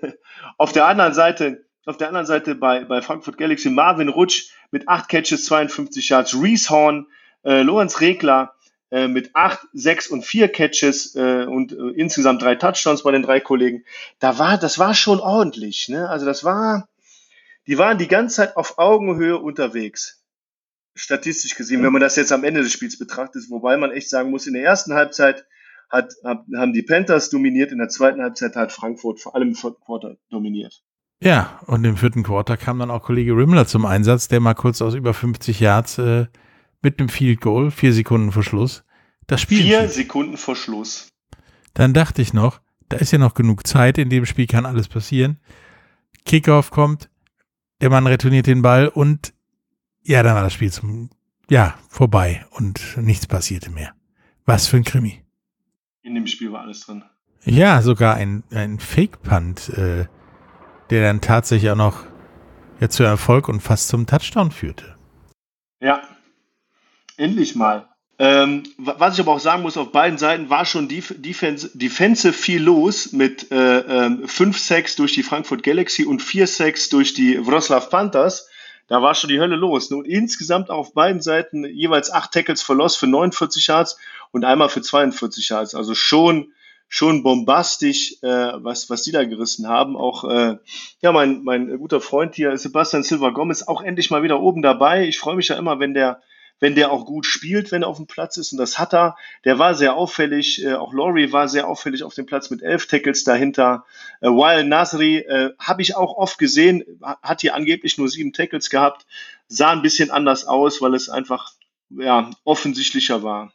auf 0.57 0.71
der 0.71 0.87
anderen 0.87 1.13
Seite 1.13 1.65
auf 1.87 1.97
der 1.97 2.07
anderen 2.07 2.25
Seite 2.25 2.55
bei, 2.55 2.83
bei 2.83 3.01
Frankfurt 3.01 3.37
Galaxy 3.37 3.69
Marvin 3.69 4.09
Rutsch 4.09 4.49
mit 4.71 4.87
8 4.87 5.07
Catches, 5.07 5.45
52 5.45 6.09
Yards, 6.09 6.35
Reese 6.39 6.69
Horn, 6.69 7.07
äh, 7.43 7.61
Lorenz 7.61 8.01
Regler 8.01 8.55
äh, 8.91 9.07
mit 9.07 9.35
8, 9.35 9.59
6 9.73 10.07
und 10.07 10.25
4 10.25 10.49
Catches 10.49 11.15
äh, 11.15 11.45
und 11.45 11.71
äh, 11.71 11.89
insgesamt 11.95 12.41
drei 12.41 12.55
Touchdowns 12.55 13.03
bei 13.03 13.11
den 13.11 13.21
drei 13.21 13.39
Kollegen. 13.39 13.85
Da 14.19 14.37
war, 14.37 14.57
das 14.57 14.79
war 14.79 14.93
schon 14.93 15.19
ordentlich. 15.19 15.87
Ne? 15.87 16.09
Also 16.09 16.25
das 16.25 16.43
war, 16.43 16.89
die 17.67 17.77
waren 17.77 17.97
die 17.97 18.07
ganze 18.07 18.37
Zeit 18.37 18.57
auf 18.57 18.77
Augenhöhe 18.77 19.37
unterwegs. 19.37 20.23
Statistisch 20.95 21.55
gesehen, 21.55 21.83
wenn 21.83 21.93
man 21.93 22.01
das 22.01 22.15
jetzt 22.15 22.31
am 22.31 22.43
Ende 22.43 22.63
des 22.63 22.73
Spiels 22.73 22.97
betrachtet, 22.97 23.43
wobei 23.49 23.77
man 23.77 23.91
echt 23.91 24.09
sagen 24.09 24.31
muss, 24.31 24.47
in 24.47 24.53
der 24.53 24.63
ersten 24.63 24.93
Halbzeit 24.93 25.45
hat, 25.89 26.13
haben 26.23 26.73
die 26.73 26.81
Panthers 26.81 27.29
dominiert, 27.29 27.71
in 27.71 27.77
der 27.77 27.87
zweiten 27.87 28.21
Halbzeit 28.21 28.55
hat 28.57 28.73
Frankfurt 28.73 29.21
vor 29.21 29.35
allem 29.35 29.49
im 29.49 29.75
Quarter 29.85 30.17
dominiert. 30.29 30.83
Ja, 31.21 31.59
und 31.65 31.83
im 31.83 31.97
vierten 31.97 32.23
Quarter 32.23 32.57
kam 32.57 32.79
dann 32.79 32.91
auch 32.91 33.03
Kollege 33.03 33.33
Rimmler 33.33 33.65
zum 33.65 33.85
Einsatz, 33.85 34.27
der 34.27 34.39
mal 34.39 34.53
kurz 34.53 34.81
aus 34.81 34.93
über 34.93 35.13
50 35.13 35.59
Yards 35.59 35.97
äh, 35.97 36.27
mit 36.81 36.99
einem 36.99 37.09
Field 37.09 37.41
Goal, 37.41 37.71
vier 37.71 37.91
Sekunden 37.91 38.31
vor 38.31 38.43
Schluss, 38.43 38.83
das 39.25 39.41
Spiel. 39.41 39.63
Vier 39.63 39.89
Sekunden 39.89 40.37
vor 40.37 40.55
Schluss. 40.55 41.09
Dann 41.73 41.93
dachte 41.93 42.21
ich 42.21 42.33
noch, 42.33 42.61
da 42.89 42.97
ist 42.97 43.11
ja 43.11 43.17
noch 43.17 43.33
genug 43.33 43.65
Zeit, 43.65 43.97
in 43.97 44.09
dem 44.09 44.25
Spiel 44.25 44.47
kann 44.47 44.65
alles 44.65 44.87
passieren. 44.87 45.39
Kickoff 46.25 46.69
kommt, 46.69 47.09
der 47.81 47.89
Mann 47.89 48.07
retourniert 48.07 48.47
den 48.47 48.61
Ball 48.61 48.87
und 48.87 49.33
ja, 50.03 50.23
dann 50.23 50.35
war 50.35 50.43
das 50.43 50.53
Spiel 50.53 50.71
zum 50.71 51.09
ja, 51.49 51.77
vorbei 51.89 52.45
und 52.51 52.97
nichts 52.97 53.27
passierte 53.27 53.69
mehr. 53.71 53.93
Was 54.45 54.67
für 54.67 54.77
ein 54.77 54.83
Krimi. 54.83 55.23
In 56.01 56.15
dem 56.15 56.27
Spiel 56.27 56.51
war 56.51 56.61
alles 56.61 56.81
drin. 56.81 57.03
Ja, 57.43 57.81
sogar 57.81 58.15
ein, 58.15 58.43
ein 58.51 58.79
Fake-Punt, 58.79 59.69
äh, 59.69 60.05
der 60.89 61.03
dann 61.03 61.21
tatsächlich 61.21 61.71
auch 61.71 61.75
noch 61.75 62.03
ja, 62.79 62.89
zu 62.89 63.03
Erfolg 63.03 63.47
und 63.49 63.61
fast 63.61 63.87
zum 63.87 64.05
Touchdown 64.05 64.51
führte. 64.51 64.95
Ja, 65.79 66.01
endlich 67.17 67.55
mal. 67.55 67.87
Ähm, 68.19 68.63
was 68.77 69.13
ich 69.13 69.19
aber 69.19 69.33
auch 69.33 69.39
sagen 69.39 69.61
muss, 69.61 69.77
auf 69.77 69.91
beiden 69.91 70.17
Seiten 70.17 70.49
war 70.49 70.65
schon 70.65 70.87
Def 70.87 71.13
Defense, 71.17 71.69
Defensive 71.77 72.33
viel 72.33 72.63
los 72.63 73.11
mit 73.11 73.51
äh, 73.51 74.09
5 74.25 74.39
ähm, 74.39 74.53
Sacks 74.53 74.95
durch 74.95 75.13
die 75.13 75.21
Frankfurt 75.21 75.61
Galaxy 75.61 76.03
und 76.03 76.23
4 76.23 76.47
Sacks 76.47 76.89
durch 76.89 77.13
die 77.13 77.37
Wroclaw 77.45 77.85
Panthers. 77.87 78.49
Da 78.87 79.01
war 79.03 79.13
schon 79.13 79.29
die 79.29 79.39
Hölle 79.39 79.55
los. 79.55 79.91
Und 79.91 80.07
insgesamt 80.07 80.71
auf 80.71 80.93
beiden 80.93 81.21
Seiten 81.21 81.65
jeweils 81.65 82.11
8 82.11 82.31
Tackles 82.31 82.63
verlost 82.63 82.97
für 82.97 83.05
49 83.05 83.67
Yards 83.67 83.97
und 84.31 84.45
einmal 84.45 84.69
für 84.69 84.81
42 84.81 85.49
Yards. 85.49 85.75
Also 85.75 85.93
schon 85.93 86.53
schon 86.87 87.23
bombastisch, 87.23 88.15
äh, 88.21 88.27
was, 88.27 88.89
was 88.89 89.03
die 89.03 89.11
da 89.11 89.23
gerissen 89.25 89.67
haben. 89.67 89.97
Auch 89.97 90.23
äh, 90.23 90.57
ja, 91.01 91.11
mein, 91.11 91.43
mein 91.43 91.77
guter 91.77 92.01
Freund 92.01 92.35
hier, 92.35 92.57
Sebastian 92.57 93.03
Silva 93.03 93.31
Gomez, 93.31 93.63
auch 93.63 93.81
endlich 93.81 94.09
mal 94.09 94.23
wieder 94.23 94.39
oben 94.39 94.61
dabei. 94.61 95.07
Ich 95.07 95.17
freue 95.17 95.35
mich 95.35 95.49
ja 95.49 95.57
immer, 95.57 95.79
wenn 95.79 95.93
der, 95.93 96.21
wenn 96.59 96.75
der 96.75 96.91
auch 96.91 97.05
gut 97.05 97.25
spielt, 97.25 97.71
wenn 97.71 97.83
er 97.83 97.89
auf 97.89 97.97
dem 97.97 98.07
Platz 98.07 98.37
ist. 98.37 98.51
Und 98.53 98.57
das 98.57 98.79
hat 98.79 98.93
er. 98.93 99.17
Der 99.43 99.59
war 99.59 99.75
sehr 99.75 99.95
auffällig. 99.95 100.63
Äh, 100.63 100.75
auch 100.75 100.93
Laurie 100.93 101.31
war 101.31 101.49
sehr 101.49 101.67
auffällig 101.67 102.03
auf 102.03 102.13
dem 102.13 102.25
Platz 102.25 102.49
mit 102.49 102.63
elf 102.63 102.87
Tackles 102.87 103.23
dahinter. 103.23 103.85
Äh, 104.21 104.29
Weil 104.29 104.63
Nasri 104.63 105.17
äh, 105.17 105.51
habe 105.59 105.81
ich 105.81 105.95
auch 105.95 106.15
oft 106.15 106.37
gesehen, 106.37 106.83
hat 107.21 107.41
hier 107.41 107.53
angeblich 107.53 107.97
nur 107.97 108.07
sieben 108.07 108.33
Tackles 108.33 108.69
gehabt. 108.69 109.05
Sah 109.49 109.71
ein 109.71 109.81
bisschen 109.81 110.09
anders 110.09 110.45
aus, 110.45 110.81
weil 110.81 110.95
es 110.95 111.09
einfach 111.09 111.51
ja, 111.89 112.29
offensichtlicher 112.43 113.23
war. 113.23 113.51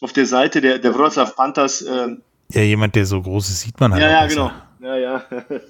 Auf 0.00 0.12
der 0.12 0.26
Seite 0.26 0.60
der, 0.60 0.78
der 0.78 0.96
Wroclaw 0.96 1.30
Panthers 1.30 1.82
äh, 1.82 2.16
ja, 2.52 2.62
jemand, 2.62 2.94
der 2.94 3.06
so 3.06 3.20
groß 3.20 3.48
ist, 3.48 3.60
sieht 3.60 3.80
man 3.80 3.92
halt. 3.92 4.02
Ja, 4.02 4.10
ja, 4.10 4.22
besser. 4.24 4.66
genau. 4.78 4.94
Ja, 4.94 4.98
ja. 4.98 5.24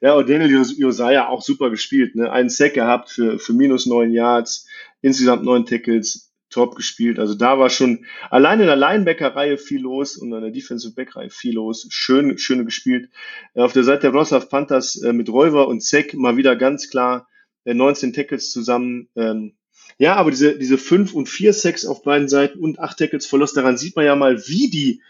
Ja, 0.00 0.12
und 0.16 0.28
Daniel 0.28 0.62
Josiah 0.76 1.28
auch 1.28 1.40
super 1.40 1.70
gespielt. 1.70 2.14
Ne? 2.14 2.30
Einen 2.30 2.50
Sack 2.50 2.74
gehabt 2.74 3.08
für, 3.08 3.38
für 3.38 3.54
minus 3.54 3.86
neun 3.86 4.12
Yards, 4.12 4.66
insgesamt 5.00 5.44
neun 5.44 5.64
Tackles, 5.64 6.30
top 6.50 6.76
gespielt. 6.76 7.18
Also 7.18 7.34
da 7.34 7.58
war 7.58 7.70
schon 7.70 8.04
allein 8.30 8.60
in 8.60 8.66
der 8.66 8.76
Linebacker-Reihe 8.76 9.56
viel 9.56 9.80
los 9.80 10.18
und 10.18 10.30
in 10.32 10.42
der 10.42 10.50
Defensive 10.50 10.94
Back-Reihe 10.94 11.30
viel 11.30 11.54
los. 11.54 11.86
Schön, 11.88 12.36
schön 12.36 12.66
gespielt. 12.66 13.08
Auf 13.54 13.72
der 13.72 13.82
Seite 13.82 14.02
der 14.02 14.12
Wroclaw 14.12 14.44
Panthers 14.44 15.00
äh, 15.02 15.14
mit 15.14 15.30
Räuber 15.30 15.68
und 15.68 15.82
Sack 15.82 16.12
mal 16.12 16.36
wieder 16.36 16.54
ganz 16.54 16.90
klar 16.90 17.26
äh, 17.64 17.72
19 17.72 18.12
Tackles 18.12 18.50
zusammen. 18.50 19.08
Ähm, 19.16 19.54
ja, 19.96 20.16
aber 20.16 20.30
diese, 20.30 20.58
diese 20.58 20.76
fünf 20.76 21.14
und 21.14 21.28
vier 21.28 21.52
Sacks 21.54 21.86
auf 21.86 22.02
beiden 22.02 22.28
Seiten 22.28 22.58
und 22.58 22.78
acht 22.78 22.98
Tackles 22.98 23.26
Verlust, 23.26 23.56
daran 23.56 23.78
sieht 23.78 23.96
man 23.96 24.04
ja 24.04 24.16
mal, 24.16 24.38
wie 24.46 24.68
die 24.70 25.00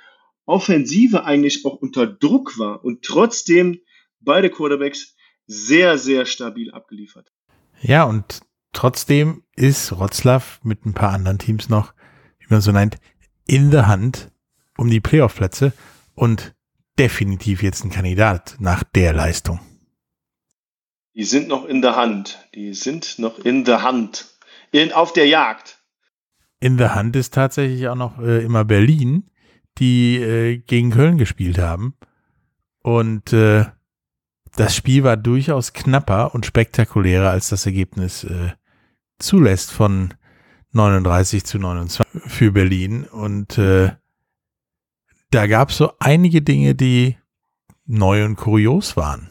Offensive 0.47 1.25
eigentlich 1.25 1.65
auch 1.65 1.77
unter 1.77 2.07
Druck 2.07 2.59
war 2.59 2.85
und 2.85 3.03
trotzdem 3.03 3.81
beide 4.21 4.51
Quarterbacks 4.51 5.15
sehr, 5.47 5.99
sehr 5.99 6.27
stabil 6.27 6.71
abgeliefert. 6.71 7.33
Ja, 7.81 8.05
und 8.05 8.41
trotzdem 8.73 9.43
ist 9.57 9.93
Rotzlaw 9.93 10.45
mit 10.63 10.85
ein 10.87 10.95
paar 10.95 11.13
anderen 11.13 11.39
Teams 11.39 11.69
noch, 11.69 11.95
wie 12.39 12.47
man 12.49 12.61
so 12.61 12.73
nennt, 12.73 12.97
in 13.47 13.71
der 13.71 13.87
Hand 13.87 14.31
um 14.77 14.91
die 14.91 15.01
Playoff-Plätze 15.01 15.73
und 16.15 16.55
definitiv 16.99 17.63
jetzt 17.63 17.85
ein 17.85 17.91
Kandidat 17.91 18.57
nach 18.59 18.83
der 18.83 19.13
Leistung. 19.13 19.61
Die 21.15 21.25
sind 21.25 21.49
noch 21.49 21.65
in 21.65 21.81
der 21.81 21.95
Hand. 21.95 22.49
Die 22.55 22.75
sind 22.75 23.19
noch 23.19 23.39
in 23.39 23.65
der 23.65 23.83
Hand. 23.83 24.37
In, 24.73 24.93
auf 24.93 25.13
der 25.13 25.27
Jagd. 25.29 25.79
In 26.59 26.77
der 26.77 26.95
Hand 26.95 27.15
ist 27.15 27.35
tatsächlich 27.35 27.87
auch 27.89 27.95
noch 27.95 28.19
äh, 28.19 28.43
immer 28.43 28.65
Berlin, 28.65 29.31
die 29.79 30.17
äh, 30.17 30.59
gegen 30.59 30.91
Köln 30.91 31.19
gespielt 31.19 31.59
haben. 31.59 31.95
Und 32.83 33.33
äh, 33.33 33.65
das 34.57 34.77
Spiel 34.77 35.05
war 35.05 35.17
durchaus 35.17 35.73
knapper 35.73 36.35
und 36.35 36.47
spektakulärer, 36.47 37.31
als 37.31 37.49
das 37.49 37.67
Ergebnis 37.67 38.25
äh, 38.25 38.53
zulässt 39.19 39.73
von 39.73 40.15
39 40.73 41.45
zu 41.45 41.59
29 41.59 42.23
für 42.27 42.53
Berlin. 42.53 43.05
Und 43.05 43.59
äh, 43.59 43.93
da 45.31 45.47
gab 45.47 45.71
es 45.71 45.79
so 45.79 45.93
einige 45.99 46.43
Dinge, 46.43 46.75
die 46.75 47.17
neu 47.87 48.25
und 48.25 48.37
kurios 48.37 48.97
waren. 48.97 49.29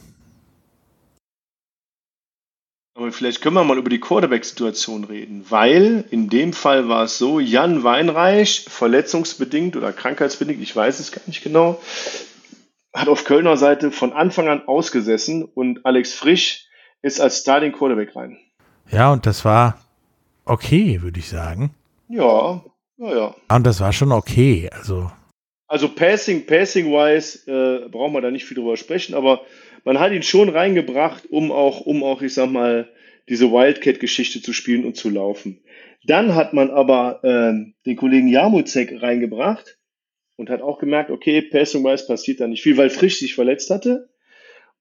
Aber 2.95 3.11
vielleicht 3.11 3.41
können 3.41 3.55
wir 3.55 3.63
mal 3.63 3.79
über 3.79 3.89
die 3.89 3.99
Quarterback-Situation 3.99 5.03
reden, 5.03 5.45
weil 5.49 6.05
in 6.11 6.29
dem 6.29 6.53
Fall 6.53 6.87
war 6.89 7.05
es 7.05 7.17
so, 7.17 7.39
Jan 7.39 7.83
Weinreich, 7.83 8.65
verletzungsbedingt 8.69 9.75
oder 9.75 9.91
krankheitsbedingt, 9.91 10.61
ich 10.61 10.75
weiß 10.75 10.99
es 10.99 11.11
gar 11.11 11.23
nicht 11.25 11.43
genau, 11.43 11.81
hat 12.93 13.07
auf 13.07 13.23
Kölner 13.23 13.57
Seite 13.57 13.89
von 13.89 14.13
Anfang 14.13 14.47
an 14.47 14.67
ausgesessen 14.67 15.43
und 15.43 15.85
Alex 15.85 16.13
Frisch 16.13 16.67
ist 17.01 17.19
als 17.19 17.39
Starting 17.39 17.71
Quarterback 17.71 18.15
rein. 18.15 18.37
Ja, 18.91 19.11
und 19.11 19.25
das 19.25 19.43
war 19.43 19.79
okay, 20.45 21.01
würde 21.01 21.19
ich 21.19 21.29
sagen. 21.29 21.73
Ja, 22.09 22.63
ja, 22.97 23.15
ja. 23.15 23.35
Und 23.49 23.65
das 23.65 23.79
war 23.79 23.91
schon 23.91 24.11
okay, 24.11 24.69
also. 24.71 25.11
Also 25.67 25.89
Passing, 25.89 26.45
Passing-wise 26.45 27.49
äh, 27.49 27.89
brauchen 27.89 28.13
wir 28.13 28.21
da 28.21 28.29
nicht 28.29 28.45
viel 28.45 28.55
drüber 28.55 28.77
sprechen, 28.77 29.15
aber 29.15 29.41
man 29.84 29.99
hat 29.99 30.11
ihn 30.11 30.23
schon 30.23 30.49
reingebracht, 30.49 31.25
um 31.29 31.51
auch, 31.51 31.81
um 31.81 32.03
auch, 32.03 32.21
ich 32.21 32.34
sag 32.34 32.49
mal, 32.49 32.89
diese 33.29 33.51
Wildcat-Geschichte 33.51 34.41
zu 34.41 34.53
spielen 34.53 34.86
und 34.86 34.95
zu 34.95 35.09
laufen. 35.09 35.61
Dann 36.05 36.36
hat 36.36 36.53
man 36.53 36.69
aber 36.69 37.23
äh, 37.23 37.71
den 37.86 37.95
Kollegen 37.95 38.27
Jamuzek 38.27 39.01
reingebracht 39.01 39.77
und 40.36 40.49
hat 40.49 40.61
auch 40.61 40.79
gemerkt, 40.79 41.09
okay, 41.09 41.41
passing-wise 41.41 42.05
passiert 42.05 42.41
da 42.41 42.47
nicht 42.47 42.63
viel, 42.63 42.77
weil 42.77 42.89
Frisch 42.89 43.19
sich 43.19 43.36
verletzt 43.36 43.69
hatte. 43.69 44.09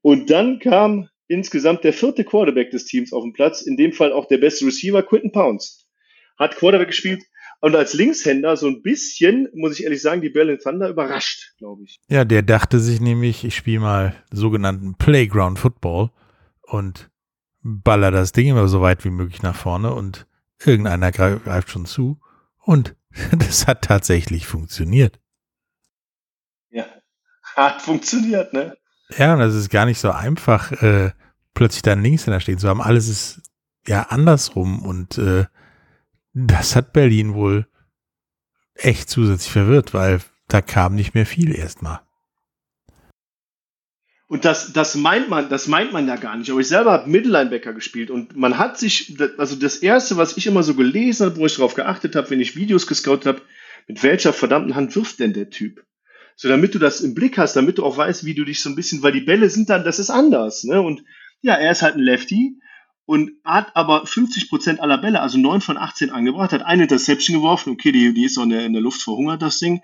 Und 0.01 0.31
dann 0.31 0.59
kam 0.59 1.09
insgesamt 1.29 1.85
der 1.85 1.93
vierte 1.93 2.25
Quarterback 2.25 2.71
des 2.71 2.85
Teams 2.87 3.13
auf 3.13 3.23
den 3.23 3.33
Platz, 3.33 3.63
in 3.63 3.77
dem 3.77 3.93
Fall 3.93 4.13
auch 4.13 4.27
der 4.27 4.39
beste 4.39 4.67
Receiver, 4.67 5.03
Quinton 5.03 5.31
Pounds. 5.31 5.89
Hat 6.37 6.57
Quarterback 6.57 6.89
gespielt, 6.89 7.23
und 7.63 7.77
als 7.77 7.95
Linkshänder 7.95 8.57
so 8.57 8.67
ein 8.67 8.83
bisschen, 8.83 9.49
muss 9.55 9.79
ich 9.79 9.85
ehrlich 9.85 10.03
sagen, 10.03 10.21
die 10.21 10.31
Berlin 10.31 10.59
Thunder 10.59 10.89
überrascht, 10.89 11.55
glaube 11.59 11.85
ich. 11.85 12.01
Ja, 12.09 12.25
der 12.25 12.43
dachte 12.43 12.81
sich 12.81 13.01
nämlich, 13.01 13.45
ich 13.45 13.55
spiele 13.55 13.79
mal 13.79 14.17
sogenannten 14.33 14.97
Playground 14.97 15.61
Football 15.61 16.11
und 16.63 17.09
baller 17.63 18.11
das 18.11 18.33
Ding 18.33 18.49
immer 18.49 18.67
so 18.67 18.81
weit 18.81 19.05
wie 19.05 19.11
möglich 19.11 19.43
nach 19.43 19.55
vorne 19.55 19.95
und 19.95 20.27
irgendeiner 20.59 21.13
greift 21.13 21.71
schon 21.71 21.87
zu. 21.87 22.21
Und 22.59 22.97
das 23.39 23.69
hat 23.69 23.83
tatsächlich 23.83 24.49
funktioniert. 24.49 25.21
Ja, 26.71 26.87
hat 27.55 27.81
funktioniert, 27.81 28.53
ne? 28.53 28.77
Ja, 29.17 29.35
und 29.35 29.39
das 29.39 29.55
ist 29.55 29.71
gar 29.71 29.87
nicht 29.87 30.01
so 30.01 30.11
einfach, 30.11 30.73
äh, 30.83 31.13
plötzlich 31.55 31.83
da 31.83 31.93
Linkshänder 31.93 32.41
stehen 32.41 32.59
zu 32.59 32.69
haben. 32.69 32.83
Alles 32.83 33.07
ist 33.07 33.41
ja 33.87 34.03
andersrum 34.09 34.83
und 34.83 35.17
äh, 35.19 35.45
das 36.35 36.77
hat 36.77 36.93
Berlin 36.93 37.35
wohl 37.35 37.67
echt 38.75 39.11
zusätzlich 39.11 39.53
verwirrt, 39.53 39.95
weil 39.95 40.21
da 40.49 40.61
kam 40.61 40.95
nicht 40.95 41.15
mehr 41.15 41.27
viel 41.27 41.55
erstmal. 41.55 42.01
Und 44.29 44.47
das, 44.47 44.73
das 44.73 44.95
meint 44.95 45.29
man, 45.29 45.51
das 45.51 45.69
meint 45.69 45.93
man 45.93 46.09
ja 46.09 46.17
gar 46.17 46.37
nicht. 46.37 46.51
Aber 46.51 46.61
ich 46.61 46.69
selber 46.69 46.93
habe 46.93 47.11
Mittellinebacker 47.11 47.75
gespielt 47.75 48.11
und 48.11 48.35
man 48.35 48.57
hat 48.57 48.79
sich, 48.79 49.15
also 49.37 49.57
das 49.57 49.77
erste, 49.77 50.17
was 50.17 50.39
ich 50.39 50.47
immer 50.47 50.63
so 50.63 50.75
gelesen 50.75 51.27
habe, 51.27 51.37
wo 51.37 51.45
ich 51.45 51.57
darauf 51.57 51.75
geachtet 51.75 52.17
habe, 52.17 52.31
wenn 52.31 52.41
ich 52.41 52.57
Videos 52.57 52.87
gescoutet 52.87 53.27
habe, 53.27 53.43
mit 53.89 54.03
welcher 54.03 54.33
verdammten 54.33 54.75
Hand 54.75 54.97
wirft 54.97 55.19
denn 55.19 55.35
der 55.35 55.51
Typ? 55.51 55.85
So, 56.35 56.49
damit 56.49 56.75
du 56.75 56.79
das 56.79 57.03
im 57.03 57.15
Blick 57.15 57.37
hast, 57.37 57.57
damit 57.57 57.77
du 57.77 57.85
auch 57.85 57.99
weißt, 57.99 58.25
wie 58.25 58.35
du 58.35 58.45
dich 58.45 58.63
so 58.63 58.71
ein 58.71 58.75
bisschen, 58.75 59.03
weil 59.03 59.13
die 59.13 59.21
Bälle 59.21 59.51
sind 59.51 59.69
dann, 59.69 59.85
das 59.85 59.99
ist 59.99 60.09
anders, 60.09 60.65
ne? 60.65 60.81
Und 60.81 61.05
ja, 61.43 61.55
er 61.57 61.73
ist 61.73 61.83
halt 61.83 61.97
ein 61.97 62.01
Lefty 62.01 62.59
und 63.05 63.33
hat 63.45 63.75
aber 63.75 64.05
50% 64.05 64.79
aller 64.79 64.99
Bälle, 64.99 65.21
also 65.21 65.39
9 65.39 65.61
von 65.61 65.77
18 65.77 66.11
angebracht, 66.11 66.53
hat 66.53 66.63
eine 66.63 66.85
Interception 66.85 67.37
geworfen, 67.37 67.73
okay, 67.73 67.93
die, 67.93 68.15
die 68.15 68.25
ist 68.25 68.39
auch 68.39 68.45
in 68.45 68.51
der, 68.51 68.65
in 68.65 68.73
der 68.73 68.83
Luft 68.83 69.03
verhungert, 69.03 69.43
das 69.43 69.59
Ding. 69.59 69.83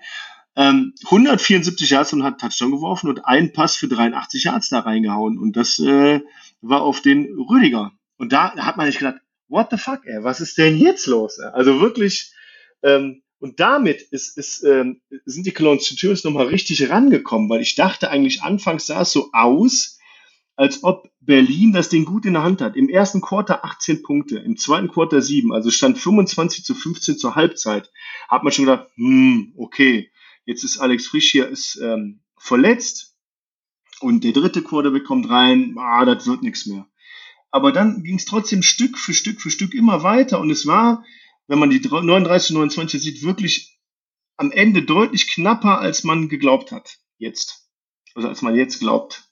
Ähm, 0.55 0.93
174 1.05 1.89
Yards 1.89 2.13
und 2.13 2.23
hat 2.23 2.39
Touchdown 2.39 2.71
geworfen 2.71 3.09
und 3.09 3.25
einen 3.25 3.53
Pass 3.53 3.75
für 3.75 3.87
83 3.87 4.43
Yards 4.45 4.69
da 4.69 4.79
reingehauen. 4.79 5.37
Und 5.37 5.55
das 5.55 5.79
äh, 5.79 6.21
war 6.61 6.81
auf 6.81 7.01
den 7.01 7.27
Rüdiger. 7.49 7.91
Und 8.17 8.33
da 8.33 8.55
hat 8.55 8.77
man 8.77 8.87
nicht 8.87 8.99
gedacht, 8.99 9.21
what 9.47 9.67
the 9.71 9.77
fuck, 9.77 10.01
ey, 10.05 10.23
was 10.23 10.41
ist 10.41 10.57
denn 10.57 10.77
jetzt 10.77 11.05
los? 11.07 11.37
Ey? 11.39 11.49
Also 11.53 11.79
wirklich, 11.81 12.33
ähm, 12.83 13.21
und 13.39 13.59
damit 13.59 14.01
ist, 14.01 14.37
ist, 14.37 14.63
ähm, 14.63 15.01
sind 15.25 15.45
die 15.45 15.53
Cologne 15.53 15.79
Centurions 15.79 16.23
nochmal 16.23 16.47
richtig 16.47 16.89
rangekommen, 16.89 17.49
weil 17.49 17.61
ich 17.61 17.75
dachte 17.75 18.09
eigentlich, 18.09 18.43
anfangs 18.43 18.87
sah 18.87 19.01
es 19.01 19.11
so 19.11 19.29
aus, 19.31 19.98
als 20.59 20.83
ob 20.83 21.09
Berlin 21.21 21.71
das 21.71 21.89
Ding 21.89 22.05
gut 22.05 22.25
in 22.25 22.33
der 22.33 22.43
Hand 22.43 22.61
hat. 22.61 22.75
Im 22.75 22.89
ersten 22.89 23.21
Quarter 23.21 23.63
18 23.63 24.03
Punkte, 24.03 24.39
im 24.39 24.57
zweiten 24.57 24.89
Quarter 24.89 25.21
7, 25.21 25.53
also 25.53 25.71
stand 25.71 25.97
25 25.97 26.65
zu 26.65 26.75
15 26.75 27.17
zur 27.17 27.35
Halbzeit. 27.35 27.91
Hat 28.27 28.43
man 28.43 28.51
schon 28.51 28.65
gedacht, 28.65 28.87
hm, 28.95 29.53
okay, 29.57 30.11
jetzt 30.45 30.63
ist 30.63 30.79
Alex 30.79 31.07
Frisch 31.07 31.31
hier 31.31 31.47
ist, 31.47 31.79
ähm, 31.81 32.19
verletzt 32.37 33.15
und 34.01 34.23
der 34.23 34.33
dritte 34.33 34.61
Quarter 34.61 34.91
bekommt 34.91 35.29
rein, 35.29 35.75
ah, 35.77 36.03
das 36.05 36.27
wird 36.27 36.43
nichts 36.43 36.65
mehr. 36.65 36.87
Aber 37.51 37.71
dann 37.71 38.03
ging 38.03 38.17
es 38.17 38.25
trotzdem 38.25 38.61
Stück 38.61 38.97
für 38.97 39.13
Stück 39.13 39.41
für 39.41 39.49
Stück 39.49 39.73
immer 39.73 40.03
weiter 40.03 40.39
und 40.39 40.51
es 40.51 40.67
war 40.67 41.03
wenn 41.49 41.59
man 41.59 41.71
die 41.71 41.79
39 41.81 42.51
29 42.51 43.01
sieht, 43.01 43.23
wirklich 43.23 43.79
am 44.37 44.51
Ende 44.51 44.83
deutlich 44.83 45.31
knapper, 45.31 45.79
als 45.79 46.03
man 46.03 46.29
geglaubt 46.29 46.71
hat. 46.71 46.99
Jetzt. 47.17 47.67
Also 48.13 48.29
als 48.29 48.43
man 48.43 48.55
jetzt 48.55 48.79
glaubt. 48.79 49.28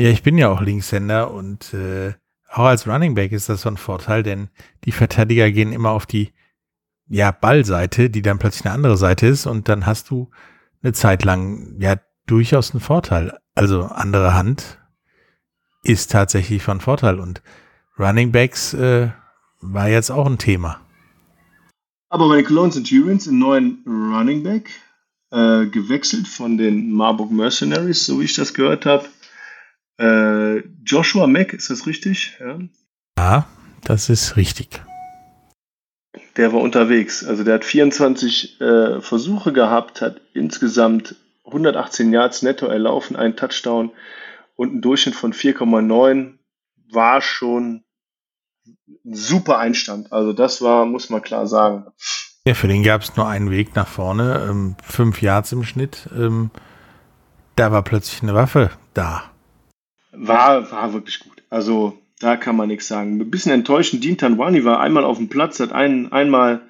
Ja, 0.00 0.08
ich 0.08 0.22
bin 0.22 0.38
ja 0.38 0.48
auch 0.48 0.62
Linkshänder 0.62 1.30
und 1.30 1.74
äh, 1.74 2.14
auch 2.48 2.64
als 2.64 2.86
Running 2.86 3.14
Back 3.14 3.32
ist 3.32 3.50
das 3.50 3.60
so 3.60 3.68
ein 3.68 3.76
Vorteil, 3.76 4.22
denn 4.22 4.48
die 4.86 4.92
Verteidiger 4.92 5.50
gehen 5.50 5.74
immer 5.74 5.90
auf 5.90 6.06
die 6.06 6.32
ja, 7.06 7.32
Ballseite, 7.32 8.08
die 8.08 8.22
dann 8.22 8.38
plötzlich 8.38 8.64
eine 8.64 8.72
andere 8.74 8.96
Seite 8.96 9.26
ist 9.26 9.44
und 9.44 9.68
dann 9.68 9.84
hast 9.84 10.08
du 10.08 10.30
eine 10.82 10.94
Zeit 10.94 11.22
lang 11.22 11.76
ja 11.80 11.96
durchaus 12.26 12.70
einen 12.70 12.80
Vorteil. 12.80 13.38
Also 13.54 13.82
andere 13.82 14.32
Hand 14.32 14.78
ist 15.82 16.10
tatsächlich 16.10 16.62
von 16.62 16.80
Vorteil 16.80 17.20
und 17.20 17.42
Running 17.98 18.32
Backs 18.32 18.72
äh, 18.72 19.10
war 19.60 19.90
jetzt 19.90 20.10
auch 20.10 20.24
ein 20.24 20.38
Thema. 20.38 20.80
Aber 22.08 22.26
bei 22.30 22.36
den 22.36 22.46
Cologne 22.46 22.72
Centurions 22.72 23.28
einen 23.28 23.38
neuen 23.38 23.84
Running 23.86 24.44
Back 24.44 24.70
äh, 25.30 25.66
gewechselt 25.66 26.26
von 26.26 26.56
den 26.56 26.90
Marburg 26.90 27.30
Mercenaries, 27.30 28.06
so 28.06 28.18
wie 28.18 28.24
ich 28.24 28.34
das 28.34 28.54
gehört 28.54 28.86
habe. 28.86 29.04
Äh, 30.00 30.62
Joshua 30.82 31.26
Mack, 31.26 31.52
ist 31.52 31.68
das 31.68 31.86
richtig? 31.86 32.38
Ja. 32.40 32.58
ja, 33.18 33.46
das 33.84 34.08
ist 34.08 34.36
richtig. 34.36 34.82
Der 36.36 36.54
war 36.54 36.60
unterwegs. 36.60 37.22
Also 37.22 37.44
der 37.44 37.54
hat 37.54 37.64
24 37.66 38.60
äh, 38.60 39.00
Versuche 39.02 39.52
gehabt, 39.52 40.00
hat 40.00 40.22
insgesamt 40.32 41.16
118 41.44 42.12
Yards 42.12 42.40
netto 42.42 42.66
erlaufen, 42.66 43.14
einen 43.14 43.36
Touchdown 43.36 43.90
und 44.56 44.70
einen 44.70 44.80
Durchschnitt 44.80 45.14
von 45.14 45.34
4,9 45.34 46.38
war 46.90 47.20
schon 47.20 47.84
ein 49.04 49.14
super 49.14 49.58
Einstand. 49.58 50.12
Also 50.12 50.32
das 50.32 50.62
war, 50.62 50.86
muss 50.86 51.10
man 51.10 51.20
klar 51.20 51.46
sagen. 51.46 51.86
Ja, 52.46 52.54
für 52.54 52.68
den 52.68 52.82
gab 52.82 53.02
es 53.02 53.16
nur 53.16 53.28
einen 53.28 53.50
Weg 53.50 53.76
nach 53.76 53.88
vorne, 53.88 54.46
ähm, 54.48 54.76
fünf 54.82 55.20
Yards 55.20 55.52
im 55.52 55.62
Schnitt. 55.62 56.08
Ähm, 56.16 56.50
da 57.54 57.70
war 57.70 57.82
plötzlich 57.82 58.22
eine 58.22 58.34
Waffe 58.34 58.70
da. 58.94 59.29
War, 60.12 60.70
war 60.70 60.92
wirklich 60.92 61.20
gut. 61.20 61.42
Also 61.50 61.98
da 62.18 62.36
kann 62.36 62.56
man 62.56 62.68
nichts 62.68 62.88
sagen. 62.88 63.20
Ein 63.20 63.30
bisschen 63.30 63.52
enttäuschend, 63.52 64.04
Dean 64.04 64.18
Tanwani 64.18 64.64
war 64.64 64.80
einmal 64.80 65.04
auf 65.04 65.18
dem 65.18 65.28
Platz, 65.28 65.58
hat 65.60 65.72
einen, 65.72 66.12
einmal, 66.12 66.62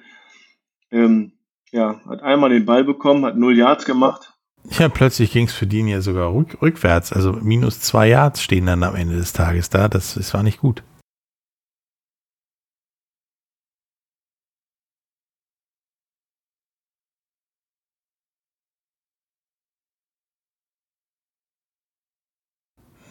ähm, 0.91 1.33
ja, 1.71 1.99
hat 2.07 2.21
einmal 2.21 2.49
den 2.49 2.65
Ball 2.65 2.83
bekommen, 2.83 3.25
hat 3.25 3.37
null 3.37 3.57
Yards 3.57 3.85
gemacht. 3.85 4.33
Ja, 4.69 4.89
plötzlich 4.89 5.31
ging 5.31 5.47
es 5.47 5.53
für 5.53 5.67
Dean 5.67 5.87
ja 5.87 6.01
sogar 6.01 6.33
rück, 6.33 6.61
rückwärts. 6.61 7.11
Also 7.11 7.33
minus 7.33 7.79
zwei 7.81 8.07
Yards 8.07 8.41
stehen 8.41 8.67
dann 8.67 8.83
am 8.83 8.95
Ende 8.95 9.15
des 9.15 9.33
Tages 9.33 9.69
da. 9.69 9.87
Das, 9.87 10.13
das 10.13 10.33
war 10.33 10.43
nicht 10.43 10.59
gut. 10.59 10.83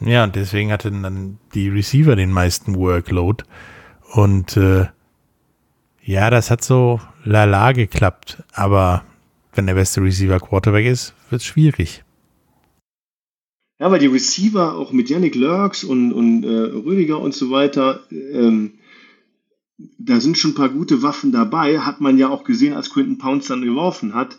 Ja, 0.01 0.25
und 0.25 0.35
deswegen 0.35 0.73
hatten 0.73 1.03
dann 1.03 1.39
die 1.55 1.69
Receiver 1.69 2.17
den 2.17 2.33
meisten 2.33 2.77
Workload. 2.77 3.45
Und 4.15 4.57
äh, 4.57 4.87
ja, 6.03 6.31
das 6.31 6.51
hat 6.51 6.65
so 6.65 7.01
lala 7.25 7.73
geklappt. 7.73 8.43
Aber 8.53 9.05
wenn 9.55 9.67
der 9.67 9.75
beste 9.75 10.03
Receiver 10.03 10.41
Quarterback 10.41 10.87
ist, 10.87 11.15
wird 11.29 11.43
es 11.43 11.47
schwierig. 11.47 12.03
Ja, 13.79 13.91
weil 13.91 13.99
die 13.99 14.07
Receiver 14.07 14.75
auch 14.75 14.93
mit 14.93 15.09
Yannick 15.09 15.35
Lurks 15.35 15.85
und, 15.85 16.13
und 16.13 16.45
äh, 16.45 16.49
Rüdiger 16.49 17.19
und 17.19 17.35
so 17.35 17.51
weiter, 17.51 18.01
ähm, 18.11 18.75
da 19.99 20.21
sind 20.21 20.37
schon 20.37 20.53
ein 20.53 20.57
paar 20.57 20.69
gute 20.69 21.03
Waffen 21.03 21.33
dabei. 21.33 21.79
Hat 21.79 22.01
man 22.01 22.19
ja 22.19 22.29
auch 22.29 22.45
gesehen, 22.45 22.75
als 22.75 22.91
Quinton 22.91 23.19
Pounce 23.19 23.49
dann 23.49 23.63
geworfen 23.63 24.15
hat 24.15 24.39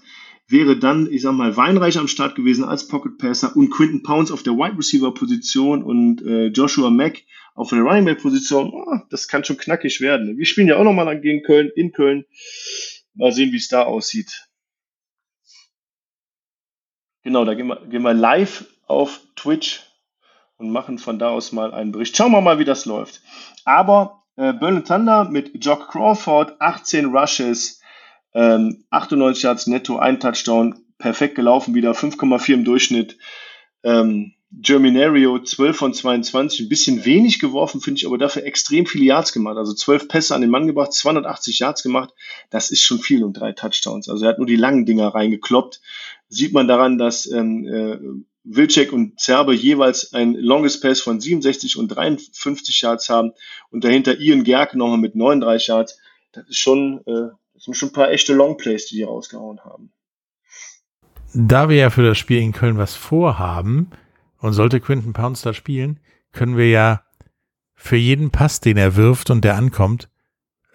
wäre 0.51 0.77
dann, 0.77 1.11
ich 1.11 1.21
sag 1.21 1.33
mal, 1.33 1.55
Weinreich 1.57 1.97
am 1.97 2.07
Start 2.07 2.35
gewesen 2.35 2.63
als 2.63 2.87
Pocket 2.87 3.17
Passer 3.17 3.55
und 3.55 3.69
Quinton 3.69 4.03
Pounds 4.03 4.31
auf 4.31 4.43
der 4.43 4.53
Wide 4.53 4.77
Receiver 4.77 5.13
Position 5.13 5.83
und 5.83 6.21
äh, 6.21 6.47
Joshua 6.47 6.89
Mack 6.89 7.23
auf 7.55 7.69
der 7.69 7.79
Running 7.79 8.05
Back 8.05 8.21
Position. 8.21 8.71
Oh, 8.73 8.97
das 9.09 9.27
kann 9.27 9.43
schon 9.43 9.57
knackig 9.57 10.01
werden. 10.01 10.37
Wir 10.37 10.45
spielen 10.45 10.67
ja 10.67 10.77
auch 10.77 10.83
nochmal 10.83 11.19
gegen 11.19 11.43
Köln, 11.43 11.71
in 11.75 11.91
Köln. 11.91 12.25
Mal 13.13 13.31
sehen, 13.31 13.51
wie 13.51 13.57
es 13.57 13.67
da 13.67 13.83
aussieht. 13.83 14.47
Genau, 17.23 17.45
da 17.45 17.53
gehen 17.53 17.67
wir, 17.67 17.85
gehen 17.87 18.01
wir 18.01 18.13
live 18.13 18.65
auf 18.87 19.21
Twitch 19.35 19.81
und 20.57 20.71
machen 20.71 20.97
von 20.97 21.19
da 21.19 21.29
aus 21.29 21.51
mal 21.51 21.73
einen 21.73 21.91
Bericht. 21.91 22.15
Schauen 22.15 22.31
wir 22.31 22.41
mal, 22.41 22.57
wie 22.57 22.65
das 22.65 22.85
läuft. 22.85 23.21
Aber 23.65 24.23
äh, 24.37 24.53
Berlin 24.53 24.85
Thunder 24.85 25.25
mit 25.25 25.63
Jock 25.63 25.89
Crawford, 25.89 26.59
18 26.59 27.05
Rushes, 27.05 27.80
ähm, 28.33 28.83
98 28.89 29.43
Yards 29.43 29.67
netto, 29.67 29.97
ein 29.97 30.19
Touchdown, 30.19 30.85
perfekt 30.97 31.35
gelaufen 31.35 31.75
wieder, 31.75 31.91
5,4 31.91 32.53
im 32.53 32.63
Durchschnitt. 32.63 33.17
Ähm, 33.83 34.33
Germinario 34.53 35.39
12 35.39 35.77
von 35.77 35.93
22, 35.93 36.61
ein 36.61 36.69
bisschen 36.69 37.05
wenig 37.05 37.39
geworfen, 37.39 37.79
finde 37.79 37.99
ich, 37.99 38.05
aber 38.05 38.17
dafür 38.17 38.43
extrem 38.43 38.85
viele 38.85 39.05
Yards 39.05 39.31
gemacht. 39.31 39.57
Also 39.57 39.73
12 39.73 40.09
Pässe 40.09 40.35
an 40.35 40.41
den 40.41 40.49
Mann 40.49 40.67
gebracht, 40.67 40.91
280 40.91 41.59
Yards 41.59 41.83
gemacht. 41.83 42.13
Das 42.49 42.69
ist 42.69 42.81
schon 42.81 42.99
viel 42.99 43.23
und 43.23 43.33
drei 43.33 43.53
Touchdowns. 43.53 44.09
Also 44.09 44.25
er 44.25 44.29
hat 44.29 44.39
nur 44.39 44.47
die 44.47 44.57
langen 44.57 44.85
Dinger 44.85 45.07
reingekloppt. 45.07 45.81
Sieht 46.27 46.51
man 46.53 46.67
daran, 46.67 46.97
dass 46.97 47.31
ähm, 47.31 47.65
äh, 47.65 47.97
Wilczek 48.43 48.91
und 48.91 49.19
Zerbe 49.19 49.53
jeweils 49.53 50.13
ein 50.13 50.33
Longest 50.33 50.81
Pass 50.81 50.99
von 50.99 51.21
67 51.21 51.77
und 51.77 51.87
53 51.87 52.81
Yards 52.81 53.09
haben 53.09 53.31
und 53.69 53.85
dahinter 53.85 54.19
Ian 54.19 54.43
Gerke 54.43 54.77
nochmal 54.77 54.97
mit 54.97 55.15
39 55.15 55.67
Yards. 55.67 55.97
Das 56.33 56.47
ist 56.49 56.57
schon 56.57 57.01
äh, 57.05 57.29
das 57.61 57.65
sind 57.65 57.73
schon 57.75 57.89
ein 57.89 57.93
paar 57.93 58.09
echte 58.09 58.33
Longplays, 58.33 58.87
die 58.87 58.95
die 58.95 59.03
rausgehauen 59.03 59.59
haben. 59.59 59.93
Da 61.35 61.69
wir 61.69 61.77
ja 61.77 61.89
für 61.91 62.01
das 62.01 62.17
Spiel 62.17 62.41
in 62.41 62.53
Köln 62.53 62.79
was 62.79 62.95
vorhaben 62.95 63.91
und 64.39 64.53
sollte 64.53 64.79
Quinton 64.79 65.13
Pounds 65.13 65.43
da 65.43 65.53
spielen, 65.53 65.99
können 66.31 66.57
wir 66.57 66.71
ja 66.71 67.03
für 67.75 67.97
jeden 67.97 68.31
Pass, 68.31 68.61
den 68.61 68.77
er 68.77 68.95
wirft 68.95 69.29
und 69.29 69.45
der 69.45 69.57
ankommt, 69.57 70.09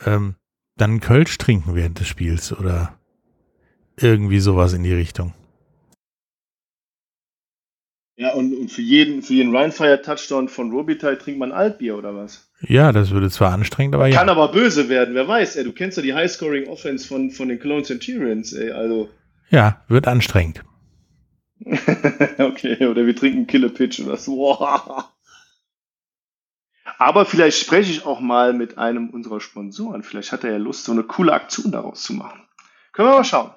ähm, 0.04 0.36
dann 0.76 1.00
Kölsch 1.00 1.36
trinken 1.38 1.74
während 1.74 1.98
des 1.98 2.06
Spiels 2.06 2.52
oder 2.52 2.96
irgendwie 3.96 4.38
sowas 4.38 4.72
in 4.72 4.84
die 4.84 4.94
Richtung. 4.94 5.34
Ja, 8.18 8.32
und, 8.32 8.54
und 8.54 8.70
für 8.70 8.80
jeden, 8.80 9.22
für 9.22 9.34
jeden 9.34 9.54
Rheinfire-Touchdown 9.54 10.48
von 10.48 10.70
Robitaille 10.70 11.18
trinkt 11.18 11.38
man 11.38 11.52
Altbier 11.52 11.98
oder 11.98 12.16
was? 12.16 12.50
Ja, 12.62 12.90
das 12.90 13.10
würde 13.10 13.30
zwar 13.30 13.52
anstrengend, 13.52 13.94
aber 13.94 14.06
ja. 14.06 14.16
Kann 14.16 14.30
aber 14.30 14.48
böse 14.48 14.88
werden, 14.88 15.14
wer 15.14 15.28
weiß. 15.28 15.56
Ey, 15.56 15.64
du 15.64 15.72
kennst 15.72 15.98
ja 15.98 16.02
die 16.02 16.14
High-Scoring-Offense 16.14 17.06
von, 17.06 17.30
von 17.30 17.48
den 17.48 17.60
Cologne 17.60 17.84
Centurions, 17.84 18.54
ey, 18.54 18.70
also. 18.70 19.10
Ja, 19.50 19.82
wird 19.88 20.08
anstrengend. 20.08 20.64
okay, 22.38 22.86
oder 22.86 23.06
wir 23.06 23.14
trinken 23.14 23.46
Killer 23.46 23.68
Pitch 23.68 24.00
oder 24.00 24.16
so. 24.16 24.58
Aber 26.98 27.26
vielleicht 27.26 27.58
spreche 27.58 27.90
ich 27.90 28.06
auch 28.06 28.20
mal 28.20 28.54
mit 28.54 28.78
einem 28.78 29.10
unserer 29.10 29.40
Sponsoren. 29.40 30.02
Vielleicht 30.02 30.32
hat 30.32 30.44
er 30.44 30.52
ja 30.52 30.56
Lust, 30.56 30.84
so 30.84 30.92
eine 30.92 31.02
coole 31.02 31.34
Aktion 31.34 31.70
daraus 31.70 32.02
zu 32.02 32.14
machen. 32.14 32.40
Können 32.92 33.08
wir 33.08 33.16
mal 33.16 33.24
schauen. 33.24 33.50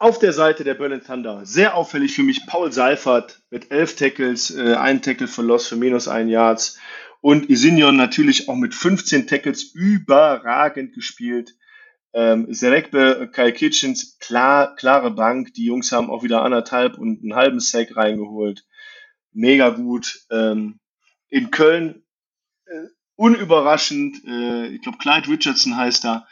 Auf 0.00 0.18
der 0.18 0.32
Seite 0.32 0.64
der 0.64 0.72
Berlin 0.72 1.02
Thunder, 1.02 1.44
sehr 1.44 1.76
auffällig 1.76 2.14
für 2.14 2.22
mich, 2.22 2.46
Paul 2.46 2.72
Seifert 2.72 3.42
mit 3.50 3.70
elf 3.70 3.96
Tackles, 3.96 4.50
äh, 4.50 4.72
ein 4.72 5.02
Tackle 5.02 5.28
für 5.28 5.42
Loss 5.42 5.68
für 5.68 5.76
minus 5.76 6.08
ein 6.08 6.30
Yards 6.30 6.78
und 7.20 7.50
Isinjon 7.50 7.98
natürlich 7.98 8.48
auch 8.48 8.54
mit 8.54 8.74
15 8.74 9.26
Tackles 9.26 9.62
überragend 9.74 10.94
gespielt. 10.94 11.54
Ähm, 12.14 12.46
Serekbe, 12.48 13.28
Kai 13.30 13.52
Kitchens, 13.52 14.18
klar, 14.20 14.74
klare 14.74 15.10
Bank. 15.10 15.52
Die 15.52 15.66
Jungs 15.66 15.92
haben 15.92 16.08
auch 16.08 16.22
wieder 16.22 16.44
anderthalb 16.44 16.96
und 16.96 17.22
einen 17.22 17.34
halben 17.34 17.60
Sack 17.60 17.94
reingeholt. 17.94 18.64
Mega 19.32 19.68
gut. 19.68 20.20
Ähm, 20.30 20.80
in 21.28 21.50
Köln 21.50 22.04
äh, 22.64 22.86
unüberraschend, 23.16 24.24
äh, 24.26 24.68
ich 24.68 24.80
glaube 24.80 24.96
Clyde 24.96 25.28
Richardson 25.28 25.76
heißt 25.76 26.04
da, 26.04 26.26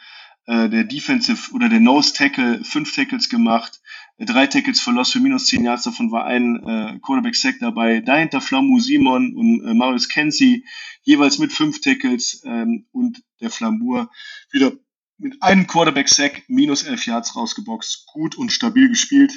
äh, 0.49 0.67
der 0.67 0.83
Defensive 0.83 1.53
oder 1.53 1.69
der 1.69 1.79
Nose 1.79 2.11
Tackle, 2.11 2.63
fünf 2.63 2.95
Tackles 2.95 3.29
gemacht, 3.29 3.79
äh, 4.17 4.25
drei 4.25 4.47
Tackles 4.47 4.81
für 4.81 5.05
für 5.05 5.19
minus 5.19 5.45
zehn 5.45 5.63
Yards, 5.63 5.83
davon 5.83 6.11
war 6.11 6.25
ein 6.25 6.55
äh, 6.67 6.99
Quarterback 7.03 7.35
Sack 7.35 7.57
dabei. 7.59 8.01
Dahinter 8.01 8.41
Flamu 8.41 8.79
Simon 8.79 9.35
und 9.35 9.63
äh, 9.63 9.75
Marius 9.75 10.09
Kenzie, 10.09 10.65
jeweils 11.03 11.37
mit 11.37 11.53
fünf 11.53 11.81
Tackles 11.81 12.41
ähm, 12.45 12.87
und 12.91 13.23
der 13.41 13.51
Flamur 13.51 14.09
wieder 14.49 14.71
mit 15.19 15.41
einem 15.43 15.67
Quarterback 15.67 16.09
Sack, 16.09 16.41
minus 16.47 16.81
elf 16.81 17.05
Yards 17.05 17.35
rausgeboxt. 17.35 18.07
Gut 18.07 18.35
und 18.35 18.51
stabil 18.51 18.89
gespielt. 18.89 19.33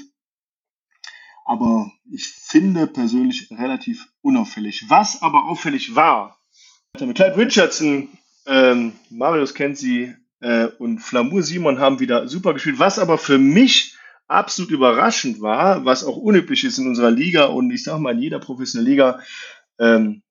Aber 1.44 1.92
ich 2.10 2.24
finde 2.24 2.86
persönlich 2.86 3.50
relativ 3.50 4.08
unauffällig. 4.22 4.88
Was 4.88 5.20
aber 5.20 5.44
auffällig 5.44 5.94
war, 5.94 6.38
mit 6.98 7.16
Clyde 7.16 7.36
Richardson, 7.36 8.08
ähm, 8.46 8.92
Marius 9.10 9.52
Kenzie, 9.52 10.16
äh, 10.42 10.66
und 10.78 10.98
Flamur 10.98 11.42
Simon 11.42 11.78
haben 11.78 12.00
wieder 12.00 12.28
super 12.28 12.52
gespielt. 12.52 12.78
Was 12.78 12.98
aber 12.98 13.16
für 13.16 13.38
mich 13.38 13.96
absolut 14.28 14.70
überraschend 14.70 15.40
war, 15.40 15.84
was 15.84 16.04
auch 16.04 16.16
unüblich 16.16 16.64
ist 16.64 16.78
in 16.78 16.86
unserer 16.86 17.10
Liga 17.10 17.46
und 17.46 17.70
ich 17.70 17.84
sage 17.84 18.00
mal 18.00 18.14
in 18.14 18.22
jeder 18.22 18.38
professionellen 18.38 18.90
Liga, 18.90 19.20
ähm, 19.78 20.22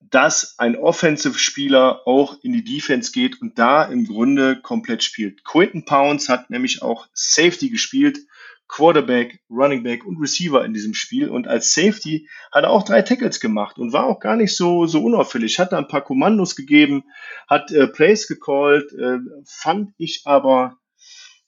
dass 0.00 0.58
ein 0.58 0.76
Offensive-Spieler 0.76 2.06
auch 2.06 2.38
in 2.42 2.52
die 2.52 2.64
Defense 2.64 3.10
geht 3.12 3.40
und 3.40 3.58
da 3.58 3.84
im 3.84 4.06
Grunde 4.06 4.60
komplett 4.60 5.02
spielt. 5.02 5.44
Quinton 5.44 5.84
Pounds 5.84 6.28
hat 6.28 6.48
nämlich 6.48 6.82
auch 6.82 7.08
Safety 7.12 7.70
gespielt, 7.70 8.20
Quarterback, 8.68 9.40
Running 9.48 9.82
Back 9.82 10.04
und 10.04 10.20
Receiver 10.20 10.64
in 10.64 10.74
diesem 10.74 10.94
Spiel 10.94 11.28
und 11.28 11.46
als 11.46 11.72
Safety 11.72 12.28
hat 12.52 12.64
er 12.64 12.70
auch 12.70 12.82
drei 12.82 13.02
Tackles 13.02 13.40
gemacht 13.40 13.78
und 13.78 13.92
war 13.92 14.04
auch 14.04 14.20
gar 14.20 14.36
nicht 14.36 14.56
so, 14.56 14.86
so 14.86 15.02
unauffällig. 15.02 15.58
Hat 15.58 15.72
da 15.72 15.78
ein 15.78 15.88
paar 15.88 16.02
Kommandos 16.02 16.56
gegeben, 16.56 17.04
hat 17.48 17.70
äh, 17.70 17.86
Plays 17.86 18.26
gecallt, 18.26 18.92
äh, 18.92 19.18
fand 19.44 19.92
ich 19.98 20.22
aber 20.24 20.78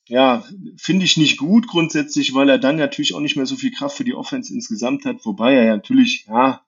ja, 0.09 0.43
finde 0.79 1.05
ich 1.05 1.19
nicht 1.19 1.37
gut 1.37 1.69
grundsätzlich, 1.69 2.35
weil 2.35 2.49
er 2.49 2.59
dann 2.59 2.77
natürlich 2.77 3.15
auch 3.15 3.21
nicht 3.21 3.37
mehr 3.37 3.45
so 3.45 3.57
viel 3.57 3.73
Kraft 3.73 3.97
für 3.97 4.05
die 4.05 4.15
Offense 4.15 4.53
insgesamt 4.55 5.05
hat, 5.05 5.25
wobei 5.25 5.55
er 5.55 5.65
ja 5.65 5.77
natürlich, 5.77 6.25
ja, 6.27 6.63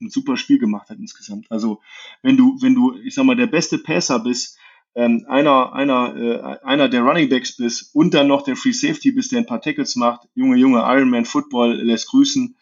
ein 0.00 0.10
super 0.10 0.36
Spiel 0.36 0.58
gemacht 0.58 0.88
hat 0.88 0.98
insgesamt. 0.98 1.50
Also 1.50 1.80
wenn 2.22 2.36
du, 2.36 2.56
wenn 2.60 2.76
du, 2.76 2.96
ich 2.98 3.14
sag 3.14 3.24
mal, 3.24 3.34
der 3.34 3.48
beste 3.48 3.78
Passer 3.78 4.20
bist, 4.20 4.58
ähm, 4.94 5.26
einer, 5.28 5.72
einer, 5.72 6.16
äh, 6.16 6.64
einer 6.64 6.88
der 6.88 7.02
Running 7.02 7.28
Backs 7.28 7.56
bist 7.56 7.94
und 7.94 8.14
dann 8.14 8.28
noch 8.28 8.42
der 8.42 8.56
Free 8.56 8.72
Safety 8.72 9.12
bist, 9.12 9.32
der 9.32 9.40
ein 9.40 9.46
paar 9.46 9.60
Tackles 9.60 9.96
macht, 9.96 10.28
Junge, 10.34 10.56
Junge, 10.56 10.78
Ironman 10.80 11.24
Football 11.24 11.74
lässt 11.74 12.08
grüßen. 12.08 12.56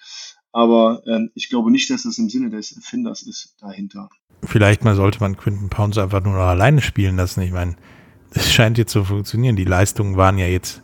Aber 0.52 1.02
ähm, 1.06 1.30
ich 1.34 1.48
glaube 1.48 1.70
nicht, 1.70 1.90
dass 1.90 2.02
das 2.02 2.18
im 2.18 2.28
Sinne 2.28 2.50
des 2.50 2.72
Erfinders 2.72 3.22
ist 3.22 3.56
dahinter. 3.60 4.10
Vielleicht 4.44 4.84
mal 4.84 4.94
sollte 4.94 5.20
man 5.20 5.36
Quinton 5.36 5.70
Pounds 5.70 5.98
einfach 5.98 6.22
nur 6.22 6.34
noch 6.34 6.40
alleine 6.40 6.82
spielen 6.82 7.16
lassen. 7.16 7.42
Ich 7.42 7.52
meine, 7.52 7.76
es 8.30 8.52
scheint 8.52 8.78
jetzt 8.78 8.92
zu 8.92 9.04
funktionieren. 9.04 9.56
Die 9.56 9.64
Leistungen 9.64 10.16
waren 10.16 10.38
ja 10.38 10.46
jetzt 10.46 10.82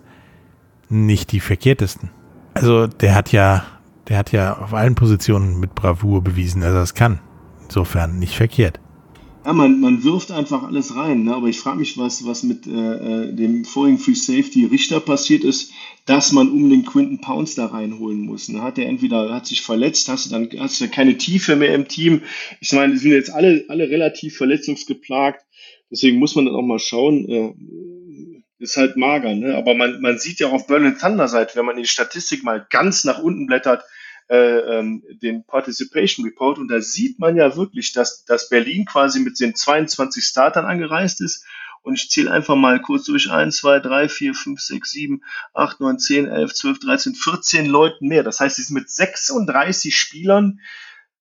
nicht 0.89 1.33
die 1.33 1.41
verkehrtesten. 1.41 2.11
Also 2.55 2.87
der 2.87 3.15
hat 3.15 3.33
ja 3.33 3.65
der 4.09 4.17
hat 4.17 4.33
ja 4.33 4.57
auf 4.59 4.73
allen 4.73 4.95
Positionen 4.95 5.61
mit 5.61 5.75
Bravour 5.75 6.25
bewiesen, 6.25 6.63
dass 6.63 6.73
er 6.73 6.83
es 6.83 6.95
kann. 6.95 7.21
Insofern 7.65 8.19
nicht 8.19 8.37
verkehrt. 8.37 8.81
Ja, 9.49 9.55
man, 9.55 9.81
man 9.81 10.05
wirft 10.05 10.31
einfach 10.31 10.63
alles 10.65 10.95
rein, 10.95 11.23
ne? 11.23 11.35
aber 11.35 11.47
ich 11.47 11.59
frage 11.59 11.79
mich, 11.79 11.97
was, 11.97 12.27
was 12.27 12.43
mit 12.43 12.67
äh, 12.67 12.71
äh, 13.29 13.33
dem 13.33 13.65
vorigen 13.65 13.97
Free 13.97 14.13
Safety 14.13 14.67
Richter 14.67 15.01
passiert 15.01 15.43
ist, 15.43 15.73
dass 16.05 16.33
man 16.33 16.51
um 16.51 16.69
den 16.69 16.85
Quinton 16.85 17.23
Pounds 17.23 17.55
da 17.55 17.65
reinholen 17.65 18.21
muss. 18.21 18.51
Ne? 18.51 18.61
Hat 18.61 18.77
er 18.77 18.85
entweder 18.85 19.35
hat 19.35 19.47
sich 19.47 19.63
verletzt, 19.63 20.11
hast 20.11 20.27
du 20.27 20.31
dann 20.33 20.51
hast 20.61 20.83
du 20.83 20.89
keine 20.89 21.17
Tiefe 21.17 21.57
mehr 21.57 21.75
im 21.75 21.89
Team. 21.89 22.21
Ich 22.61 22.73
meine, 22.73 22.99
sind 22.99 23.13
jetzt 23.13 23.31
alle, 23.31 23.65
alle 23.69 23.89
relativ 23.89 24.37
verletzungsgeplagt, 24.37 25.43
deswegen 25.91 26.19
muss 26.19 26.35
man 26.35 26.45
dann 26.45 26.55
auch 26.55 26.61
mal 26.61 26.79
schauen. 26.79 27.27
Äh, 27.27 27.55
ist 28.59 28.77
halt 28.77 28.99
mager, 28.99 29.35
ne? 29.35 29.57
Aber 29.57 29.75
man, 29.75 30.03
man 30.03 30.19
sieht 30.19 30.41
ja 30.41 30.49
auf 30.49 30.67
Berlin 30.67 30.99
Thunder 31.01 31.29
Seite, 31.29 31.57
wenn 31.57 31.65
man 31.65 31.79
die 31.79 31.87
Statistik 31.87 32.45
mal 32.45 32.67
ganz 32.69 33.05
nach 33.05 33.23
unten 33.23 33.47
blättert, 33.47 33.83
äh, 34.29 34.79
ähm, 34.79 35.03
den 35.23 35.45
Participation 35.45 36.27
Report 36.27 36.59
und 36.59 36.69
da 36.69 36.81
sieht 36.81 37.19
man 37.19 37.37
ja 37.37 37.57
wirklich, 37.57 37.93
dass, 37.93 38.25
dass 38.25 38.49
Berlin 38.49 38.85
quasi 38.85 39.21
mit 39.21 39.41
den 39.41 39.55
22 39.55 40.25
Startern 40.25 40.67
angereist 40.67 41.21
ist 41.21 41.45
und 41.83 41.95
ich 41.95 42.11
zähle 42.11 42.31
einfach 42.31 42.57
mal 42.57 42.81
kurz 42.83 43.05
durch 43.05 43.31
1, 43.31 43.57
2, 43.57 43.81
3, 43.81 44.09
4, 44.09 44.35
5, 44.35 44.61
6, 44.61 44.91
7, 44.91 45.23
8, 45.55 45.81
9, 45.81 45.99
10, 45.99 46.27
11, 46.27 46.55
12, 46.55 46.79
13, 46.81 47.15
14 47.15 47.67
Leuten 47.67 48.09
mehr. 48.09 48.23
Das 48.23 48.41
heißt, 48.41 48.57
sie 48.57 48.63
sind 48.63 48.75
mit 48.75 48.91
36 48.91 49.97
Spielern 49.97 50.61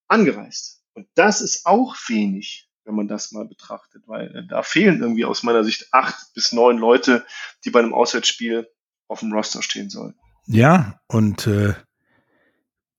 angereist. 0.07 0.83
Und 0.93 1.07
das 1.15 1.41
ist 1.41 1.65
auch 1.65 1.95
wenig, 2.07 2.69
wenn 2.83 2.95
man 2.95 3.07
das 3.07 3.31
mal 3.31 3.45
betrachtet, 3.45 4.03
weil 4.07 4.35
äh, 4.35 4.47
da 4.47 4.63
fehlen 4.63 5.01
irgendwie 5.01 5.25
aus 5.25 5.43
meiner 5.43 5.63
Sicht 5.63 5.87
acht 5.93 6.33
bis 6.33 6.51
neun 6.51 6.77
Leute, 6.77 7.25
die 7.63 7.69
bei 7.69 7.79
einem 7.79 7.93
Auswärtsspiel 7.93 8.67
auf 9.07 9.19
dem 9.19 9.31
Roster 9.31 9.61
stehen 9.61 9.89
sollen. 9.89 10.15
Ja, 10.47 10.99
und 11.07 11.47
äh, 11.47 11.75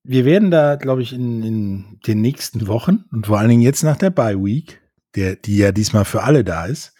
wir 0.04 0.24
werden 0.24 0.50
da, 0.50 0.76
glaube 0.76 1.02
ich, 1.02 1.12
in, 1.12 1.42
in 1.42 2.00
den 2.06 2.20
nächsten 2.20 2.66
Wochen 2.66 3.04
und 3.12 3.26
vor 3.26 3.38
allen 3.38 3.48
Dingen 3.48 3.62
jetzt 3.62 3.82
nach 3.82 3.96
der 3.96 4.10
Bye 4.10 4.42
Week, 4.42 4.80
der, 5.14 5.36
die 5.36 5.58
ja 5.58 5.72
diesmal 5.72 6.04
für 6.04 6.22
alle 6.22 6.44
da 6.44 6.66
ist, 6.66 6.94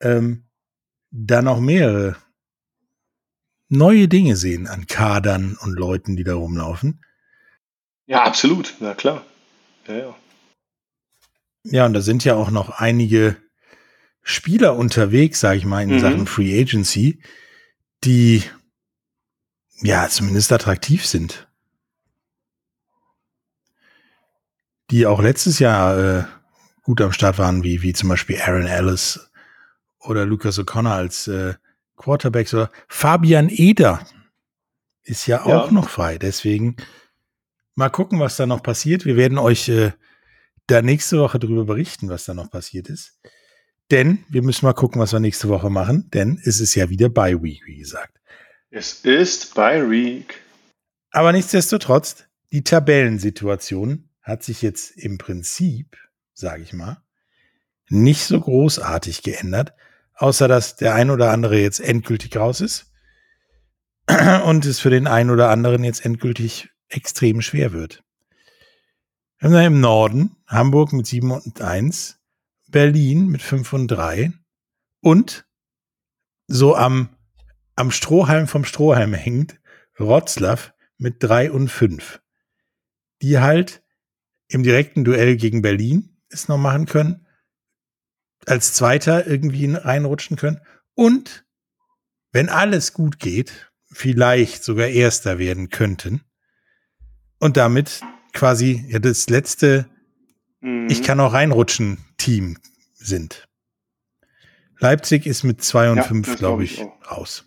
ähm, 0.00 0.44
da 1.10 1.42
noch 1.42 1.60
mehrere 1.60 2.16
neue 3.68 4.08
Dinge 4.08 4.36
sehen 4.36 4.66
an 4.66 4.86
Kadern 4.86 5.56
und 5.60 5.72
Leuten, 5.72 6.16
die 6.16 6.24
da 6.24 6.34
rumlaufen. 6.34 7.00
Ja, 8.06 8.24
absolut, 8.24 8.74
na 8.80 8.94
klar. 8.94 9.24
Ja, 9.86 9.94
ja. 9.94 10.16
Ja, 11.66 11.86
und 11.86 11.94
da 11.94 12.02
sind 12.02 12.24
ja 12.24 12.34
auch 12.34 12.50
noch 12.50 12.68
einige 12.68 13.36
Spieler 14.22 14.76
unterwegs, 14.76 15.40
sage 15.40 15.58
ich 15.58 15.64
mal, 15.64 15.82
in 15.82 15.94
mhm. 15.94 15.98
Sachen 16.00 16.26
Free 16.26 16.60
Agency, 16.60 17.22
die 18.04 18.42
ja 19.80 20.08
zumindest 20.08 20.52
attraktiv 20.52 21.06
sind. 21.06 21.48
Die 24.94 25.06
auch 25.06 25.20
letztes 25.20 25.58
Jahr 25.58 25.98
äh, 25.98 26.24
gut 26.84 27.00
am 27.00 27.10
Start 27.10 27.36
waren, 27.38 27.64
wie, 27.64 27.82
wie 27.82 27.92
zum 27.94 28.10
Beispiel 28.10 28.40
Aaron 28.40 28.68
Ellis 28.68 29.28
oder 29.98 30.24
Lucas 30.24 30.56
O'Connor 30.56 30.92
als 30.92 31.26
äh, 31.26 31.54
Quarterbacks 31.96 32.54
oder 32.54 32.70
Fabian 32.86 33.48
Eder 33.48 34.06
ist 35.02 35.26
ja 35.26 35.42
auch 35.42 35.66
ja. 35.66 35.72
noch 35.72 35.88
frei. 35.88 36.16
Deswegen 36.16 36.76
mal 37.74 37.88
gucken, 37.88 38.20
was 38.20 38.36
da 38.36 38.46
noch 38.46 38.62
passiert. 38.62 39.04
Wir 39.04 39.16
werden 39.16 39.38
euch 39.38 39.68
äh, 39.68 39.90
da 40.68 40.80
nächste 40.80 41.18
Woche 41.18 41.40
darüber 41.40 41.64
berichten, 41.64 42.08
was 42.08 42.24
da 42.26 42.32
noch 42.32 42.52
passiert 42.52 42.88
ist. 42.88 43.18
Denn 43.90 44.24
wir 44.28 44.42
müssen 44.42 44.64
mal 44.64 44.74
gucken, 44.74 45.00
was 45.00 45.12
wir 45.12 45.18
nächste 45.18 45.48
Woche 45.48 45.70
machen, 45.70 46.08
denn 46.14 46.40
es 46.44 46.60
ist 46.60 46.76
ja 46.76 46.88
wieder 46.88 47.08
Bye 47.08 47.42
Week, 47.42 47.66
wie 47.66 47.78
gesagt. 47.78 48.20
Es 48.70 49.00
ist 49.00 49.56
Bye 49.56 49.90
Week. 49.90 50.40
Aber 51.10 51.32
nichtsdestotrotz, 51.32 52.28
die 52.52 52.62
Tabellensituation 52.62 54.08
hat 54.24 54.42
sich 54.42 54.62
jetzt 54.62 54.96
im 54.96 55.18
Prinzip, 55.18 55.96
sage 56.32 56.62
ich 56.62 56.72
mal, 56.72 57.02
nicht 57.88 58.24
so 58.24 58.40
großartig 58.40 59.22
geändert, 59.22 59.74
außer 60.14 60.48
dass 60.48 60.76
der 60.76 60.94
ein 60.94 61.10
oder 61.10 61.30
andere 61.30 61.60
jetzt 61.60 61.80
endgültig 61.80 62.36
raus 62.36 62.60
ist 62.60 62.90
und 64.46 64.64
es 64.64 64.80
für 64.80 64.90
den 64.90 65.06
einen 65.06 65.30
oder 65.30 65.50
anderen 65.50 65.84
jetzt 65.84 66.04
endgültig 66.04 66.70
extrem 66.88 67.42
schwer 67.42 67.72
wird. 67.72 68.02
Im 69.40 69.80
Norden 69.80 70.36
Hamburg 70.46 70.94
mit 70.94 71.06
7 71.06 71.30
und 71.30 71.60
1, 71.60 72.18
Berlin 72.68 73.28
mit 73.28 73.42
5 73.42 73.74
und 73.74 73.88
3 73.88 74.32
und 75.00 75.46
so 76.46 76.74
am, 76.74 77.10
am 77.76 77.90
Strohhalm 77.90 78.46
vom 78.46 78.64
Strohhalm 78.64 79.12
hängt 79.12 79.60
Rotzlaff 80.00 80.72
mit 80.96 81.22
3 81.22 81.52
und 81.52 81.68
5. 81.68 82.22
Die 83.20 83.38
halt 83.38 83.83
im 84.48 84.62
direkten 84.62 85.04
Duell 85.04 85.36
gegen 85.36 85.62
Berlin 85.62 86.16
es 86.28 86.48
noch 86.48 86.58
machen 86.58 86.86
können, 86.86 87.26
als 88.46 88.74
Zweiter 88.74 89.26
irgendwie 89.26 89.72
reinrutschen 89.72 90.36
können 90.36 90.60
und 90.94 91.44
wenn 92.32 92.48
alles 92.48 92.92
gut 92.92 93.18
geht, 93.18 93.70
vielleicht 93.90 94.64
sogar 94.64 94.88
Erster 94.88 95.38
werden 95.38 95.70
könnten 95.70 96.22
und 97.38 97.56
damit 97.56 98.00
quasi 98.32 98.84
ja 98.88 98.98
das 98.98 99.28
letzte 99.28 99.88
mhm. 100.60 100.88
Ich 100.90 101.02
kann 101.02 101.20
auch 101.20 101.32
reinrutschen 101.32 101.98
Team 102.16 102.58
sind. 102.94 103.48
Leipzig 104.78 105.26
ist 105.26 105.44
mit 105.44 105.62
2 105.62 105.92
und 105.92 106.02
5, 106.02 106.28
ja, 106.28 106.34
glaube 106.34 106.64
ich, 106.64 106.80
ich 106.80 107.10
raus. 107.10 107.46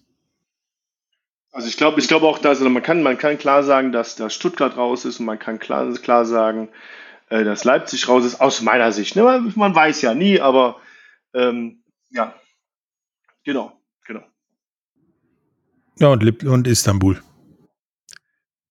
Also 1.57 1.69
ich 1.69 1.77
glaube, 1.77 1.99
ich 1.99 2.07
glaube 2.07 2.27
auch, 2.27 2.37
dass 2.37 2.59
also 2.59 2.69
man 2.69 2.83
kann, 2.83 3.01
man 3.01 3.17
kann 3.17 3.39
klar 3.39 3.63
sagen, 3.63 3.91
dass, 3.91 4.15
dass 4.15 4.35
Stuttgart 4.35 4.77
raus 4.77 5.05
ist 5.05 5.19
und 5.19 5.25
man 5.25 5.39
kann 5.39 5.57
klar, 5.57 5.91
klar 5.93 6.23
sagen, 6.23 6.69
äh, 7.29 7.43
dass 7.43 7.63
Leipzig 7.63 8.07
raus 8.07 8.25
ist, 8.25 8.39
aus 8.39 8.61
meiner 8.61 8.91
Sicht. 8.91 9.15
Ne? 9.15 9.51
Man 9.55 9.73
weiß 9.73 10.03
ja 10.03 10.13
nie, 10.13 10.39
aber 10.39 10.79
ähm, 11.33 11.81
ja, 12.11 12.35
genau, 13.43 13.73
genau. 14.05 14.23
Ja, 15.97 16.09
und, 16.09 16.43
und 16.43 16.67
Istanbul. 16.67 17.23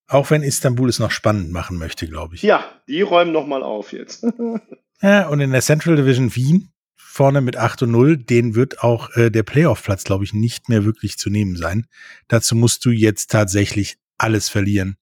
Auch 0.07 0.30
wenn 0.30 0.45
Istanbul 0.45 0.89
es 0.89 1.01
noch 1.01 1.11
spannend 1.11 1.51
machen 1.51 1.78
möchte, 1.78 2.07
glaube 2.07 2.37
ich. 2.37 2.43
Ja, 2.43 2.64
die 2.87 3.03
räumen 3.03 3.32
noch 3.32 3.49
mal 3.49 3.64
auf 3.64 3.93
jetzt. 3.93 4.24
ja, 5.03 5.26
und 5.26 5.41
in 5.41 5.51
der 5.51 5.62
Central 5.62 5.97
Division 5.97 6.37
Wien 6.37 6.68
vorne 7.17 7.41
mit 7.41 7.57
8 7.57 7.85
und 7.85 7.93
0, 7.93 8.19
den 8.19 8.55
wird 8.55 8.83
auch 8.83 9.09
äh, 9.17 9.31
der 9.31 9.43
Playoff-Platz, 9.43 10.05
glaube 10.05 10.25
ich, 10.25 10.35
nicht 10.35 10.69
mehr 10.69 10.85
wirklich 10.85 11.17
zu 11.17 11.31
nehmen 11.31 11.57
sein. 11.57 11.87
Dazu 12.29 12.55
musst 12.55 12.85
du 12.85 12.91
jetzt 12.91 13.31
tatsächlich 13.31 13.97
alles 14.19 14.51
verlieren. 14.51 14.99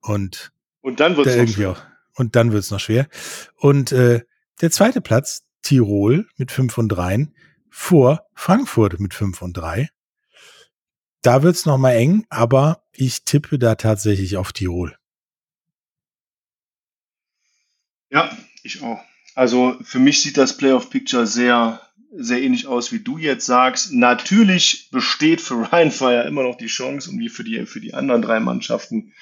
Und, 0.00 0.52
und 0.80 0.98
dann 0.98 1.14
wird 1.18 1.26
es 1.26 1.60
auch. 1.60 1.82
Und 2.14 2.36
dann 2.36 2.52
wird 2.52 2.64
es 2.64 2.70
noch 2.70 2.80
schwer. 2.80 3.06
Und 3.54 3.92
äh, 3.92 4.22
der 4.62 4.70
zweite 4.70 5.02
Platz, 5.02 5.44
Tirol 5.60 6.26
mit 6.38 6.50
5 6.50 6.78
und 6.78 6.88
3, 6.88 7.28
vor 7.68 8.26
Frankfurt 8.34 8.98
mit 8.98 9.12
5 9.12 9.42
und 9.42 9.58
3. 9.58 9.90
Da 11.20 11.42
wird 11.42 11.56
es 11.56 11.66
noch 11.66 11.76
mal 11.76 11.92
eng, 11.92 12.24
aber 12.30 12.82
ich 12.92 13.24
tippe 13.24 13.58
da 13.58 13.74
tatsächlich 13.74 14.38
auf 14.38 14.54
Tirol. 14.54 14.96
Ja, 18.08 18.34
ich 18.62 18.82
auch. 18.82 19.02
Also 19.36 19.76
für 19.82 20.00
mich 20.00 20.20
sieht 20.22 20.36
das 20.36 20.56
Playoff 20.56 20.90
Picture 20.90 21.26
sehr, 21.26 21.80
sehr 22.12 22.42
ähnlich 22.42 22.66
aus, 22.66 22.90
wie 22.90 23.00
du 23.00 23.18
jetzt 23.18 23.46
sagst. 23.46 23.92
Natürlich 23.92 24.90
besteht 24.90 25.40
für 25.40 25.70
Ryan 25.70 25.92
Fire 25.92 26.26
immer 26.26 26.42
noch 26.42 26.56
die 26.56 26.66
Chance 26.66 27.10
und 27.10 27.20
wie 27.20 27.28
für 27.28 27.44
die, 27.44 27.66
für 27.66 27.80
die 27.80 27.94
anderen 27.94 28.22
drei 28.22 28.40
Mannschaften 28.40 29.12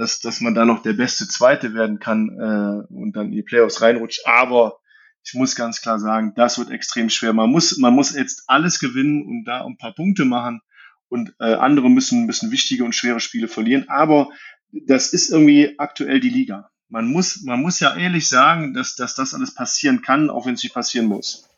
dass, 0.00 0.20
dass 0.20 0.40
man 0.40 0.54
da 0.54 0.64
noch 0.64 0.82
der 0.82 0.92
beste 0.92 1.28
Zweite 1.28 1.74
werden 1.74 1.98
kann 1.98 2.28
äh, 2.30 2.92
und 2.92 3.16
dann 3.16 3.26
in 3.26 3.32
die 3.32 3.42
Playoffs 3.42 3.82
reinrutscht. 3.82 4.26
Aber 4.26 4.78
ich 5.22 5.34
muss 5.34 5.56
ganz 5.56 5.80
klar 5.82 5.98
sagen, 5.98 6.32
das 6.36 6.58
wird 6.58 6.70
extrem 6.70 7.10
schwer. 7.10 7.32
Man 7.32 7.50
muss, 7.50 7.76
man 7.76 7.94
muss 7.94 8.14
jetzt 8.14 8.44
alles 8.46 8.78
gewinnen 8.78 9.22
und 9.26 9.44
da 9.44 9.64
ein 9.64 9.76
paar 9.76 9.94
Punkte 9.94 10.24
machen 10.24 10.62
und 11.08 11.34
äh, 11.38 11.54
andere 11.54 11.90
müssen, 11.90 12.26
müssen 12.26 12.50
wichtige 12.50 12.84
und 12.84 12.94
schwere 12.94 13.20
Spiele 13.20 13.48
verlieren. 13.48 13.88
Aber 13.88 14.30
das 14.72 15.12
ist 15.12 15.30
irgendwie 15.30 15.78
aktuell 15.78 16.20
die 16.20 16.30
Liga. 16.30 16.70
Man 16.90 17.06
muss, 17.06 17.42
man 17.42 17.60
muss 17.60 17.80
ja 17.80 17.96
ehrlich 17.96 18.28
sagen, 18.28 18.74
dass, 18.74 18.96
dass 18.96 19.14
das 19.14 19.32
alles 19.32 19.54
passieren 19.54 20.02
kann, 20.02 20.28
auch 20.28 20.46
wenn 20.46 20.54
es 20.54 20.62
nicht 20.62 20.74
passieren 20.74 21.06
muss. 21.06 21.48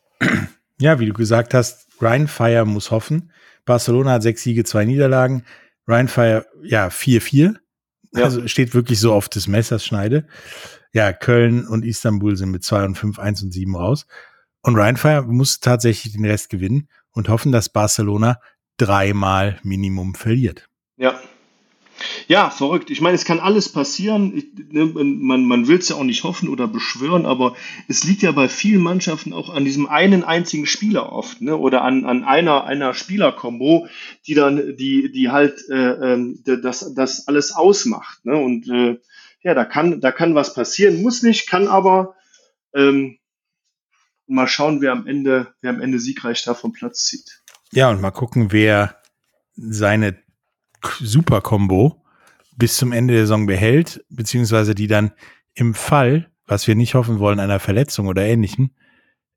Ja, 0.79 0.99
wie 0.99 1.05
du 1.05 1.13
gesagt 1.13 1.53
hast, 1.53 1.87
Ryan 2.01 2.27
Fire 2.27 2.65
muss 2.65 2.91
hoffen. 2.91 3.31
Barcelona 3.65 4.11
hat 4.13 4.23
sechs 4.23 4.43
Siege, 4.43 4.63
zwei 4.63 4.85
Niederlagen. 4.85 5.45
Ryan 5.87 6.07
Fire, 6.07 6.45
ja, 6.63 6.87
4-4. 6.87 7.55
Ja. 8.13 8.23
Also 8.23 8.47
steht 8.47 8.73
wirklich 8.73 8.99
so 8.99 9.13
auf 9.13 9.29
des 9.29 9.47
Messers 9.47 9.85
Schneide. 9.85 10.27
Ja, 10.91 11.13
Köln 11.13 11.67
und 11.67 11.83
Istanbul 11.83 12.35
sind 12.35 12.51
mit 12.51 12.63
2 12.63 12.85
und 12.85 12.95
5, 12.95 13.17
1 13.19 13.43
und 13.43 13.51
7 13.51 13.75
raus. 13.75 14.05
Und 14.61 14.75
Ryan 14.75 14.97
Fire 14.97 15.23
muss 15.23 15.59
tatsächlich 15.59 16.13
den 16.13 16.25
Rest 16.25 16.49
gewinnen 16.49 16.87
und 17.11 17.29
hoffen, 17.29 17.51
dass 17.51 17.69
Barcelona 17.69 18.39
dreimal 18.77 19.59
Minimum 19.63 20.15
verliert. 20.15 20.69
Ja, 20.97 21.19
ja, 22.27 22.49
verrückt. 22.49 22.89
Ich 22.89 23.01
meine, 23.01 23.15
es 23.15 23.25
kann 23.25 23.39
alles 23.39 23.69
passieren. 23.69 24.35
Ich, 24.35 24.45
ne, 24.71 24.85
man 24.85 25.45
man 25.45 25.67
will 25.67 25.77
es 25.77 25.89
ja 25.89 25.95
auch 25.95 26.03
nicht 26.03 26.23
hoffen 26.23 26.49
oder 26.49 26.67
beschwören, 26.67 27.25
aber 27.25 27.55
es 27.87 28.03
liegt 28.03 28.21
ja 28.21 28.31
bei 28.31 28.49
vielen 28.49 28.81
Mannschaften 28.81 29.33
auch 29.33 29.49
an 29.49 29.65
diesem 29.65 29.87
einen 29.87 30.23
einzigen 30.23 30.65
Spieler 30.65 31.11
oft, 31.11 31.41
ne? 31.41 31.57
Oder 31.57 31.83
an, 31.83 32.05
an 32.05 32.23
einer, 32.23 32.65
einer 32.65 32.93
Spielerkombo, 32.93 33.87
die 34.27 34.33
dann, 34.33 34.75
die, 34.77 35.11
die 35.11 35.29
halt 35.29 35.63
äh, 35.69 36.13
äh, 36.15 36.35
das, 36.61 36.93
das 36.93 37.27
alles 37.27 37.53
ausmacht. 37.53 38.25
Ne? 38.25 38.37
Und 38.37 38.67
äh, 38.69 38.99
ja, 39.41 39.53
da 39.53 39.65
kann, 39.65 39.99
da 40.01 40.11
kann 40.11 40.35
was 40.35 40.53
passieren, 40.53 41.01
muss 41.01 41.23
nicht, 41.23 41.47
kann 41.47 41.67
aber 41.67 42.15
ähm, 42.73 43.17
mal 44.27 44.47
schauen, 44.47 44.81
wer 44.81 44.91
am 44.91 45.07
Ende, 45.07 45.53
wer 45.61 45.71
am 45.71 45.81
Ende 45.81 45.99
siegreich 45.99 46.43
da 46.43 46.53
vom 46.53 46.73
Platz 46.73 47.05
zieht. 47.05 47.41
Ja, 47.71 47.89
und 47.89 48.01
mal 48.01 48.11
gucken, 48.11 48.51
wer 48.51 49.01
seine 49.55 50.22
Super-Kombo 50.87 52.03
bis 52.55 52.77
zum 52.77 52.91
Ende 52.91 53.13
der 53.13 53.23
Saison 53.23 53.45
behält, 53.45 54.03
beziehungsweise 54.09 54.75
die 54.75 54.87
dann 54.87 55.11
im 55.55 55.73
Fall, 55.73 56.31
was 56.45 56.67
wir 56.67 56.75
nicht 56.75 56.93
hoffen 56.93 57.19
wollen, 57.19 57.39
einer 57.39 57.59
Verletzung 57.59 58.07
oder 58.07 58.23
ähnlichem, 58.23 58.71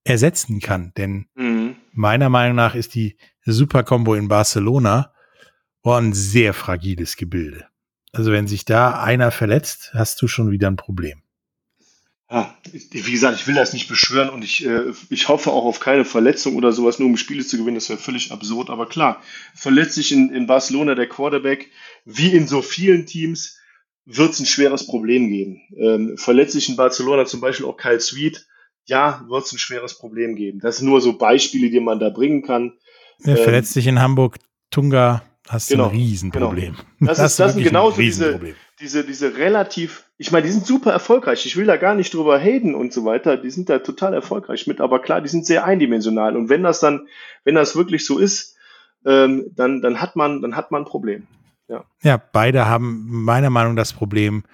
ersetzen 0.04 0.60
kann. 0.60 0.92
Denn 0.96 1.26
mhm. 1.34 1.76
meiner 1.92 2.28
Meinung 2.28 2.56
nach 2.56 2.74
ist 2.74 2.94
die 2.94 3.16
Super-Kombo 3.44 4.14
in 4.14 4.28
Barcelona 4.28 5.12
ein 5.82 6.12
sehr 6.12 6.52
fragiles 6.52 7.16
Gebilde. 7.16 7.66
Also 8.12 8.32
wenn 8.32 8.48
sich 8.48 8.64
da 8.64 9.00
einer 9.00 9.30
verletzt, 9.30 9.92
hast 9.94 10.20
du 10.20 10.26
schon 10.26 10.50
wieder 10.50 10.68
ein 10.68 10.76
Problem 10.76 11.22
ja, 12.30 12.56
wie 12.72 13.12
gesagt, 13.12 13.38
ich 13.38 13.46
will 13.46 13.54
das 13.54 13.72
nicht 13.72 13.88
beschwören 13.88 14.30
und 14.30 14.42
ich, 14.42 14.66
äh, 14.66 14.92
ich 15.10 15.28
hoffe 15.28 15.52
auch 15.52 15.64
auf 15.64 15.78
keine 15.78 16.04
Verletzung 16.04 16.56
oder 16.56 16.72
sowas, 16.72 16.98
nur 16.98 17.08
um 17.08 17.16
Spiele 17.16 17.44
zu 17.44 17.56
gewinnen, 17.56 17.76
das 17.76 17.88
wäre 17.88 18.00
völlig 18.00 18.32
absurd. 18.32 18.68
Aber 18.68 18.88
klar, 18.88 19.22
verletzt 19.54 19.94
sich 19.94 20.10
in, 20.10 20.30
in 20.30 20.46
Barcelona 20.46 20.96
der 20.96 21.08
Quarterback, 21.08 21.70
wie 22.04 22.32
in 22.32 22.48
so 22.48 22.62
vielen 22.62 23.06
Teams, 23.06 23.58
wird 24.06 24.32
es 24.32 24.40
ein 24.40 24.46
schweres 24.46 24.86
Problem 24.86 25.28
geben. 25.28 25.60
Ähm, 25.76 26.16
verletzt 26.16 26.52
sich 26.52 26.68
in 26.68 26.76
Barcelona 26.76 27.26
zum 27.26 27.40
Beispiel 27.40 27.66
auch 27.66 27.76
Kyle 27.76 28.00
Sweet, 28.00 28.46
ja, 28.86 29.24
wird 29.28 29.44
es 29.44 29.52
ein 29.52 29.58
schweres 29.58 29.98
Problem 29.98 30.36
geben. 30.36 30.60
Das 30.60 30.78
sind 30.78 30.88
nur 30.88 31.00
so 31.00 31.18
Beispiele, 31.18 31.70
die 31.70 31.80
man 31.80 31.98
da 31.98 32.10
bringen 32.10 32.42
kann. 32.42 32.72
Ja, 33.24 33.36
ähm, 33.36 33.42
verletzt 33.42 33.72
sich 33.72 33.86
in 33.86 34.00
Hamburg 34.00 34.38
Tunga, 34.70 35.22
hast 35.48 35.70
du 35.70 35.74
genau, 35.74 35.88
ein 35.88 35.96
Riesenproblem. 35.96 36.74
Genau. 36.74 37.10
Das, 37.10 37.18
das, 37.18 37.32
ist, 37.32 37.40
das 37.40 37.54
sind 37.54 37.64
genauso 37.64 38.00
diese, 38.00 38.40
diese, 38.80 39.04
diese 39.04 39.36
relativ, 39.36 40.04
ich 40.18 40.32
meine, 40.32 40.46
die 40.46 40.52
sind 40.52 40.66
super 40.66 40.92
erfolgreich. 40.92 41.44
Ich 41.44 41.56
will 41.56 41.66
da 41.66 41.76
gar 41.76 41.94
nicht 41.94 42.14
drüber 42.14 42.38
haten 42.38 42.74
und 42.74 42.92
so 42.92 43.04
weiter. 43.04 43.36
Die 43.36 43.50
sind 43.50 43.68
da 43.68 43.80
total 43.80 44.14
erfolgreich 44.14 44.66
mit, 44.66 44.80
aber 44.80 45.00
klar, 45.00 45.20
die 45.20 45.28
sind 45.28 45.44
sehr 45.44 45.64
eindimensional. 45.64 46.36
Und 46.36 46.48
wenn 46.48 46.62
das 46.62 46.80
dann, 46.80 47.06
wenn 47.44 47.54
das 47.54 47.76
wirklich 47.76 48.06
so 48.06 48.18
ist, 48.18 48.56
ähm, 49.04 49.50
dann, 49.54 49.82
dann 49.82 50.00
hat 50.00 50.16
man, 50.16 50.40
dann 50.40 50.56
hat 50.56 50.70
man 50.70 50.82
ein 50.82 50.86
Problem. 50.86 51.26
Ja. 51.68 51.84
ja, 52.02 52.16
beide 52.16 52.66
haben 52.66 53.06
meiner 53.08 53.50
Meinung 53.50 53.74
nach 53.74 53.82
das 53.82 53.92
Problem, 53.92 54.44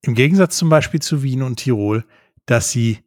im 0.00 0.14
Gegensatz 0.14 0.56
zum 0.56 0.68
Beispiel 0.68 1.00
zu 1.00 1.22
Wien 1.22 1.42
und 1.42 1.56
Tirol, 1.56 2.04
dass 2.46 2.70
sie 2.70 2.98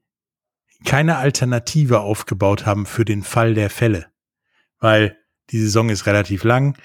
keine 0.85 1.17
Alternative 1.17 1.99
aufgebaut 1.99 2.65
haben 2.65 2.85
für 2.85 3.03
den 3.03 3.23
Fall 3.23 3.53
der 3.53 3.69
Fälle. 3.69 4.05
Weil 4.79 5.17
die 5.49 5.59
Saison 5.59 5.89
ist 5.89 6.05
relativ 6.05 6.43
lang. 6.43 6.77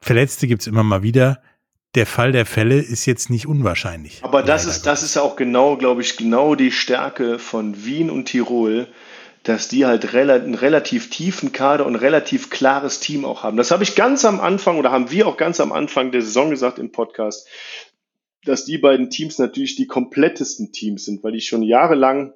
Verletzte 0.00 0.46
gibt 0.46 0.62
es 0.62 0.66
immer 0.66 0.82
mal 0.82 1.02
wieder. 1.02 1.40
Der 1.94 2.06
Fall 2.06 2.32
der 2.32 2.44
Fälle 2.44 2.80
ist 2.80 3.06
jetzt 3.06 3.30
nicht 3.30 3.46
unwahrscheinlich. 3.46 4.18
Aber 4.22 4.42
das 4.42 4.66
ist, 4.66 4.84
das 4.84 5.04
ist 5.04 5.14
ja 5.14 5.22
auch 5.22 5.36
genau, 5.36 5.76
glaube 5.76 6.02
ich, 6.02 6.16
genau 6.16 6.56
die 6.56 6.72
Stärke 6.72 7.38
von 7.38 7.84
Wien 7.84 8.10
und 8.10 8.24
Tirol, 8.24 8.88
dass 9.44 9.68
die 9.68 9.86
halt 9.86 10.12
einen 10.12 10.54
relativ 10.54 11.10
tiefen 11.10 11.52
Kader 11.52 11.86
und 11.86 11.92
ein 11.92 12.00
relativ 12.00 12.50
klares 12.50 12.98
Team 12.98 13.24
auch 13.24 13.44
haben. 13.44 13.56
Das 13.56 13.70
habe 13.70 13.84
ich 13.84 13.94
ganz 13.94 14.24
am 14.24 14.40
Anfang 14.40 14.78
oder 14.78 14.90
haben 14.90 15.10
wir 15.12 15.28
auch 15.28 15.36
ganz 15.36 15.60
am 15.60 15.70
Anfang 15.70 16.10
der 16.10 16.22
Saison 16.22 16.50
gesagt 16.50 16.80
im 16.80 16.90
Podcast, 16.90 17.46
dass 18.44 18.64
die 18.64 18.78
beiden 18.78 19.10
Teams 19.10 19.38
natürlich 19.38 19.76
die 19.76 19.86
komplettesten 19.86 20.72
Teams 20.72 21.04
sind, 21.04 21.22
weil 21.22 21.32
die 21.32 21.40
schon 21.40 21.62
jahrelang 21.62 22.32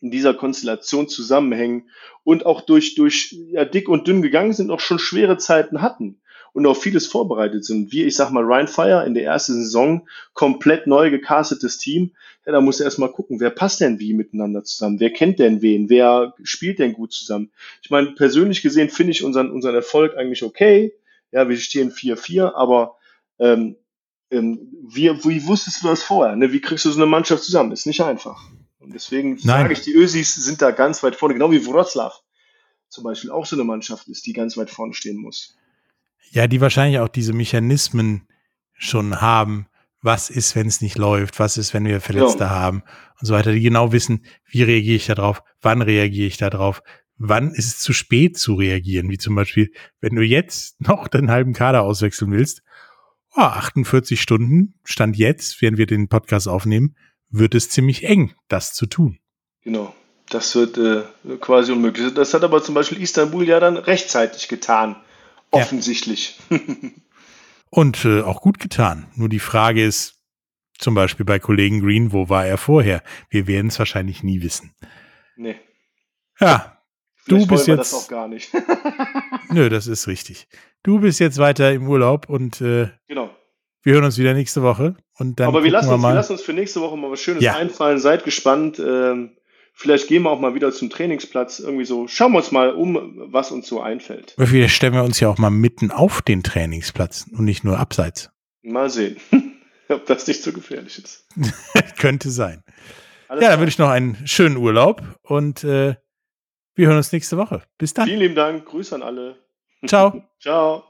in 0.00 0.10
dieser 0.10 0.32
Konstellation 0.32 1.08
zusammenhängen 1.08 1.90
und 2.24 2.46
auch 2.46 2.62
durch, 2.62 2.94
durch 2.94 3.36
ja, 3.50 3.66
dick 3.66 3.90
und 3.90 4.06
dünn 4.06 4.22
gegangen 4.22 4.54
sind, 4.54 4.70
auch 4.70 4.80
schon 4.80 4.98
schwere 4.98 5.36
Zeiten 5.36 5.82
hatten 5.82 6.20
und 6.52 6.66
auf 6.66 6.82
vieles 6.82 7.06
vorbereitet 7.06 7.64
sind. 7.64 7.92
Wie, 7.92 8.04
ich 8.04 8.16
sag 8.16 8.30
mal, 8.30 8.42
Ryan 8.42 8.68
Fire 8.68 9.06
in 9.06 9.14
der 9.14 9.24
ersten 9.24 9.54
Saison, 9.54 10.08
komplett 10.34 10.86
neu 10.86 11.10
gecastetes 11.10 11.78
Team. 11.78 12.12
Ja, 12.46 12.52
da 12.52 12.60
muss 12.60 12.80
er 12.80 12.84
erstmal 12.84 13.12
gucken, 13.12 13.40
wer 13.40 13.50
passt 13.50 13.80
denn 13.80 13.98
wie 13.98 14.14
miteinander 14.14 14.64
zusammen? 14.64 15.00
Wer 15.00 15.12
kennt 15.12 15.38
denn 15.38 15.62
wen? 15.62 15.88
Wer 15.88 16.34
spielt 16.42 16.78
denn 16.78 16.92
gut 16.92 17.12
zusammen? 17.12 17.50
Ich 17.82 17.90
meine, 17.90 18.12
persönlich 18.12 18.62
gesehen 18.62 18.90
finde 18.90 19.12
ich 19.12 19.24
unseren, 19.24 19.50
unseren 19.50 19.74
Erfolg 19.74 20.16
eigentlich 20.16 20.42
okay. 20.42 20.92
Ja, 21.32 21.48
wir 21.48 21.56
stehen 21.56 21.92
4-4, 21.92 22.54
aber 22.54 22.96
ähm, 23.38 23.76
ähm, 24.30 24.68
wie, 24.88 25.10
wie 25.24 25.46
wusstest 25.46 25.82
du 25.82 25.88
das 25.88 26.02
vorher? 26.02 26.36
Ne? 26.36 26.52
Wie 26.52 26.60
kriegst 26.60 26.84
du 26.84 26.90
so 26.90 27.00
eine 27.00 27.06
Mannschaft 27.06 27.44
zusammen? 27.44 27.72
Ist 27.72 27.86
nicht 27.86 28.00
einfach. 28.00 28.42
Und 28.78 28.94
deswegen 28.94 29.38
sage 29.38 29.72
ich, 29.72 29.82
die 29.82 29.94
Ösis 29.94 30.34
sind 30.34 30.62
da 30.62 30.70
ganz 30.70 31.02
weit 31.02 31.14
vorne, 31.14 31.34
genau 31.34 31.52
wie 31.52 31.64
Wroclaw 31.66 32.12
zum 32.90 33.04
Beispiel 33.04 33.30
auch 33.30 33.46
so 33.46 33.56
eine 33.56 33.64
Mannschaft 33.64 34.08
ist, 34.08 34.26
die 34.26 34.32
ganz 34.32 34.56
weit 34.56 34.68
vorne 34.68 34.92
stehen 34.92 35.16
muss. 35.16 35.56
Ja, 36.30 36.46
die 36.46 36.60
wahrscheinlich 36.60 37.00
auch 37.00 37.08
diese 37.08 37.32
Mechanismen 37.32 38.28
schon 38.72 39.20
haben. 39.20 39.66
Was 40.02 40.30
ist, 40.30 40.56
wenn 40.56 40.66
es 40.66 40.80
nicht 40.80 40.96
läuft? 40.96 41.38
Was 41.38 41.58
ist, 41.58 41.74
wenn 41.74 41.84
wir 41.84 42.00
Verletzte 42.00 42.44
ja. 42.44 42.50
haben? 42.50 42.82
Und 43.20 43.26
so 43.26 43.34
weiter. 43.34 43.52
Die 43.52 43.60
genau 43.60 43.92
wissen, 43.92 44.24
wie 44.46 44.62
reagiere 44.62 44.96
ich 44.96 45.06
darauf? 45.06 45.42
Wann 45.60 45.82
reagiere 45.82 46.26
ich 46.26 46.38
darauf? 46.38 46.82
Wann 47.18 47.50
ist 47.50 47.66
es 47.66 47.78
zu 47.80 47.92
spät 47.92 48.38
zu 48.38 48.54
reagieren? 48.54 49.10
Wie 49.10 49.18
zum 49.18 49.34
Beispiel, 49.34 49.72
wenn 50.00 50.14
du 50.14 50.22
jetzt 50.22 50.80
noch 50.86 51.08
den 51.08 51.30
halben 51.30 51.52
Kader 51.52 51.82
auswechseln 51.82 52.32
willst. 52.32 52.62
Oh, 53.36 53.42
48 53.42 54.20
Stunden, 54.20 54.74
Stand 54.82 55.16
jetzt, 55.16 55.60
während 55.62 55.78
wir 55.78 55.86
den 55.86 56.08
Podcast 56.08 56.48
aufnehmen, 56.48 56.96
wird 57.28 57.54
es 57.54 57.68
ziemlich 57.68 58.04
eng, 58.04 58.34
das 58.48 58.74
zu 58.74 58.86
tun. 58.86 59.18
Genau. 59.62 59.94
Das 60.30 60.54
wird 60.54 60.78
äh, 60.78 61.02
quasi 61.40 61.72
unmöglich. 61.72 62.14
Das 62.14 62.34
hat 62.34 62.44
aber 62.44 62.62
zum 62.62 62.74
Beispiel 62.74 63.02
Istanbul 63.02 63.46
ja 63.46 63.60
dann 63.60 63.76
rechtzeitig 63.76 64.48
getan. 64.48 64.96
Offensichtlich. 65.50 66.38
Ja. 66.50 66.58
Und 67.70 68.04
äh, 68.04 68.22
auch 68.22 68.40
gut 68.40 68.58
getan. 68.58 69.06
Nur 69.14 69.28
die 69.28 69.38
Frage 69.38 69.84
ist, 69.84 70.20
zum 70.78 70.94
Beispiel 70.94 71.24
bei 71.24 71.38
Kollegen 71.38 71.80
Green, 71.80 72.12
wo 72.12 72.28
war 72.28 72.46
er 72.46 72.58
vorher? 72.58 73.02
Wir 73.28 73.46
werden 73.46 73.68
es 73.68 73.78
wahrscheinlich 73.78 74.22
nie 74.22 74.42
wissen. 74.42 74.74
Nee. 75.36 75.56
Ja, 76.40 76.80
Vielleicht 77.24 77.44
du 77.44 77.54
bist 77.54 77.68
jetzt. 77.68 77.78
Das 77.78 77.94
auch 77.94 78.08
gar 78.08 78.28
nicht. 78.28 78.50
Nö, 79.50 79.68
das 79.68 79.86
ist 79.86 80.08
richtig. 80.08 80.48
Du 80.82 81.00
bist 81.00 81.20
jetzt 81.20 81.38
weiter 81.38 81.72
im 81.72 81.88
Urlaub 81.88 82.28
und 82.28 82.60
äh, 82.60 82.88
genau. 83.06 83.30
wir 83.82 83.94
hören 83.94 84.04
uns 84.04 84.18
wieder 84.18 84.34
nächste 84.34 84.62
Woche. 84.62 84.96
Und 85.18 85.38
dann 85.38 85.48
Aber 85.48 85.62
wir 85.62 85.70
lassen, 85.70 85.90
wir, 85.90 85.94
uns, 85.94 86.02
wir 86.02 86.14
lassen 86.14 86.32
uns 86.32 86.42
für 86.42 86.54
nächste 86.54 86.80
Woche 86.80 86.96
mal 86.96 87.10
was 87.10 87.20
Schönes 87.20 87.42
ja. 87.42 87.56
einfallen. 87.56 87.98
Seid 87.98 88.24
gespannt. 88.24 88.78
Ähm, 88.78 89.36
Vielleicht 89.80 90.08
gehen 90.08 90.24
wir 90.24 90.30
auch 90.30 90.40
mal 90.40 90.54
wieder 90.54 90.72
zum 90.72 90.90
Trainingsplatz. 90.90 91.58
Irgendwie 91.58 91.86
so, 91.86 92.06
schauen 92.06 92.32
wir 92.32 92.38
uns 92.38 92.52
mal 92.52 92.74
um, 92.74 93.14
was 93.32 93.50
uns 93.50 93.66
so 93.66 93.80
einfällt. 93.80 94.34
Vielleicht 94.36 94.74
stellen 94.74 94.92
wir 94.92 95.02
uns 95.02 95.20
ja 95.20 95.30
auch 95.30 95.38
mal 95.38 95.48
mitten 95.48 95.90
auf 95.90 96.20
den 96.20 96.42
Trainingsplatz 96.42 97.24
und 97.32 97.46
nicht 97.46 97.64
nur 97.64 97.78
abseits. 97.78 98.28
Mal 98.60 98.90
sehen, 98.90 99.16
ob 99.88 100.04
das 100.04 100.26
nicht 100.26 100.42
so 100.42 100.52
gefährlich 100.52 101.02
ist. 101.02 101.26
Könnte 101.98 102.28
sein. 102.28 102.62
Alles 103.28 103.42
ja, 103.42 103.48
dann 103.48 103.60
wünsche 103.60 103.70
ich 103.70 103.78
noch 103.78 103.88
einen 103.88 104.18
schönen 104.26 104.58
Urlaub 104.58 105.02
und 105.22 105.64
äh, 105.64 105.94
wir 106.74 106.86
hören 106.86 106.98
uns 106.98 107.10
nächste 107.12 107.38
Woche. 107.38 107.62
Bis 107.78 107.94
dann. 107.94 108.06
Vielen 108.06 108.20
lieben 108.20 108.34
Dank. 108.34 108.66
Grüße 108.66 108.94
an 108.94 109.02
alle. 109.02 109.36
Ciao. 109.86 110.22
Ciao. 110.42 110.89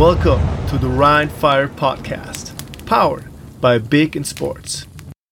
Welcome 0.00 0.40
to 0.68 0.78
the 0.78 0.88
Rhine 0.88 1.28
Fire 1.28 1.68
Podcast, 1.68 2.86
powered 2.86 3.26
by 3.60 3.76
Big 3.76 4.16
in 4.16 4.24
Sports. 4.24 4.86